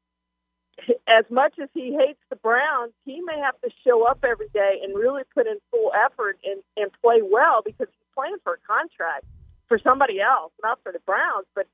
as 1.08 1.24
much 1.30 1.54
as 1.62 1.68
he 1.72 1.96
hates 1.96 2.20
the 2.28 2.36
Browns, 2.36 2.92
he 3.04 3.20
may 3.20 3.38
have 3.38 3.58
to 3.62 3.70
show 3.86 4.04
up 4.06 4.24
every 4.24 4.48
day 4.52 4.80
and 4.82 4.94
really 4.94 5.22
put 5.32 5.46
in 5.46 5.56
full 5.70 5.92
effort 5.94 6.38
and, 6.44 6.60
and 6.76 6.90
play 7.00 7.22
well 7.22 7.62
because 7.64 7.88
he's 7.88 8.14
playing 8.14 8.36
for 8.42 8.54
a 8.54 8.66
contract 8.66 9.24
for 9.68 9.78
somebody 9.78 10.20
else, 10.20 10.52
not 10.62 10.78
for 10.82 10.92
the 10.92 11.00
Browns. 11.00 11.46
But 11.54 11.66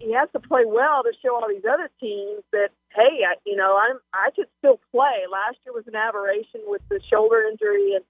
he 0.00 0.12
has 0.12 0.28
to 0.32 0.40
play 0.40 0.64
well 0.66 1.02
to 1.02 1.12
show 1.22 1.34
all 1.34 1.48
these 1.48 1.64
other 1.68 1.90
teams 2.00 2.42
that 2.52 2.70
hey, 2.94 3.24
I, 3.24 3.34
you 3.44 3.56
know, 3.56 3.78
I'm 3.78 3.98
I 4.12 4.30
could 4.34 4.48
still 4.58 4.80
play. 4.90 5.24
Last 5.30 5.58
year 5.64 5.72
was 5.72 5.86
an 5.86 5.96
aberration 5.96 6.60
with 6.66 6.82
the 6.88 7.00
shoulder 7.10 7.42
injury, 7.42 7.94
and 7.94 8.04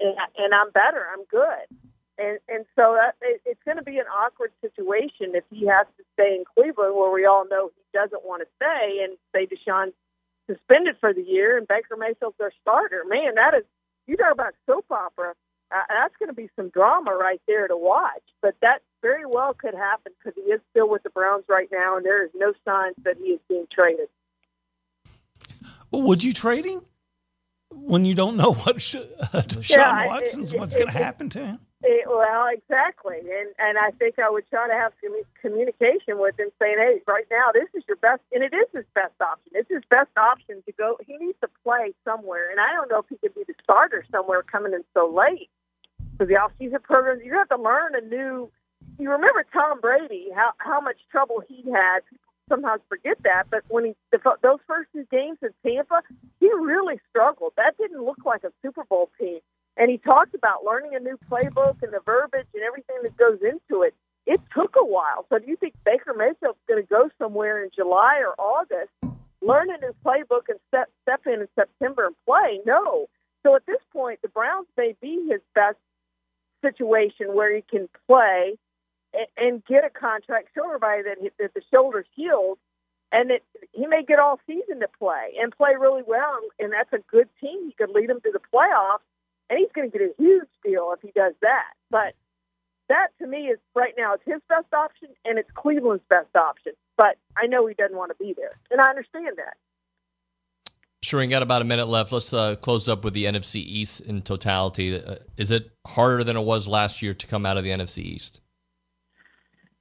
and, 0.00 0.16
and 0.36 0.54
I'm 0.54 0.70
better. 0.70 1.06
I'm 1.12 1.24
good. 1.30 1.66
And 2.18 2.38
and 2.48 2.64
so 2.74 2.96
that, 2.96 3.16
it, 3.20 3.40
it's 3.44 3.62
going 3.64 3.76
to 3.76 3.84
be 3.84 3.98
an 3.98 4.06
awkward 4.06 4.52
situation 4.60 5.34
if 5.34 5.44
he 5.50 5.66
has 5.66 5.86
to 5.98 6.04
stay 6.14 6.34
in 6.34 6.44
Cleveland, 6.44 6.96
where 6.96 7.12
we 7.12 7.26
all 7.26 7.46
know 7.48 7.70
he 7.76 7.82
doesn't 7.92 8.24
want 8.24 8.42
to 8.42 8.48
stay, 8.56 9.04
and 9.04 9.16
say 9.34 9.46
Deshaun 9.46 9.92
suspended 10.48 10.96
for 11.00 11.12
the 11.12 11.22
year, 11.22 11.58
and 11.58 11.68
Baker 11.68 11.96
Mayfield's 11.96 12.38
their 12.38 12.52
starter. 12.62 13.04
Man, 13.06 13.34
that 13.34 13.54
is 13.54 13.64
you 14.06 14.16
talk 14.16 14.32
about 14.32 14.54
soap 14.66 14.86
opera. 14.90 15.34
Uh, 15.76 15.82
that's 15.88 16.16
going 16.18 16.28
to 16.28 16.34
be 16.34 16.48
some 16.56 16.70
drama 16.70 17.12
right 17.12 17.40
there 17.46 17.68
to 17.68 17.76
watch. 17.76 18.22
But 18.40 18.54
that 18.62 18.78
very 19.02 19.26
well 19.26 19.52
could 19.54 19.74
happen 19.74 20.12
because 20.18 20.34
he 20.42 20.50
is 20.50 20.60
still 20.70 20.88
with 20.88 21.02
the 21.02 21.10
Browns 21.10 21.44
right 21.48 21.68
now, 21.70 21.96
and 21.96 22.04
there 22.04 22.24
is 22.24 22.30
no 22.34 22.52
signs 22.64 22.96
that 23.04 23.16
he 23.18 23.24
is 23.32 23.40
being 23.48 23.66
traded. 23.72 24.08
Well, 25.90 26.02
would 26.02 26.24
you 26.24 26.32
trade 26.32 26.64
him 26.64 26.82
when 27.70 28.04
you 28.04 28.14
don't 28.14 28.36
know 28.36 28.52
what 28.64 28.80
sh- 28.80 28.96
uh, 28.96 29.42
Deshaun 29.42 29.68
Yeah, 29.70 30.06
Watson's 30.06 30.52
it- 30.52 30.58
what's 30.58 30.74
going 30.74 30.86
to 30.86 30.92
happen 30.92 31.28
to 31.30 31.44
him? 31.44 31.58
Eh, 31.84 31.88
well, 32.08 32.46
exactly, 32.50 33.18
and 33.20 33.50
and 33.58 33.76
I 33.76 33.90
think 33.98 34.18
I 34.18 34.30
would 34.30 34.48
try 34.48 34.66
to 34.66 34.72
have 34.72 34.92
some 35.04 35.12
communication 35.42 36.18
with 36.18 36.34
him, 36.40 36.48
saying, 36.58 36.76
"Hey, 36.78 37.02
right 37.06 37.26
now 37.30 37.52
this 37.52 37.68
is 37.74 37.84
your 37.86 37.98
best, 37.98 38.22
and 38.32 38.42
it 38.42 38.54
is 38.54 38.66
his 38.72 38.86
best 38.94 39.12
option. 39.20 39.52
It's 39.52 39.68
his 39.68 39.82
best 39.90 40.08
option 40.16 40.62
to 40.64 40.72
go. 40.72 40.96
He 41.06 41.16
needs 41.18 41.38
to 41.42 41.48
play 41.62 41.92
somewhere, 42.02 42.50
and 42.50 42.58
I 42.60 42.72
don't 42.72 42.90
know 42.90 43.00
if 43.00 43.06
he 43.10 43.18
could 43.18 43.34
be 43.34 43.44
the 43.46 43.54
starter 43.62 44.06
somewhere 44.10 44.42
coming 44.42 44.72
in 44.72 44.84
so 44.94 45.06
late 45.06 45.50
for 46.16 46.26
the 46.26 46.36
off-season 46.36 46.80
program. 46.82 47.20
You 47.24 47.34
have 47.34 47.48
to 47.48 47.56
learn 47.60 47.94
a 47.94 48.00
new. 48.00 48.50
You 48.98 49.10
remember 49.10 49.44
Tom 49.52 49.80
Brady, 49.80 50.28
how 50.34 50.52
how 50.58 50.80
much 50.80 50.96
trouble 51.10 51.42
he 51.46 51.64
had. 51.70 52.00
Sometimes 52.48 52.80
forget 52.88 53.16
that, 53.24 53.44
but 53.50 53.64
when 53.68 53.86
he 53.86 53.94
the, 54.12 54.18
those 54.42 54.60
first 54.66 54.88
two 54.92 55.04
games 55.10 55.38
in 55.42 55.50
Tampa, 55.64 56.02
he 56.38 56.46
really 56.46 57.00
struggled. 57.10 57.52
That 57.56 57.76
didn't 57.76 58.04
look 58.04 58.24
like 58.24 58.44
a 58.44 58.52
Super 58.62 58.84
Bowl 58.84 59.10
team. 59.18 59.40
And 59.76 59.90
he 59.90 59.98
talked 59.98 60.34
about 60.34 60.64
learning 60.64 60.94
a 60.94 61.00
new 61.00 61.18
playbook 61.30 61.82
and 61.82 61.92
the 61.92 62.00
verbiage 62.04 62.46
and 62.54 62.62
everything 62.62 62.96
that 63.02 63.16
goes 63.16 63.38
into 63.42 63.82
it. 63.82 63.94
It 64.24 64.40
took 64.54 64.74
a 64.76 64.84
while. 64.84 65.26
So 65.28 65.38
do 65.38 65.46
you 65.46 65.56
think 65.56 65.74
Baker 65.84 66.14
Mayfield's 66.16 66.58
going 66.66 66.82
to 66.82 66.88
go 66.88 67.10
somewhere 67.18 67.62
in 67.62 67.70
July 67.74 68.22
or 68.24 68.34
August, 68.40 68.90
learn 69.42 69.68
a 69.70 69.78
new 69.78 69.94
playbook 70.04 70.48
and 70.48 70.58
step 70.68 70.88
step 71.02 71.20
in 71.26 71.40
in 71.40 71.48
September 71.54 72.06
and 72.06 72.16
play? 72.24 72.60
No. 72.64 73.06
So 73.44 73.54
at 73.54 73.66
this 73.66 73.82
point, 73.92 74.20
the 74.22 74.28
Browns 74.28 74.66
may 74.76 74.94
be 75.00 75.28
his 75.30 75.40
best 75.54 75.76
situation 76.70 77.34
where 77.34 77.54
he 77.54 77.62
can 77.62 77.88
play 78.06 78.56
and, 79.36 79.64
get 79.64 79.84
a 79.84 79.90
contract, 79.90 80.48
show 80.54 80.66
everybody 80.66 81.02
that, 81.02 81.18
that 81.38 81.54
the 81.54 81.62
shoulder's 81.72 82.06
healed, 82.14 82.58
and 83.12 83.30
that 83.30 83.42
he 83.72 83.86
may 83.86 84.02
get 84.02 84.18
all 84.18 84.38
season 84.46 84.80
to 84.80 84.88
play 84.98 85.34
and 85.40 85.56
play 85.56 85.72
really 85.78 86.02
well, 86.06 86.38
and 86.58 86.72
that's 86.72 86.92
a 86.92 86.98
good 87.10 87.28
team. 87.40 87.66
He 87.66 87.72
could 87.72 87.90
lead 87.90 88.08
them 88.08 88.20
to 88.20 88.32
the 88.32 88.40
playoffs, 88.52 89.06
and 89.48 89.58
he's 89.58 89.72
going 89.74 89.90
to 89.90 89.98
get 89.98 90.06
a 90.06 90.14
huge 90.18 90.48
deal 90.64 90.92
if 90.94 91.00
he 91.00 91.12
does 91.18 91.34
that. 91.40 91.72
But 91.90 92.14
that 92.88 93.08
to 93.20 93.26
me 93.26 93.48
is 93.48 93.58
right 93.74 93.94
now 93.96 94.14
it's 94.14 94.24
his 94.26 94.42
best 94.48 94.72
option, 94.74 95.08
and 95.24 95.38
it's 95.38 95.50
Cleveland's 95.54 96.04
best 96.10 96.34
option. 96.34 96.72
But 96.96 97.16
I 97.36 97.46
know 97.46 97.66
he 97.66 97.74
doesn't 97.74 97.96
want 97.96 98.10
to 98.10 98.22
be 98.22 98.34
there, 98.36 98.58
and 98.70 98.80
I 98.80 98.90
understand 98.90 99.36
that. 99.36 99.56
Charean, 101.06 101.30
got 101.30 101.44
about 101.44 101.62
a 101.62 101.64
minute 101.64 101.86
left. 101.86 102.10
Let's 102.10 102.32
uh, 102.32 102.56
close 102.56 102.88
up 102.88 103.04
with 103.04 103.14
the 103.14 103.26
NFC 103.26 103.62
East 103.62 104.00
in 104.00 104.22
totality. 104.22 105.00
Uh, 105.00 105.16
is 105.36 105.52
it 105.52 105.70
harder 105.86 106.24
than 106.24 106.36
it 106.36 106.42
was 106.42 106.66
last 106.66 107.00
year 107.00 107.14
to 107.14 107.26
come 107.28 107.46
out 107.46 107.56
of 107.56 107.62
the 107.62 107.70
NFC 107.70 107.98
East? 107.98 108.40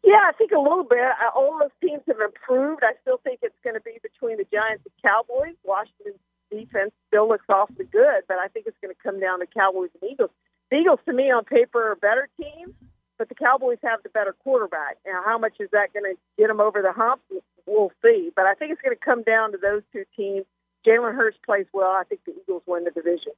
Yeah, 0.03 0.21
I 0.21 0.34
think 0.38 0.51
a 0.51 0.59
little 0.59 0.84
bit. 0.84 0.99
Uh, 0.99 1.34
All 1.34 1.57
those 1.59 1.73
teams 1.82 2.03
have 2.07 2.21
improved. 2.21 2.84
I 2.84 2.93
still 3.01 3.17
think 3.23 3.39
it's 3.41 3.57
going 3.63 3.73
to 3.73 3.82
be 3.82 3.97
between 4.03 4.38
the 4.38 4.45
Giants 4.53 4.84
and 4.86 4.93
Cowboys. 5.01 5.55
Washington's 5.63 6.21
defense 6.51 6.91
still 7.07 7.28
looks 7.28 7.45
awfully 7.49 7.86
good, 7.91 8.21
but 8.28 8.38
I 8.38 8.47
think 8.49 8.67
it's 8.67 8.78
going 8.80 8.93
to 8.93 9.01
come 9.01 9.19
down 9.19 9.39
to 9.39 9.47
Cowboys 9.47 9.89
and 9.99 10.11
Eagles. 10.11 10.30
The 10.69 10.78
Eagles, 10.78 10.99
to 11.07 11.13
me, 11.13 11.32
on 11.32 11.43
paper, 11.43 11.89
are 11.89 11.93
a 11.93 11.95
better 11.95 12.30
team, 12.39 12.76
but 13.17 13.30
the 13.30 13.36
Cowboys 13.36 13.80
have 13.82 14.03
the 14.03 14.09
better 14.09 14.36
quarterback. 14.43 14.97
Now, 15.07 15.23
how 15.26 15.39
much 15.39 15.53
is 15.59 15.69
that 15.71 15.91
going 15.91 16.05
to 16.05 16.21
get 16.38 16.49
them 16.49 16.61
over 16.61 16.84
the 16.84 16.93
hump? 16.93 17.21
We'll 17.65 17.91
see. 18.03 18.30
But 18.36 18.45
I 18.45 18.53
think 18.53 18.73
it's 18.73 18.82
going 18.82 18.95
to 18.95 19.03
come 19.03 19.23
down 19.23 19.53
to 19.53 19.57
those 19.57 19.82
two 19.91 20.05
teams. 20.15 20.45
Jalen 20.86 21.15
Hurts 21.15 21.38
plays 21.45 21.65
well. 21.73 21.91
I 21.91 22.03
think 22.07 22.21
the 22.25 22.33
Eagles 22.41 22.63
win 22.65 22.83
the 22.83 22.91
division. 22.91 23.31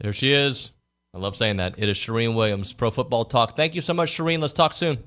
There 0.00 0.12
she 0.12 0.32
is. 0.32 0.72
I 1.14 1.18
love 1.18 1.36
saying 1.36 1.56
that. 1.56 1.74
It 1.78 1.88
is 1.88 1.96
Charean 1.96 2.34
Williams, 2.36 2.72
Pro 2.72 2.90
Football 2.90 3.24
Talk. 3.24 3.56
Thank 3.56 3.74
you 3.74 3.80
so 3.80 3.94
much, 3.94 4.16
Charean. 4.16 4.40
Let's 4.40 4.52
talk 4.52 4.74
soon. 4.74 4.98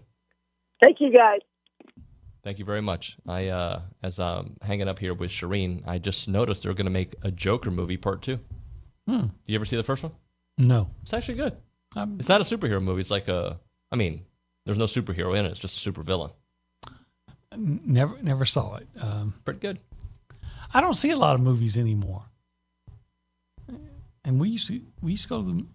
Thank 0.82 1.00
you, 1.00 1.12
guys. 1.14 1.40
Thank 2.44 2.58
you 2.60 2.66
very 2.66 2.82
much. 2.82 3.18
I, 3.28 3.48
uh, 3.50 3.82
as 4.02 4.20
I'm 4.20 4.58
hanging 4.62 4.88
up 4.88 4.98
here 4.98 5.14
with 5.14 5.30
Charean, 5.30 5.84
I 5.88 6.00
just 6.00 6.28
noticed 6.28 6.64
they're 6.64 6.74
going 6.74 6.86
to 6.86 6.92
make 6.92 7.14
a 7.22 7.32
Joker 7.32 7.70
movie 7.70 7.98
part 7.98 8.24
two. 8.24 8.40
Hmm. 9.08 9.20
Did 9.20 9.32
you 9.46 9.56
ever 9.56 9.66
see 9.66 9.76
the 9.78 9.84
first 9.84 10.04
one? 10.04 10.12
No, 10.58 10.90
It's 11.04 11.14
actually 11.14 11.36
good. 11.36 11.56
I'm, 11.96 12.20
It's 12.20 12.30
not 12.30 12.42
a 12.42 12.44
superhero 12.44 12.82
movie. 12.82 13.02
It's 13.02 13.12
like 13.12 13.28
a, 13.28 13.60
I 13.92 13.96
mean, 13.96 14.26
there's 14.66 14.78
no 14.78 14.86
superhero 14.86 15.38
in 15.38 15.46
it. 15.46 15.52
It's 15.52 15.60
just 15.60 15.78
a 15.78 15.80
super 15.80 16.04
villain. 16.04 16.32
never 17.56 18.18
never 18.22 18.46
saw 18.46 18.76
it. 18.76 18.88
Um, 19.00 19.34
Pretty 19.46 19.60
good. 19.60 19.80
I 20.74 20.82
don't 20.82 20.94
see 20.94 21.12
a 21.12 21.18
lot 21.18 21.36
of 21.36 21.42
movies 21.42 21.78
anymore. 21.78 22.24
And 24.24 24.40
we 24.40 24.50
used 24.50 24.68
to 24.68 24.82
we 25.02 25.12
used 25.12 25.24
to 25.24 25.30
go 25.30 25.42
to 25.42 25.48
the, 25.48 25.66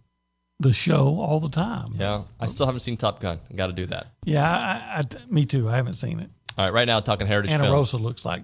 the 0.60 0.72
show 0.72 1.18
all 1.20 1.40
the 1.40 1.48
time. 1.48 1.94
Yeah. 1.98 2.22
I 2.38 2.46
still 2.46 2.66
haven't 2.66 2.80
seen 2.80 2.96
Top 2.96 3.20
Gun. 3.20 3.40
Got 3.54 3.66
to 3.68 3.72
do 3.72 3.86
that. 3.86 4.08
Yeah, 4.24 4.48
I, 4.48 5.00
I, 5.00 5.02
me 5.28 5.44
too. 5.44 5.68
I 5.68 5.76
haven't 5.76 5.94
seen 5.94 6.20
it. 6.20 6.30
All 6.56 6.64
right. 6.64 6.72
Right 6.72 6.86
now, 6.86 7.00
talking 7.00 7.26
Heritage 7.26 7.50
Anna 7.50 7.64
Film. 7.64 7.74
Rosa 7.74 7.96
looks 7.96 8.24
like 8.24 8.42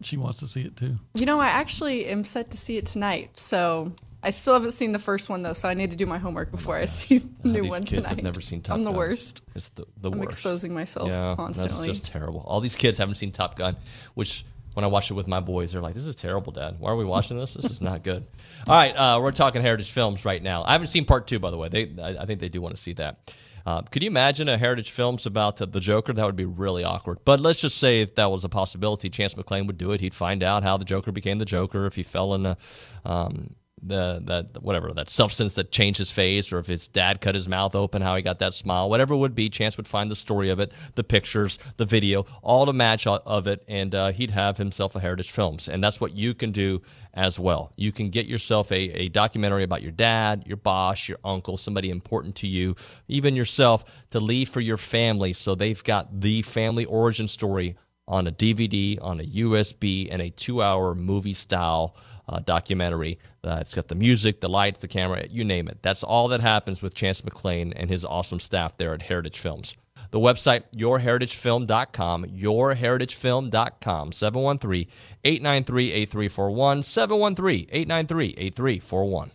she 0.00 0.16
wants 0.16 0.40
to 0.40 0.46
see 0.46 0.62
it 0.62 0.76
too. 0.76 0.96
You 1.14 1.26
know, 1.26 1.38
I 1.38 1.48
actually 1.48 2.06
am 2.06 2.24
set 2.24 2.50
to 2.50 2.56
see 2.56 2.76
it 2.76 2.86
tonight. 2.86 3.38
So 3.38 3.92
I 4.24 4.30
still 4.30 4.54
haven't 4.54 4.72
seen 4.72 4.92
the 4.92 4.98
first 4.98 5.28
one 5.28 5.42
though, 5.42 5.52
so 5.52 5.68
I 5.68 5.74
need 5.74 5.90
to 5.92 5.96
do 5.96 6.06
my 6.06 6.18
homework 6.18 6.50
before 6.50 6.76
I 6.76 6.84
see 6.86 7.18
the 7.18 7.28
God, 7.28 7.44
new 7.44 7.62
these 7.62 7.70
one 7.70 7.80
kids 7.82 7.90
tonight. 8.02 8.08
have 8.08 8.22
never 8.22 8.40
seen 8.40 8.60
Top 8.62 8.76
I'm 8.76 8.82
the 8.82 8.92
worst. 8.92 9.42
It's 9.54 9.70
the, 9.70 9.84
the 10.00 10.10
I'm 10.10 10.18
worst. 10.18 10.30
exposing 10.30 10.74
myself 10.74 11.08
yeah, 11.08 11.34
constantly. 11.36 11.88
That's 11.88 12.00
just 12.00 12.12
terrible. 12.12 12.40
All 12.46 12.60
these 12.60 12.76
kids 12.76 12.98
haven't 12.98 13.14
seen 13.14 13.30
Top 13.32 13.56
Gun, 13.56 13.76
which 14.14 14.44
when 14.74 14.84
I 14.84 14.88
watch 14.88 15.10
it 15.10 15.14
with 15.14 15.28
my 15.28 15.40
boys, 15.40 15.72
they're 15.72 15.82
like, 15.82 15.94
"This 15.94 16.06
is 16.06 16.16
terrible, 16.16 16.52
Dad. 16.52 16.76
Why 16.78 16.90
are 16.90 16.96
we 16.96 17.04
watching 17.04 17.38
this? 17.38 17.54
This 17.54 17.70
is 17.70 17.80
not 17.80 18.02
good." 18.02 18.26
All 18.66 18.74
right, 18.74 18.92
uh, 18.92 19.18
we're 19.20 19.32
talking 19.32 19.62
Heritage 19.62 19.90
Films 19.90 20.24
right 20.24 20.42
now. 20.42 20.64
I 20.64 20.72
haven't 20.72 20.88
seen 20.88 21.04
part 21.04 21.26
two, 21.26 21.38
by 21.38 21.50
the 21.50 21.56
way. 21.56 21.68
They, 21.68 21.92
I, 22.00 22.22
I 22.22 22.26
think 22.26 22.40
they 22.40 22.48
do 22.48 22.60
want 22.60 22.76
to 22.76 22.82
see 22.82 22.92
that. 22.94 23.32
Uh, 23.64 23.82
could 23.82 24.02
you 24.02 24.08
imagine 24.08 24.48
a 24.48 24.58
Heritage 24.58 24.90
Films 24.90 25.26
about 25.26 25.56
the, 25.56 25.66
the 25.66 25.80
Joker? 25.80 26.12
That 26.12 26.26
would 26.26 26.36
be 26.36 26.44
really 26.44 26.84
awkward. 26.84 27.18
But 27.24 27.40
let's 27.40 27.60
just 27.60 27.78
say 27.78 28.00
if 28.00 28.16
that 28.16 28.30
was 28.30 28.44
a 28.44 28.48
possibility, 28.48 29.08
Chance 29.08 29.34
McClain 29.34 29.66
would 29.66 29.78
do 29.78 29.92
it. 29.92 30.00
He'd 30.00 30.14
find 30.14 30.42
out 30.42 30.62
how 30.64 30.76
the 30.76 30.84
Joker 30.84 31.12
became 31.12 31.38
the 31.38 31.44
Joker, 31.44 31.86
if 31.86 31.94
he 31.94 32.02
fell 32.02 32.34
in 32.34 32.46
a, 32.46 32.56
um, 33.04 33.54
the 33.82 34.22
that 34.24 34.62
whatever 34.62 34.92
that 34.92 35.10
substance 35.10 35.54
that 35.54 35.72
changed 35.72 35.98
his 35.98 36.10
face, 36.10 36.52
or 36.52 36.58
if 36.58 36.66
his 36.66 36.88
dad 36.88 37.20
cut 37.20 37.34
his 37.34 37.48
mouth 37.48 37.74
open, 37.74 38.02
how 38.02 38.14
he 38.16 38.22
got 38.22 38.38
that 38.38 38.54
smile, 38.54 38.88
whatever 38.88 39.14
it 39.14 39.18
would 39.18 39.34
be. 39.34 39.48
Chance 39.48 39.76
would 39.76 39.88
find 39.88 40.10
the 40.10 40.16
story 40.16 40.50
of 40.50 40.60
it, 40.60 40.72
the 40.94 41.04
pictures, 41.04 41.58
the 41.76 41.84
video, 41.84 42.24
all 42.42 42.66
to 42.66 42.72
match 42.72 43.06
of 43.06 43.46
it, 43.46 43.64
and 43.68 43.94
uh, 43.94 44.12
he'd 44.12 44.30
have 44.30 44.56
himself 44.56 44.94
a 44.94 45.00
Heritage 45.00 45.30
Films, 45.30 45.68
and 45.68 45.82
that's 45.82 46.00
what 46.00 46.16
you 46.16 46.34
can 46.34 46.52
do 46.52 46.80
as 47.14 47.38
well. 47.38 47.72
You 47.76 47.92
can 47.92 48.10
get 48.10 48.26
yourself 48.26 48.70
a, 48.72 48.76
a 48.76 49.08
documentary 49.08 49.64
about 49.64 49.82
your 49.82 49.92
dad, 49.92 50.44
your 50.46 50.56
boss, 50.56 51.08
your 51.08 51.18
uncle, 51.24 51.56
somebody 51.56 51.90
important 51.90 52.36
to 52.36 52.46
you, 52.46 52.76
even 53.08 53.36
yourself, 53.36 53.84
to 54.10 54.20
leave 54.20 54.48
for 54.48 54.60
your 54.60 54.78
family, 54.78 55.32
so 55.32 55.54
they've 55.54 55.82
got 55.82 56.20
the 56.20 56.42
family 56.42 56.84
origin 56.84 57.28
story 57.28 57.76
on 58.08 58.26
a 58.26 58.32
DVD, 58.32 58.98
on 59.00 59.20
a 59.20 59.24
USB, 59.24 60.08
and 60.10 60.20
a 60.20 60.30
two-hour 60.30 60.94
movie-style 60.94 61.96
uh, 62.32 62.40
documentary. 62.40 63.18
Uh, 63.44 63.58
it's 63.60 63.74
got 63.74 63.88
the 63.88 63.94
music, 63.94 64.40
the 64.40 64.48
lights, 64.48 64.80
the 64.80 64.88
camera, 64.88 65.26
you 65.30 65.44
name 65.44 65.68
it. 65.68 65.78
That's 65.82 66.02
all 66.02 66.28
that 66.28 66.40
happens 66.40 66.80
with 66.82 66.94
Chance 66.94 67.20
McClain 67.22 67.72
and 67.76 67.90
his 67.90 68.04
awesome 68.04 68.40
staff 68.40 68.76
there 68.78 68.94
at 68.94 69.02
Heritage 69.02 69.38
Films. 69.38 69.74
The 70.10 70.18
website, 70.18 70.64
yourheritagefilm.com, 70.76 72.24
yourheritagefilm.com, 72.26 74.12
713 74.12 74.86
893 75.24 75.92
8341, 75.92 76.82
713 76.82 77.68
893 77.70 78.34
8341. 78.36 79.30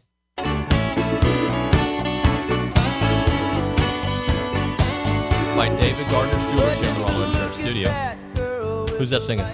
By 5.56 5.76
David 5.76 6.08
Gardner's 6.12 6.52
Jewelry 6.52 6.76
here 6.76 6.89
in 6.89 6.95
Roller 7.02 7.26
Insurance 7.26 7.56
Studio. 7.56 7.89
Who's 8.98 9.10
that 9.10 9.24
singing? 9.24 9.45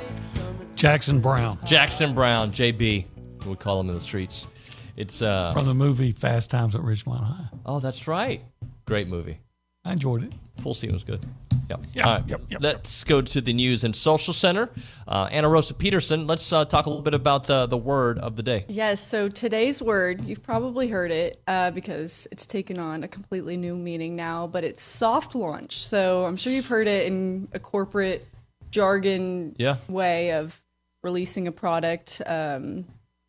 Jackson 0.75 1.21
Browne 1.21 1.57
Jackson 1.65 2.13
Browne, 2.13 2.51
JB, 2.51 3.05
we 3.45 3.55
call 3.55 3.77
them 3.77 3.89
in 3.89 3.95
the 3.95 4.01
streets. 4.01 4.47
It's 4.95 5.21
uh 5.21 5.51
from 5.53 5.65
the 5.65 5.73
movie 5.73 6.11
Fast 6.11 6.49
Times 6.51 6.75
at 6.75 6.81
Ridgemont 6.81 7.23
High. 7.23 7.45
oh, 7.65 7.79
that's 7.79 8.07
right. 8.07 8.41
Great 8.85 9.07
movie. 9.07 9.39
I 9.85 9.93
enjoyed 9.93 10.23
it. 10.23 10.31
Full 10.61 10.73
scene 10.73 10.93
was 10.93 11.03
good. 11.03 11.25
Yep. 11.69 11.79
Yep, 11.93 12.05
All 12.05 12.13
right. 12.15 12.23
yep, 12.27 12.41
yep, 12.49 12.61
Let's 12.61 13.03
go 13.05 13.21
to 13.21 13.41
the 13.41 13.53
news 13.53 13.83
and 13.85 13.95
social 13.95 14.33
center. 14.33 14.69
Uh, 15.07 15.27
Anna 15.31 15.47
Rosa 15.49 15.73
Peterson, 15.73 16.27
let's 16.27 16.51
uh, 16.53 16.65
talk 16.65 16.85
a 16.85 16.89
little 16.89 17.01
bit 17.03 17.13
about 17.13 17.49
uh, 17.49 17.65
the 17.67 17.77
word 17.77 18.19
of 18.19 18.35
the 18.35 18.43
day. 18.43 18.65
Yes, 18.67 19.01
so 19.01 19.29
today's 19.29 19.81
word, 19.81 20.21
you've 20.25 20.43
probably 20.43 20.89
heard 20.89 21.09
it 21.09 21.41
uh, 21.47 21.71
because 21.71 22.27
it's 22.31 22.45
taken 22.45 22.79
on 22.79 23.03
a 23.03 23.07
completely 23.07 23.55
new 23.57 23.75
meaning 23.77 24.15
now, 24.15 24.45
but 24.45 24.63
it's 24.65 24.83
soft 24.83 25.35
launch. 25.35 25.77
So 25.77 26.25
I'm 26.25 26.35
sure 26.35 26.51
you've 26.51 26.67
heard 26.67 26.87
it 26.87 27.07
in 27.07 27.47
a 27.53 27.59
corporate 27.59 28.25
jargon 28.71 29.55
Yeah. 29.57 29.77
way 29.87 30.33
of 30.33 30.61
releasing 31.01 31.47
a 31.47 31.51
product, 31.51 32.21
um, 32.25 32.85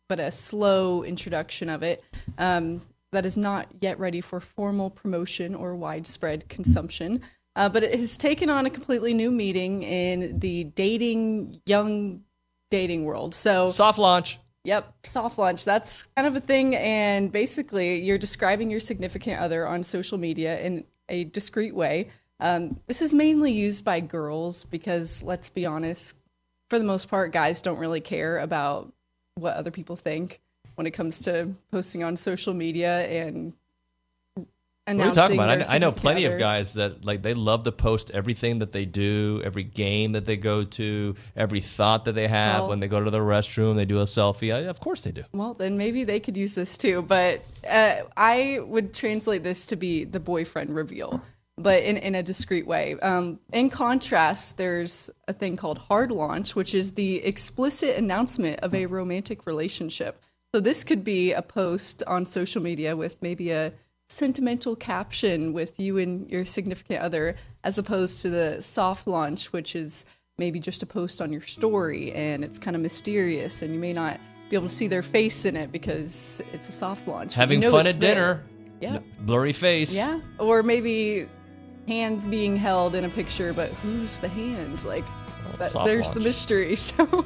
but 0.07 0.19
a 0.19 0.31
slow 0.31 1.03
introduction 1.03 1.69
of 1.69 1.83
it 1.83 2.03
um, 2.37 2.81
that 3.11 3.25
is 3.25 3.37
not 3.37 3.67
yet 3.81 3.99
ready 3.99 4.21
for 4.21 4.39
formal 4.39 4.89
promotion 4.89 5.55
or 5.55 5.75
widespread 5.75 6.47
consumption. 6.49 7.21
Uh, 7.55 7.69
but 7.69 7.83
it 7.83 7.97
has 7.97 8.17
taken 8.17 8.49
on 8.49 8.65
a 8.65 8.69
completely 8.69 9.13
new 9.13 9.31
meaning 9.31 9.81
in 9.83 10.39
the 10.39 10.65
dating, 10.65 11.61
young 11.65 12.21
dating 12.69 13.05
world. 13.05 13.33
So 13.33 13.69
Soft 13.69 13.97
launch. 13.97 14.39
Yep, 14.65 14.93
soft 15.03 15.37
launch. 15.37 15.63
That's 15.63 16.07
kind 16.15 16.27
of 16.27 16.35
a 16.35 16.39
thing. 16.39 16.75
And 16.75 17.31
basically, 17.31 18.01
you're 18.01 18.17
describing 18.17 18.71
your 18.71 18.79
significant 18.79 19.39
other 19.39 19.67
on 19.67 19.83
social 19.83 20.17
media 20.17 20.59
in 20.59 20.85
a 21.07 21.25
discreet 21.25 21.75
way. 21.75 22.09
Um, 22.39 22.79
this 22.87 23.01
is 23.01 23.13
mainly 23.13 23.51
used 23.51 23.85
by 23.85 23.99
girls 23.99 24.65
because, 24.65 25.23
let's 25.23 25.49
be 25.49 25.65
honest, 25.65 26.17
for 26.69 26.79
the 26.79 26.85
most 26.85 27.09
part, 27.09 27.31
guys 27.31 27.61
don't 27.61 27.77
really 27.77 28.01
care 28.01 28.39
about 28.39 28.91
what 29.35 29.55
other 29.57 29.71
people 29.71 29.97
think 29.97 30.39
when 30.75 30.87
it 30.87 30.91
comes 30.91 31.19
to 31.19 31.49
posting 31.69 32.03
on 32.03 32.15
social 32.15 32.53
media 32.53 33.05
and 33.07 33.53
What 34.35 34.47
are 34.99 35.07
you 35.07 35.13
talking 35.13 35.37
about? 35.37 35.49
I, 35.69 35.75
I 35.75 35.77
know 35.77 35.91
plenty 35.91 36.23
of 36.23 36.39
guys 36.39 36.75
that 36.75 37.03
like 37.03 37.21
they 37.21 37.33
love 37.33 37.63
to 37.63 37.73
post 37.73 38.11
everything 38.11 38.59
that 38.59 38.71
they 38.71 38.85
do, 38.85 39.41
every 39.43 39.63
game 39.63 40.13
that 40.13 40.25
they 40.25 40.37
go 40.37 40.63
to, 40.63 41.15
every 41.35 41.59
thought 41.59 42.05
that 42.05 42.13
they 42.13 42.29
have 42.29 42.61
Well- 42.61 42.69
when 42.69 42.79
they 42.79 42.87
go 42.87 43.03
to 43.03 43.11
the 43.11 43.19
restroom. 43.19 43.75
They 43.75 43.83
do 43.83 43.99
a 43.99 44.03
selfie. 44.05 44.55
I, 44.55 44.59
of 44.59 44.79
course 44.79 45.01
they 45.01 45.11
do. 45.11 45.25
Well, 45.33 45.53
then 45.53 45.77
maybe 45.77 46.05
they 46.05 46.21
could 46.21 46.37
use 46.37 46.55
this 46.55 46.77
too. 46.77 47.01
But 47.01 47.43
uh, 47.69 48.03
I 48.15 48.59
would 48.61 48.93
translate 48.93 49.43
this 49.43 49.67
to 49.67 49.75
be 49.75 50.05
the 50.05 50.21
boyfriend 50.21 50.73
reveal, 50.73 51.21
but 51.57 51.83
in, 51.83 51.97
in 51.97 52.15
a 52.15 52.23
discreet 52.23 52.67
way. 52.67 52.95
Um, 53.01 53.39
in 53.53 53.69
contrast, 53.69 54.57
there's 54.57 55.09
a 55.27 55.33
thing 55.33 55.55
called 55.55 55.77
hard 55.77 56.11
launch, 56.11 56.55
which 56.55 56.73
is 56.73 56.91
the 56.91 57.23
explicit 57.23 57.95
announcement 57.95 58.59
of 58.59 58.73
a 58.73 58.85
romantic 58.87 59.45
relationship. 59.45 60.21
So 60.53 60.59
this 60.59 60.83
could 60.83 61.03
be 61.03 61.31
a 61.31 61.41
post 61.41 62.03
on 62.07 62.25
social 62.25 62.61
media 62.61 62.95
with 62.95 63.21
maybe 63.21 63.51
a 63.51 63.73
sentimental 64.09 64.75
caption 64.75 65.53
with 65.53 65.79
you 65.79 65.97
and 65.97 66.29
your 66.29 66.45
significant 66.45 67.01
other, 67.01 67.35
as 67.63 67.77
opposed 67.77 68.21
to 68.21 68.29
the 68.29 68.61
soft 68.61 69.07
launch, 69.07 69.51
which 69.51 69.75
is 69.75 70.05
maybe 70.37 70.59
just 70.59 70.83
a 70.83 70.85
post 70.85 71.21
on 71.21 71.31
your 71.31 71.41
story 71.41 72.11
and 72.11 72.43
it's 72.43 72.59
kind 72.59 72.75
of 72.75 72.81
mysterious 72.81 73.61
and 73.61 73.73
you 73.73 73.79
may 73.79 73.93
not 73.93 74.19
be 74.49 74.55
able 74.55 74.67
to 74.67 74.73
see 74.73 74.87
their 74.87 75.01
face 75.01 75.45
in 75.45 75.55
it 75.55 75.71
because 75.71 76.41
it's 76.51 76.69
a 76.69 76.71
soft 76.71 77.07
launch. 77.07 77.33
Having 77.33 77.61
you 77.61 77.69
know 77.69 77.71
fun 77.71 77.87
at 77.87 77.99
there. 77.99 78.13
dinner. 78.13 78.43
Yeah. 78.81 78.99
Blurry 79.21 79.53
face. 79.53 79.95
Yeah. 79.95 80.19
Or 80.37 80.61
maybe 80.61 81.27
hands 81.87 82.25
being 82.25 82.57
held 82.57 82.95
in 82.95 83.03
a 83.05 83.09
picture, 83.09 83.53
but 83.53 83.69
who's 83.69 84.19
the 84.19 84.27
hands? 84.27 84.85
Like, 84.85 85.05
that, 85.59 85.71
soft 85.71 85.85
there's 85.85 86.11
the 86.11 86.19
mystery. 86.19 86.75
So 86.95 87.25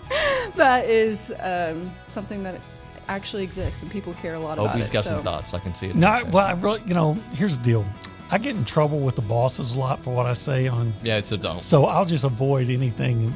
that 0.56 0.86
is 0.86 1.34
um, 1.42 1.92
something 2.08 2.44
that 2.44 2.60
actually 3.08 3.44
exists 3.44 3.82
and 3.82 3.90
people 3.92 4.14
care 4.16 4.36
a 4.36 4.40
lot 4.40 4.60
about 4.60 4.76
Opie's 4.76 4.90
it. 4.90 4.94
got 4.94 5.04
so. 5.04 5.12
some 5.16 5.24
thoughts. 5.24 5.54
I 5.54 5.60
can 5.60 5.74
see 5.74 5.88
it. 5.88 5.96
No, 5.96 6.08
I- 6.08 6.24
well, 6.24 6.46
I 6.46 6.52
really, 6.54 6.82
you 6.86 6.94
know, 6.94 7.14
here's 7.34 7.58
the 7.58 7.64
deal. 7.64 7.86
I 8.32 8.38
get 8.38 8.56
in 8.56 8.64
trouble 8.66 9.00
with 9.00 9.16
the 9.16 9.24
bosses 9.24 9.74
a 9.74 9.80
lot 9.80 10.04
for 10.04 10.14
what 10.14 10.28
I 10.28 10.34
say 10.34 10.68
on, 10.68 10.94
Yeah, 11.02 11.18
it's 11.18 11.32
a 11.32 11.38
don't. 11.38 11.64
so 11.64 11.86
I'll 11.88 12.06
just 12.06 12.24
avoid 12.24 12.70
anything 12.70 13.34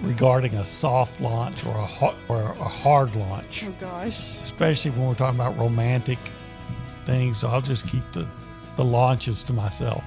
regarding 0.00 0.54
a 0.54 0.64
soft 0.64 1.20
launch 1.20 1.66
or 1.66 1.76
a 1.76 1.84
hard, 1.84 2.14
or 2.28 2.42
a 2.42 2.54
hard 2.54 3.14
launch, 3.16 3.64
Oh 3.66 3.72
gosh. 3.80 4.40
especially 4.40 4.92
when 4.92 5.06
we're 5.08 5.14
talking 5.14 5.38
about 5.40 5.58
romantic 5.58 6.18
things. 7.06 7.38
So 7.38 7.48
I'll 7.48 7.60
just 7.60 7.88
keep 7.88 8.04
the 8.12 8.26
the 8.76 8.84
launches 8.84 9.42
to 9.44 9.52
myself. 9.52 10.04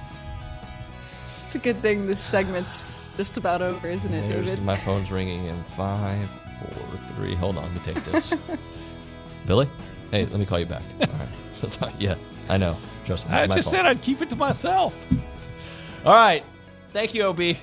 It's 1.46 1.54
a 1.54 1.58
good 1.58 1.76
thing 1.78 2.06
this 2.06 2.20
segment's 2.20 2.98
just 3.16 3.36
about 3.36 3.62
over, 3.62 3.88
isn't 3.88 4.12
it, 4.12 4.28
There's- 4.28 4.46
David? 4.46 4.64
my 4.64 4.74
phone's 4.76 5.10
ringing 5.10 5.46
in 5.46 5.62
five, 5.76 6.28
four, 6.58 6.98
three. 7.16 7.34
Hold 7.34 7.56
on, 7.58 7.64
let 7.64 7.72
me 7.74 7.80
take 7.94 8.04
this. 8.04 8.34
Billy, 9.46 9.68
hey, 10.10 10.26
let 10.26 10.38
me 10.40 10.46
call 10.46 10.58
you 10.58 10.66
back. 10.66 10.82
All 11.00 11.06
right. 11.18 11.92
yeah, 11.98 12.14
I 12.48 12.56
know. 12.56 12.76
Trust 13.04 13.28
me. 13.28 13.34
I 13.34 13.46
just 13.46 13.68
fault. 13.70 13.76
said 13.76 13.86
I'd 13.86 14.02
keep 14.02 14.22
it 14.22 14.30
to 14.30 14.36
myself. 14.36 15.06
All 16.04 16.14
right. 16.14 16.44
Thank 16.92 17.14
you, 17.14 17.24
Ob. 17.24 17.40
I'm 17.40 17.56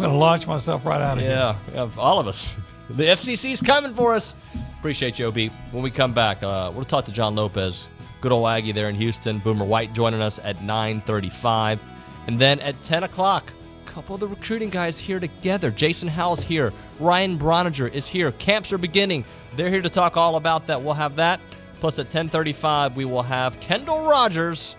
going 0.00 0.10
to 0.10 0.16
launch 0.16 0.46
myself 0.46 0.84
right 0.84 1.00
out 1.00 1.16
of 1.16 1.22
here. 1.22 1.30
Yeah, 1.30 1.56
yeah, 1.72 1.90
all 1.96 2.18
of 2.20 2.28
us. 2.28 2.50
The 2.90 3.04
FCC's 3.04 3.62
coming 3.62 3.94
for 3.94 4.14
us. 4.14 4.34
Appreciate 4.78 5.18
you, 5.18 5.28
OB. 5.28 5.38
When 5.70 5.82
we 5.82 5.90
come 5.90 6.12
back, 6.12 6.42
uh, 6.42 6.70
we'll 6.74 6.84
talk 6.84 7.06
to 7.06 7.12
John 7.12 7.34
Lopez, 7.34 7.88
good 8.20 8.32
old 8.32 8.48
Aggie 8.48 8.72
there 8.72 8.88
in 8.88 8.94
Houston. 8.94 9.38
Boomer 9.38 9.64
White 9.64 9.92
joining 9.94 10.20
us 10.20 10.40
at 10.42 10.62
9:35, 10.62 11.80
and 12.26 12.38
then 12.38 12.60
at 12.60 12.80
10 12.82 13.04
o'clock, 13.04 13.52
a 13.86 13.90
couple 13.90 14.14
of 14.14 14.20
the 14.20 14.28
recruiting 14.28 14.70
guys 14.70 14.98
here 14.98 15.20
together. 15.20 15.70
Jason 15.70 16.08
Howell's 16.08 16.42
here. 16.42 16.72
Ryan 17.00 17.38
Brauninger 17.38 17.92
is 17.92 18.06
here. 18.06 18.32
Camps 18.32 18.72
are 18.72 18.78
beginning. 18.78 19.24
They're 19.56 19.70
here 19.70 19.82
to 19.82 19.90
talk 19.90 20.16
all 20.16 20.36
about 20.36 20.66
that. 20.66 20.82
We'll 20.82 20.94
have 20.94 21.16
that. 21.16 21.40
Plus, 21.80 21.98
at 21.98 22.10
10:35, 22.10 22.96
we 22.96 23.04
will 23.04 23.22
have 23.22 23.60
Kendall 23.60 24.02
Rogers. 24.02 24.76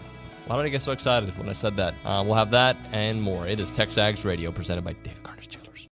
Why 0.48 0.58
did 0.58 0.66
I 0.66 0.70
get 0.70 0.82
so 0.82 0.92
excited 0.92 1.38
when 1.38 1.48
I 1.48 1.54
said 1.54 1.78
that? 1.78 1.94
Uh, 2.04 2.24
we'll 2.26 2.36
have 2.36 2.52
that 2.52 2.76
and 2.92 3.22
more. 3.22 3.46
It 3.46 3.60
is 3.60 3.72
Texags 3.72 4.26
Radio 4.26 4.52
presented 4.52 4.84
by 4.84 4.94
David. 4.94 5.19